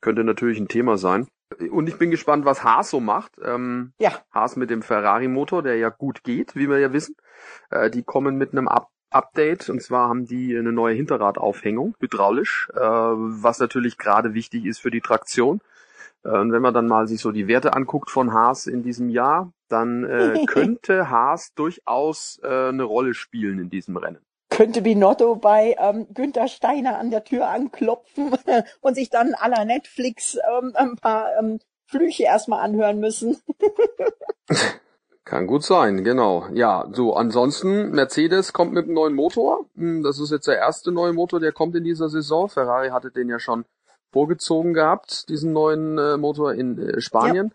könnte 0.00 0.24
natürlich 0.24 0.58
ein 0.58 0.68
Thema 0.68 0.96
sein. 0.96 1.28
Und 1.70 1.86
ich 1.88 1.98
bin 1.98 2.10
gespannt, 2.10 2.46
was 2.46 2.64
Haas 2.64 2.88
so 2.90 2.98
macht. 2.98 3.32
Ähm, 3.44 3.92
Ja. 3.98 4.12
Haas 4.32 4.56
mit 4.56 4.70
dem 4.70 4.80
Ferrari-Motor, 4.82 5.62
der 5.62 5.76
ja 5.76 5.90
gut 5.90 6.24
geht, 6.24 6.56
wie 6.56 6.68
wir 6.68 6.78
ja 6.78 6.92
wissen. 6.92 7.14
Äh, 7.70 7.90
die 7.90 8.02
kommen 8.02 8.36
mit 8.36 8.52
einem 8.52 8.68
Up 8.68 8.88
Update 9.14 9.68
und 9.68 9.82
zwar 9.82 10.08
haben 10.08 10.24
die 10.24 10.56
eine 10.56 10.72
neue 10.72 10.94
Hinterradaufhängung, 10.94 11.94
hydraulisch, 12.00 12.70
äh, 12.74 12.80
was 12.80 13.58
natürlich 13.58 13.98
gerade 13.98 14.32
wichtig 14.32 14.64
ist 14.64 14.78
für 14.80 14.90
die 14.90 15.02
Traktion. 15.02 15.60
Äh, 16.24 16.30
Und 16.30 16.52
wenn 16.52 16.62
man 16.62 16.74
dann 16.74 16.86
mal 16.88 17.06
sich 17.06 17.20
so 17.20 17.32
die 17.32 17.48
Werte 17.48 17.74
anguckt 17.74 18.10
von 18.10 18.32
Haas 18.32 18.66
in 18.66 18.82
diesem 18.82 19.08
Jahr, 19.08 19.52
dann 19.68 20.04
äh, 20.04 20.44
könnte 20.46 21.10
Haas 21.10 21.54
durchaus 21.54 22.40
äh, 22.42 22.68
eine 22.68 22.84
Rolle 22.84 23.14
spielen 23.14 23.58
in 23.58 23.70
diesem 23.70 23.96
Rennen. 23.96 24.20
könnte 24.50 24.82
Binotto 24.82 25.36
bei 25.36 25.76
ähm, 25.78 26.06
Günther 26.12 26.48
Steiner 26.48 26.98
an 26.98 27.10
der 27.10 27.24
Tür 27.24 27.48
anklopfen 27.48 28.36
und 28.80 28.94
sich 28.94 29.10
dann 29.10 29.30
la 29.30 29.64
Netflix 29.64 30.36
ähm, 30.36 30.72
ein 30.74 30.96
paar 30.96 31.28
ähm, 31.38 31.58
Flüche 31.86 32.24
erstmal 32.24 32.60
anhören 32.60 33.00
müssen. 33.00 33.38
Kann 35.24 35.46
gut 35.46 35.62
sein, 35.62 36.02
genau. 36.04 36.46
Ja, 36.52 36.88
so, 36.92 37.14
ansonsten, 37.14 37.92
Mercedes 37.92 38.52
kommt 38.52 38.72
mit 38.72 38.86
einem 38.86 38.94
neuen 38.94 39.14
Motor. 39.14 39.66
Hm, 39.76 40.02
das 40.02 40.18
ist 40.18 40.30
jetzt 40.30 40.48
der 40.48 40.58
erste 40.58 40.90
neue 40.90 41.12
Motor, 41.12 41.38
der 41.38 41.52
kommt 41.52 41.76
in 41.76 41.84
dieser 41.84 42.08
Saison. 42.08 42.48
Ferrari 42.48 42.88
hatte 42.88 43.10
den 43.10 43.28
ja 43.28 43.38
schon 43.38 43.64
vorgezogen 44.12 44.74
gehabt, 44.74 45.28
diesen 45.28 45.52
neuen 45.52 45.98
äh, 45.98 46.16
Motor 46.16 46.54
in 46.54 46.78
äh, 46.78 47.00
Spanien. 47.00 47.52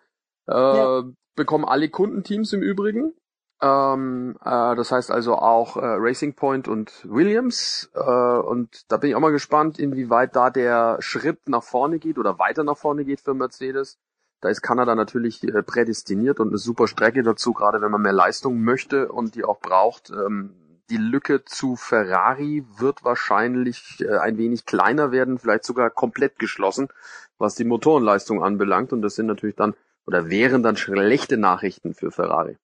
Ja. 0.47 0.53
Äh, 0.53 0.77
ja. 0.77 1.03
Bekommen 1.35 1.65
alle 1.65 1.89
Kundenteams 1.89 2.51
im 2.53 2.61
Übrigen. 2.61 3.13
Ähm, 3.61 4.37
äh, 4.43 4.75
das 4.75 4.91
heißt 4.91 5.11
also 5.11 5.35
auch 5.35 5.77
äh, 5.77 5.81
Racing 5.85 6.35
Point 6.35 6.67
und 6.67 7.05
Williams. 7.09 7.89
Äh, 7.93 7.99
und 8.01 8.91
da 8.91 8.97
bin 8.97 9.09
ich 9.09 9.15
auch 9.15 9.19
mal 9.19 9.31
gespannt, 9.31 9.79
inwieweit 9.79 10.35
da 10.35 10.49
der 10.49 10.97
Schritt 10.99 11.47
nach 11.47 11.63
vorne 11.63 11.99
geht 11.99 12.17
oder 12.17 12.39
weiter 12.39 12.63
nach 12.63 12.77
vorne 12.77 13.05
geht 13.05 13.21
für 13.21 13.33
Mercedes. 13.33 13.97
Da 14.41 14.49
ist 14.49 14.61
Kanada 14.61 14.93
natürlich 14.93 15.43
äh, 15.43 15.63
prädestiniert 15.63 16.39
und 16.39 16.49
eine 16.49 16.57
super 16.57 16.87
Strecke 16.87 17.23
dazu, 17.23 17.53
gerade 17.53 17.81
wenn 17.81 17.91
man 17.91 18.01
mehr 18.01 18.13
Leistung 18.13 18.61
möchte 18.61 19.11
und 19.11 19.33
die 19.33 19.43
auch 19.43 19.59
braucht. 19.59 20.11
Ähm, 20.11 20.53
die 20.89 20.97
Lücke 20.97 21.43
zu 21.43 21.75
Ferrari 21.75 22.63
wird 22.77 23.03
wahrscheinlich 23.03 23.97
äh, 24.01 24.17
ein 24.17 24.37
wenig 24.37 24.65
kleiner 24.65 25.11
werden, 25.11 25.39
vielleicht 25.39 25.65
sogar 25.65 25.89
komplett 25.89 26.39
geschlossen, 26.39 26.87
was 27.37 27.55
die 27.55 27.65
Motorenleistung 27.65 28.43
anbelangt. 28.43 28.93
Und 28.93 29.01
das 29.01 29.15
sind 29.15 29.27
natürlich 29.27 29.55
dann 29.55 29.75
oder 30.05 30.29
wären 30.29 30.63
dann 30.63 30.77
schlechte 30.77 31.37
Nachrichten 31.37 31.93
für 31.93 32.11
Ferrari. 32.11 32.57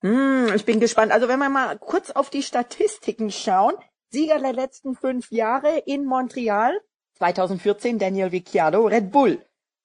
Hm, 0.00 0.50
ich 0.54 0.64
bin 0.64 0.80
gespannt. 0.80 1.12
Also 1.12 1.28
wenn 1.28 1.38
wir 1.38 1.48
mal 1.48 1.78
kurz 1.78 2.10
auf 2.10 2.30
die 2.30 2.42
Statistiken 2.42 3.30
schauen. 3.30 3.74
Sieger 4.10 4.38
der 4.38 4.52
letzten 4.52 4.94
fünf 4.94 5.30
Jahre 5.30 5.82
in 5.86 6.04
Montreal. 6.04 6.78
2014 7.14 7.98
Daniel 7.98 8.28
Ricciardo, 8.28 8.86
Red 8.86 9.10
Bull. 9.10 9.38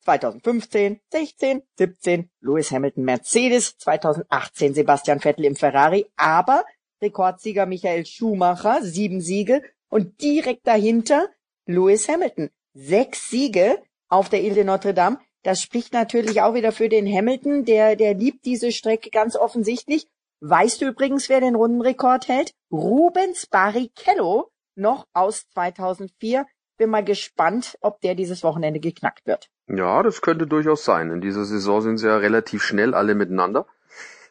2015, 0.08 1.02
16, 1.12 1.64
17 1.78 2.30
Lewis 2.40 2.72
Hamilton 2.72 3.04
Mercedes, 3.04 3.78
2018 3.78 4.74
Sebastian 4.74 5.20
Vettel 5.20 5.44
im 5.44 5.58
Ferrari, 5.58 6.08
aber 6.16 6.64
Rekordsieger 7.02 7.66
Michael 7.66 8.06
Schumacher, 8.06 8.82
sieben 8.82 9.22
Siege 9.22 9.62
und 9.90 10.22
direkt 10.22 10.66
dahinter 10.68 11.30
Lewis 11.66 12.08
Hamilton, 12.08 12.50
sechs 12.74 13.30
Siege 13.30 13.82
auf 14.10 14.30
der 14.30 14.42
Ile 14.42 14.56
de 14.56 14.64
Notre 14.64 14.94
Dame. 14.94 15.20
Das 15.44 15.62
spricht 15.62 15.94
natürlich 15.94 16.42
auch 16.42 16.54
wieder 16.54 16.72
für 16.72 16.90
den 16.90 17.08
Hamilton, 17.08 17.64
der, 17.66 17.96
der 17.96 18.14
liebt 18.14 18.46
diese 18.46 18.72
Strecke 18.72 19.10
ganz 19.10 19.36
offensichtlich. 19.36 20.08
Weißt 20.42 20.82
du 20.82 20.88
übrigens, 20.88 21.30
wer 21.30 21.40
den 21.40 21.56
Rundenrekord 21.56 22.28
hält? 22.28 22.54
Rubens 22.72 23.48
Barrichello, 23.48 24.52
noch 24.76 25.08
aus 25.14 25.48
2004. 25.54 26.46
Bin 26.78 26.90
mal 26.90 27.04
gespannt, 27.04 27.78
ob 27.82 28.02
der 28.02 28.14
dieses 28.14 28.44
Wochenende 28.44 28.80
geknackt 28.80 29.26
wird. 29.26 29.50
Ja, 29.68 30.04
das 30.04 30.22
könnte 30.22 30.48
durchaus 30.48 30.86
sein. 30.86 31.12
In 31.12 31.22
dieser 31.22 31.44
Saison 31.44 31.82
sind 31.82 31.98
sie 31.98 32.08
ja 32.08 32.18
relativ 32.18 32.64
schnell 32.64 32.94
alle 32.94 33.16
miteinander. 33.16 33.66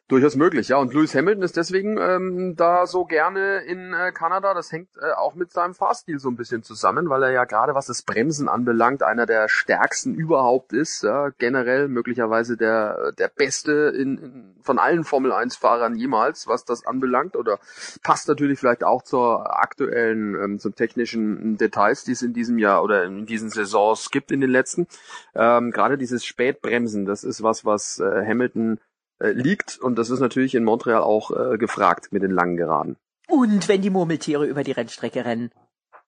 Durchaus 0.09 0.37
möglich, 0.37 0.69
ja. 0.69 0.77
Und 0.77 0.95
Lewis 0.95 1.17
Hamilton 1.17 1.43
ist 1.43 1.57
deswegen 1.57 1.99
ähm, 1.99 2.55
da 2.55 2.87
so 2.87 3.05
gerne 3.05 3.59
in 3.67 3.93
äh, 3.93 4.13
Kanada. 4.13 4.55
Das 4.55 4.71
hängt 4.71 4.89
äh, 5.03 5.11
auch 5.11 5.35
mit 5.35 5.51
seinem 5.51 5.75
Fahrstil 5.75 6.21
so 6.21 6.29
ein 6.29 6.37
bisschen 6.37 6.63
zusammen, 6.63 7.09
weil 7.09 7.25
er 7.25 7.33
ja 7.33 7.45
gerade 7.45 7.75
was 7.75 7.87
das 7.87 8.03
Bremsen 8.03 8.49
anbelangt, 8.49 9.03
einer 9.03 9.27
der 9.27 9.49
stärksten 9.49 10.15
überhaupt 10.15 10.73
ist. 10.73 11.03
Ja. 11.03 11.31
Generell 11.39 11.89
möglicherweise 11.89 12.57
der 12.57 13.11
der 13.19 13.27
beste 13.27 13.73
in, 13.73 14.19
in, 14.19 14.55
von 14.63 14.79
allen 14.79 15.03
Formel 15.03 15.33
1 15.33 15.57
Fahrern 15.57 15.97
jemals, 15.97 16.47
was 16.47 16.65
das 16.65 16.87
anbelangt. 16.87 17.35
Oder 17.35 17.59
passt 18.05 18.29
natürlich 18.29 18.61
vielleicht 18.61 18.85
auch 18.85 19.03
zur 19.03 19.61
aktuellen, 19.61 20.37
ähm, 20.37 20.59
zum 20.61 20.77
technischen 20.77 21.57
Details, 21.57 22.05
die 22.05 22.13
es 22.13 22.23
in 22.23 22.33
diesem 22.33 22.59
Jahr 22.59 22.85
oder 22.85 23.03
in 23.03 23.27
diesen 23.27 23.51
Saisons 23.51 24.13
gibt 24.13 24.31
in 24.31 24.41
den 24.41 24.51
letzten. 24.51 24.87
Ähm, 25.35 25.73
gerade 25.73 25.99
dieses 25.99 26.25
Spätbremsen, 26.25 27.07
das 27.07 27.25
ist 27.25 27.43
was, 27.43 27.65
was 27.65 27.99
äh, 27.99 28.25
Hamilton 28.25 28.79
äh, 29.19 29.31
liegt. 29.31 29.79
Und 29.79 29.97
das 29.97 30.11
ist 30.11 30.21
natürlich 30.21 30.55
in 30.55 30.65
Montreal 30.65 31.03
auch 31.03 31.31
äh, 31.31 31.59
gefragt 31.59 32.09
mit 32.13 32.23
den 32.23 32.31
langen 32.31 32.57
Geraden. 32.57 32.97
Und 33.29 33.69
wenn 33.69 33.83
die 33.83 33.91
Murmeltiere 33.91 34.47
über 34.47 34.63
die 34.63 34.73
Rennstrecke 34.73 35.25
rennen. 35.25 35.51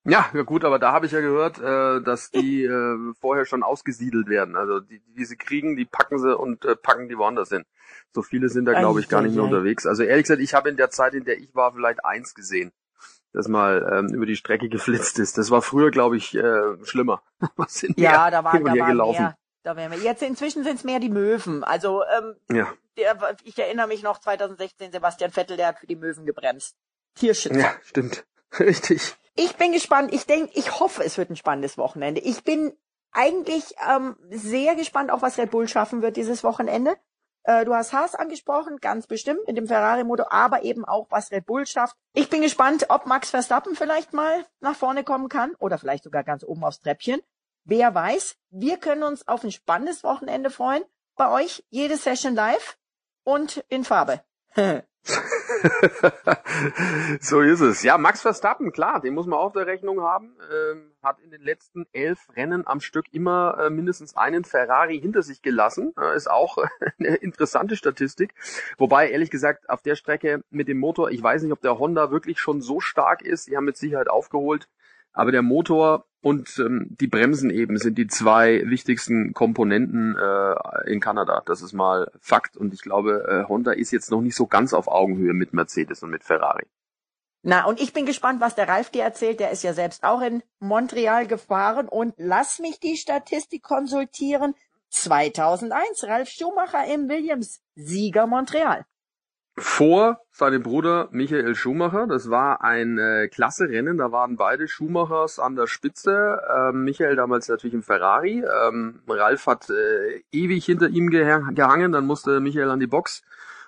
Ja, 0.04 0.26
ja 0.32 0.42
gut, 0.42 0.64
aber 0.64 0.78
da 0.78 0.92
habe 0.92 1.06
ich 1.06 1.12
ja 1.12 1.20
gehört, 1.20 1.58
äh, 1.58 2.02
dass 2.02 2.30
die 2.30 2.64
äh, 2.64 3.12
vorher 3.20 3.44
schon 3.44 3.62
ausgesiedelt 3.62 4.28
werden. 4.28 4.56
Also 4.56 4.80
die, 4.80 5.00
die 5.16 5.24
sie 5.24 5.36
kriegen, 5.36 5.76
die 5.76 5.84
packen 5.84 6.18
sie 6.18 6.36
und 6.36 6.64
äh, 6.64 6.76
packen 6.76 7.08
die 7.08 7.18
woanders 7.18 7.48
hin. 7.48 7.64
So 8.12 8.22
viele 8.22 8.48
sind 8.48 8.64
da, 8.64 8.78
glaube 8.78 9.00
ich, 9.00 9.08
gar 9.08 9.22
nicht 9.22 9.34
mehr 9.34 9.44
unterwegs. 9.44 9.86
Also 9.86 10.02
ehrlich 10.02 10.24
gesagt, 10.24 10.40
ich 10.40 10.54
habe 10.54 10.68
in 10.68 10.76
der 10.76 10.90
Zeit, 10.90 11.14
in 11.14 11.24
der 11.24 11.38
ich 11.38 11.54
war, 11.54 11.72
vielleicht 11.72 12.04
eins 12.04 12.34
gesehen, 12.34 12.72
das 13.32 13.48
mal 13.48 13.86
ähm, 13.92 14.14
über 14.14 14.26
die 14.26 14.36
Strecke 14.36 14.68
geflitzt 14.70 15.18
ist. 15.18 15.36
Das 15.38 15.50
war 15.50 15.62
früher, 15.62 15.90
glaube 15.90 16.16
ich, 16.16 16.34
äh, 16.34 16.84
schlimmer. 16.84 17.22
Was 17.56 17.74
sind 17.74 17.98
ja, 17.98 18.30
da 18.30 18.44
waren, 18.44 18.64
da 18.64 18.70
waren 18.70 18.88
gelaufen? 18.88 19.22
mehr. 19.22 19.36
Da 19.68 19.76
wären 19.76 19.92
wir. 19.92 19.98
Jetzt 19.98 20.22
inzwischen 20.22 20.64
sind 20.64 20.76
es 20.76 20.84
mehr 20.84 20.98
die 20.98 21.10
Möwen. 21.10 21.62
Also 21.62 22.02
ähm, 22.02 22.36
ja. 22.50 22.72
der, 22.96 23.36
ich 23.44 23.58
erinnere 23.58 23.86
mich 23.86 24.02
noch 24.02 24.18
2016 24.18 24.92
Sebastian 24.92 25.30
Vettel, 25.30 25.58
der 25.58 25.66
hat 25.66 25.78
für 25.78 25.86
die 25.86 25.94
Möwen 25.94 26.24
gebremst. 26.24 26.74
Tierschützer. 27.16 27.60
Ja, 27.60 27.74
stimmt. 27.82 28.24
Richtig. 28.58 29.14
Ich 29.34 29.56
bin 29.56 29.72
gespannt. 29.72 30.14
Ich 30.14 30.24
denke, 30.24 30.52
ich 30.54 30.80
hoffe, 30.80 31.04
es 31.04 31.18
wird 31.18 31.28
ein 31.28 31.36
spannendes 31.36 31.76
Wochenende. 31.76 32.22
Ich 32.22 32.44
bin 32.44 32.72
eigentlich 33.12 33.74
ähm, 33.86 34.16
sehr 34.30 34.74
gespannt, 34.74 35.10
auch 35.10 35.20
was 35.20 35.36
Red 35.36 35.50
Bull 35.50 35.68
schaffen 35.68 36.00
wird 36.00 36.16
dieses 36.16 36.42
Wochenende. 36.44 36.96
Äh, 37.42 37.66
du 37.66 37.74
hast 37.74 37.92
Haas 37.92 38.14
angesprochen, 38.14 38.78
ganz 38.78 39.06
bestimmt 39.06 39.46
mit 39.46 39.58
dem 39.58 39.66
Ferrari-Motor, 39.66 40.32
aber 40.32 40.62
eben 40.62 40.86
auch, 40.86 41.08
was 41.10 41.30
Red 41.30 41.44
Bull 41.44 41.66
schafft. 41.66 41.94
Ich 42.14 42.30
bin 42.30 42.40
gespannt, 42.40 42.86
ob 42.88 43.04
Max 43.04 43.28
Verstappen 43.28 43.76
vielleicht 43.76 44.14
mal 44.14 44.46
nach 44.60 44.76
vorne 44.76 45.04
kommen 45.04 45.28
kann 45.28 45.54
oder 45.58 45.76
vielleicht 45.76 46.04
sogar 46.04 46.24
ganz 46.24 46.42
oben 46.42 46.64
aufs 46.64 46.80
Treppchen. 46.80 47.20
Wer 47.70 47.94
weiß, 47.94 48.38
wir 48.48 48.78
können 48.78 49.02
uns 49.02 49.28
auf 49.28 49.44
ein 49.44 49.52
spannendes 49.52 50.02
Wochenende 50.02 50.48
freuen. 50.48 50.82
Bei 51.16 51.30
euch 51.30 51.62
jede 51.68 51.98
Session 51.98 52.34
live 52.34 52.78
und 53.24 53.62
in 53.68 53.84
Farbe. 53.84 54.22
so 57.20 57.42
ist 57.42 57.60
es. 57.60 57.82
Ja, 57.82 57.98
Max 57.98 58.22
Verstappen, 58.22 58.72
klar, 58.72 59.02
den 59.02 59.12
muss 59.12 59.26
man 59.26 59.38
auf 59.38 59.52
der 59.52 59.66
Rechnung 59.66 60.00
haben. 60.00 60.34
Ähm, 60.50 60.92
hat 61.02 61.20
in 61.20 61.30
den 61.30 61.42
letzten 61.42 61.86
elf 61.92 62.28
Rennen 62.34 62.66
am 62.66 62.80
Stück 62.80 63.04
immer 63.12 63.58
äh, 63.60 63.68
mindestens 63.68 64.16
einen 64.16 64.44
Ferrari 64.44 64.98
hinter 64.98 65.22
sich 65.22 65.42
gelassen. 65.42 65.92
Äh, 66.00 66.16
ist 66.16 66.30
auch 66.30 66.56
eine 66.98 67.16
interessante 67.16 67.76
Statistik. 67.76 68.34
Wobei, 68.78 69.10
ehrlich 69.10 69.28
gesagt, 69.28 69.68
auf 69.68 69.82
der 69.82 69.94
Strecke 69.94 70.42
mit 70.48 70.68
dem 70.68 70.78
Motor, 70.78 71.10
ich 71.10 71.22
weiß 71.22 71.42
nicht, 71.42 71.52
ob 71.52 71.60
der 71.60 71.78
Honda 71.78 72.10
wirklich 72.10 72.40
schon 72.40 72.62
so 72.62 72.80
stark 72.80 73.20
ist. 73.20 73.46
Die 73.46 73.58
haben 73.58 73.66
mit 73.66 73.76
Sicherheit 73.76 74.08
aufgeholt. 74.08 74.70
Aber 75.12 75.32
der 75.32 75.42
Motor 75.42 76.08
und 76.20 76.58
ähm, 76.58 76.96
die 77.00 77.06
Bremsen 77.06 77.50
eben 77.50 77.78
sind 77.78 77.96
die 77.96 78.08
zwei 78.08 78.62
wichtigsten 78.66 79.34
Komponenten 79.34 80.16
äh, 80.16 80.90
in 80.90 81.00
Kanada. 81.00 81.42
Das 81.46 81.62
ist 81.62 81.72
mal 81.72 82.10
Fakt. 82.20 82.56
Und 82.56 82.74
ich 82.74 82.82
glaube, 82.82 83.24
äh, 83.28 83.48
Honda 83.48 83.72
ist 83.72 83.92
jetzt 83.92 84.10
noch 84.10 84.20
nicht 84.20 84.34
so 84.34 84.46
ganz 84.46 84.72
auf 84.72 84.88
Augenhöhe 84.88 85.32
mit 85.32 85.52
Mercedes 85.52 86.02
und 86.02 86.10
mit 86.10 86.24
Ferrari. 86.24 86.66
Na, 87.42 87.66
und 87.66 87.80
ich 87.80 87.92
bin 87.92 88.04
gespannt, 88.04 88.40
was 88.40 88.56
der 88.56 88.68
Ralf 88.68 88.90
dir 88.90 89.04
erzählt. 89.04 89.38
Der 89.38 89.52
ist 89.52 89.62
ja 89.62 89.72
selbst 89.72 90.02
auch 90.02 90.20
in 90.20 90.42
Montreal 90.58 91.28
gefahren. 91.28 91.88
Und 91.88 92.14
lass 92.16 92.58
mich 92.58 92.80
die 92.80 92.96
Statistik 92.96 93.62
konsultieren. 93.62 94.54
2001, 94.90 96.04
Ralf 96.04 96.30
Schumacher 96.30 96.84
im 96.92 97.08
Williams, 97.08 97.60
Sieger 97.76 98.26
Montreal 98.26 98.86
vor 99.58 100.20
seinem 100.32 100.62
Bruder 100.62 101.08
Michael 101.10 101.54
Schumacher. 101.54 102.06
Das 102.06 102.30
war 102.30 102.62
ein 102.62 102.98
äh, 102.98 103.28
klasse 103.28 103.68
Rennen. 103.68 103.98
Da 103.98 104.12
waren 104.12 104.36
beide 104.36 104.68
Schumachers 104.68 105.38
an 105.38 105.56
der 105.56 105.66
Spitze. 105.66 106.40
Ähm, 106.54 106.84
Michael 106.84 107.16
damals 107.16 107.48
natürlich 107.48 107.74
im 107.74 107.82
Ferrari. 107.82 108.44
Ähm, 108.66 109.00
Ralf 109.08 109.46
hat 109.46 109.68
äh, 109.70 110.22
ewig 110.32 110.64
hinter 110.64 110.88
ihm 110.88 111.10
gehangen. 111.10 111.92
Dann 111.92 112.06
musste 112.06 112.40
Michael 112.40 112.70
an 112.70 112.80
die 112.80 112.86
Box. 112.86 113.22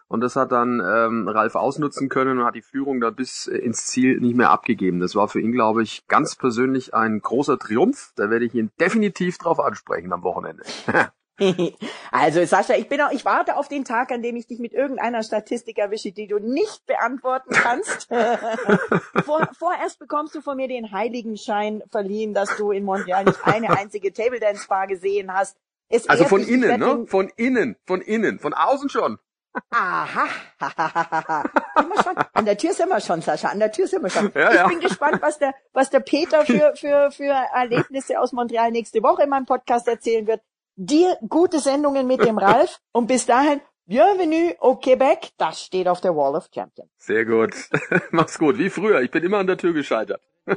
Und 0.08 0.22
das 0.22 0.34
hat 0.34 0.50
dann 0.50 0.82
ähm, 0.84 1.28
Ralf 1.28 1.54
ausnutzen 1.54 2.08
können 2.08 2.40
und 2.40 2.44
hat 2.44 2.56
die 2.56 2.62
Führung 2.62 3.00
da 3.00 3.10
bis 3.10 3.46
äh, 3.46 3.56
ins 3.58 3.86
Ziel 3.86 4.18
nicht 4.18 4.36
mehr 4.36 4.50
abgegeben. 4.50 4.98
Das 4.98 5.14
war 5.14 5.28
für 5.28 5.40
ihn, 5.40 5.52
glaube 5.52 5.84
ich, 5.84 6.08
ganz 6.08 6.34
persönlich 6.34 6.94
ein 6.94 7.20
großer 7.20 7.58
Triumph. 7.60 8.12
Da 8.16 8.28
werde 8.28 8.44
ich 8.44 8.54
ihn 8.54 8.72
definitiv 8.80 9.38
drauf 9.38 9.60
ansprechen 9.60 10.12
am 10.12 10.24
Wochenende. 10.24 10.64
also 12.10 12.44
Sascha, 12.44 12.74
ich 12.74 12.88
bin 12.88 13.00
auch, 13.00 13.10
ich 13.10 13.24
warte 13.24 13.56
auf 13.56 13.68
den 13.68 13.84
Tag, 13.84 14.12
an 14.12 14.22
dem 14.22 14.36
ich 14.36 14.46
dich 14.46 14.58
mit 14.58 14.72
irgendeiner 14.72 15.22
Statistik 15.22 15.78
erwische, 15.78 16.12
die 16.12 16.26
du 16.26 16.38
nicht 16.38 16.86
beantworten 16.86 17.50
kannst. 17.52 18.08
Vor, 19.24 19.48
vorerst 19.58 19.98
bekommst 19.98 20.34
du 20.34 20.40
von 20.40 20.56
mir 20.56 20.68
den 20.68 20.92
Heiligenschein 20.92 21.82
verliehen, 21.90 22.34
dass 22.34 22.56
du 22.56 22.70
in 22.70 22.84
Montreal 22.84 23.24
nicht 23.24 23.38
eine 23.44 23.70
einzige 23.70 24.12
Table 24.12 24.40
Dance 24.40 24.66
Bar 24.68 24.86
gesehen 24.86 25.32
hast. 25.32 25.56
Es 25.88 26.08
also 26.08 26.24
von 26.24 26.42
innen, 26.42 26.78
ne? 26.78 27.06
Von 27.06 27.30
innen, 27.36 27.76
von 27.84 28.00
innen, 28.00 28.38
von 28.38 28.54
außen 28.54 28.88
schon. 28.88 29.18
Aha. 29.70 30.28
schon. 32.02 32.16
An 32.32 32.44
der 32.44 32.56
Tür 32.56 32.72
sind 32.72 32.88
wir 32.88 33.00
schon, 33.00 33.20
Sascha. 33.20 33.48
An 33.48 33.58
der 33.58 33.72
Tür 33.72 33.86
sind 33.86 34.02
wir 34.02 34.10
schon. 34.10 34.30
Ja, 34.34 34.52
ja. 34.52 34.62
Ich 34.64 34.68
bin 34.68 34.80
gespannt, 34.80 35.20
was 35.22 35.38
der, 35.38 35.54
was 35.72 35.90
der 35.90 36.00
Peter 36.00 36.44
für, 36.44 36.74
für, 36.76 37.10
für 37.10 37.32
Erlebnisse 37.54 38.20
aus 38.20 38.32
Montreal 38.32 38.70
nächste 38.70 39.02
Woche 39.02 39.24
in 39.24 39.30
meinem 39.30 39.46
Podcast 39.46 39.88
erzählen 39.88 40.26
wird 40.26 40.40
dir 40.80 41.18
gute 41.28 41.58
Sendungen 41.58 42.06
mit 42.06 42.24
dem 42.24 42.38
Ralf 42.38 42.80
und 42.92 43.06
bis 43.06 43.26
dahin 43.26 43.60
Bienvenue 43.86 44.54
au 44.60 44.76
Québec, 44.76 45.32
das 45.36 45.62
steht 45.64 45.88
auf 45.88 46.00
der 46.00 46.14
Wall 46.14 46.36
of 46.36 46.48
Champions. 46.54 46.90
Sehr 46.98 47.24
gut. 47.24 47.50
Mach's 48.12 48.38
gut. 48.38 48.56
Wie 48.56 48.70
früher. 48.70 49.00
Ich 49.00 49.10
bin 49.10 49.24
immer 49.24 49.38
an 49.38 49.48
der 49.48 49.56
Tür 49.58 49.72
gescheitert. 49.72 50.20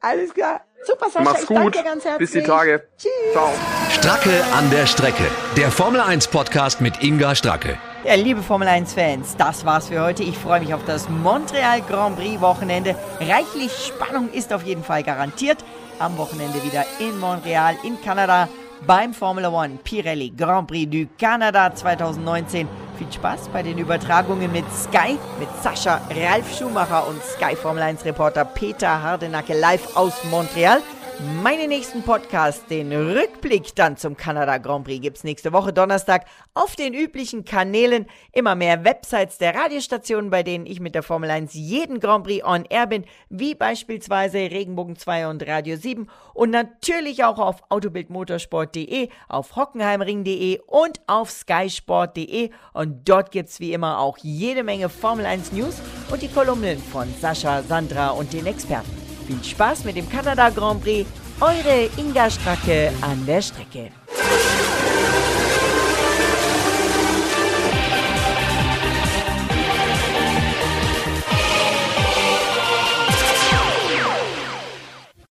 Alles 0.00 0.34
klar. 0.34 0.62
Super, 0.82 1.06
Sascha. 1.10 1.22
Mach's 1.22 1.42
ich 1.42 1.46
gut. 1.46 1.58
danke 1.58 1.78
dir 1.78 1.84
ganz 1.84 2.04
herzlich. 2.04 2.28
Bis 2.28 2.42
die 2.42 2.42
Tage. 2.42 2.88
Tschüss. 2.98 3.12
Ciao. 3.32 3.50
Stracke 3.90 4.44
an 4.52 4.68
der 4.70 4.86
Strecke. 4.86 5.22
Der 5.56 5.70
Formel 5.70 6.00
1 6.00 6.26
Podcast 6.26 6.80
mit 6.80 7.04
Inga 7.04 7.36
Stracke. 7.36 7.78
Ja, 8.04 8.14
liebe 8.14 8.42
Formel 8.42 8.66
1-Fans, 8.66 9.36
das 9.36 9.64
war's 9.64 9.86
für 9.86 10.02
heute. 10.02 10.24
Ich 10.24 10.36
freue 10.36 10.58
mich 10.58 10.74
auf 10.74 10.84
das 10.84 11.08
Montreal 11.08 11.82
Grand 11.82 12.16
Prix 12.16 12.40
Wochenende. 12.40 12.96
Reichlich 13.20 13.70
Spannung 13.86 14.28
ist 14.32 14.52
auf 14.52 14.64
jeden 14.64 14.82
Fall 14.82 15.04
garantiert. 15.04 15.58
Am 15.98 16.16
Wochenende 16.18 16.62
wieder 16.62 16.84
in 16.98 17.18
Montreal, 17.18 17.76
in 17.84 18.00
Kanada, 18.00 18.48
beim 18.86 19.14
Formula 19.14 19.48
One 19.48 19.78
Pirelli 19.84 20.30
Grand 20.30 20.66
Prix 20.66 20.90
du 20.90 21.06
Canada 21.18 21.74
2019. 21.74 22.68
Viel 22.98 23.12
Spaß 23.12 23.48
bei 23.52 23.62
den 23.62 23.78
Übertragungen 23.78 24.50
mit 24.50 24.64
Sky, 24.72 25.18
mit 25.38 25.48
Sascha, 25.62 26.00
Ralf 26.10 26.58
Schumacher 26.58 27.06
und 27.06 27.22
Sky 27.22 27.54
Formel 27.56 27.82
1 27.82 28.04
Reporter 28.04 28.44
Peter 28.44 29.02
Hardenacke 29.02 29.58
live 29.58 29.96
aus 29.96 30.12
Montreal. 30.30 30.82
Meinen 31.20 31.68
nächsten 31.68 32.02
Podcast, 32.02 32.70
den 32.70 32.90
Rückblick 32.90 33.74
dann 33.74 33.96
zum 33.96 34.16
Kanada 34.16 34.58
Grand 34.58 34.84
Prix, 34.84 35.02
gibt's 35.02 35.24
nächste 35.24 35.52
Woche 35.52 35.72
Donnerstag 35.72 36.24
auf 36.54 36.74
den 36.74 36.94
üblichen 36.94 37.44
Kanälen. 37.44 38.06
Immer 38.32 38.54
mehr 38.54 38.84
Websites 38.84 39.38
der 39.38 39.54
Radiostationen, 39.54 40.30
bei 40.30 40.42
denen 40.42 40.66
ich 40.66 40.80
mit 40.80 40.94
der 40.94 41.02
Formel 41.02 41.30
1 41.30 41.52
jeden 41.54 42.00
Grand 42.00 42.24
Prix 42.24 42.44
on 42.44 42.64
Air 42.64 42.86
bin, 42.86 43.04
wie 43.28 43.54
beispielsweise 43.54 44.38
Regenbogen 44.38 44.96
2 44.96 45.28
und 45.28 45.46
Radio 45.46 45.76
7 45.76 46.08
und 46.32 46.50
natürlich 46.50 47.24
auch 47.24 47.38
auf 47.38 47.62
autobildmotorsport.de, 47.68 49.10
auf 49.28 49.54
hockenheimring.de 49.54 50.60
und 50.66 51.00
auf 51.06 51.30
skysport.de 51.30 52.50
und 52.72 53.08
dort 53.08 53.30
gibt's 53.30 53.60
wie 53.60 53.72
immer 53.72 53.98
auch 53.98 54.18
jede 54.18 54.64
Menge 54.64 54.88
Formel 54.88 55.26
1 55.26 55.52
News 55.52 55.80
und 56.10 56.22
die 56.22 56.28
Kolumnen 56.28 56.78
von 56.78 57.06
Sascha, 57.20 57.62
Sandra 57.62 58.10
und 58.10 58.32
den 58.32 58.46
Experten. 58.46 59.01
Viel 59.26 59.42
Spaß 59.42 59.84
mit 59.84 59.96
dem 59.96 60.08
Kanada 60.08 60.50
Grand 60.50 60.82
Prix. 60.82 61.08
Eure 61.40 61.88
Inga 61.96 62.30
Stracke 62.30 62.92
an 63.00 63.24
der 63.26 63.42
Strecke. 63.42 63.90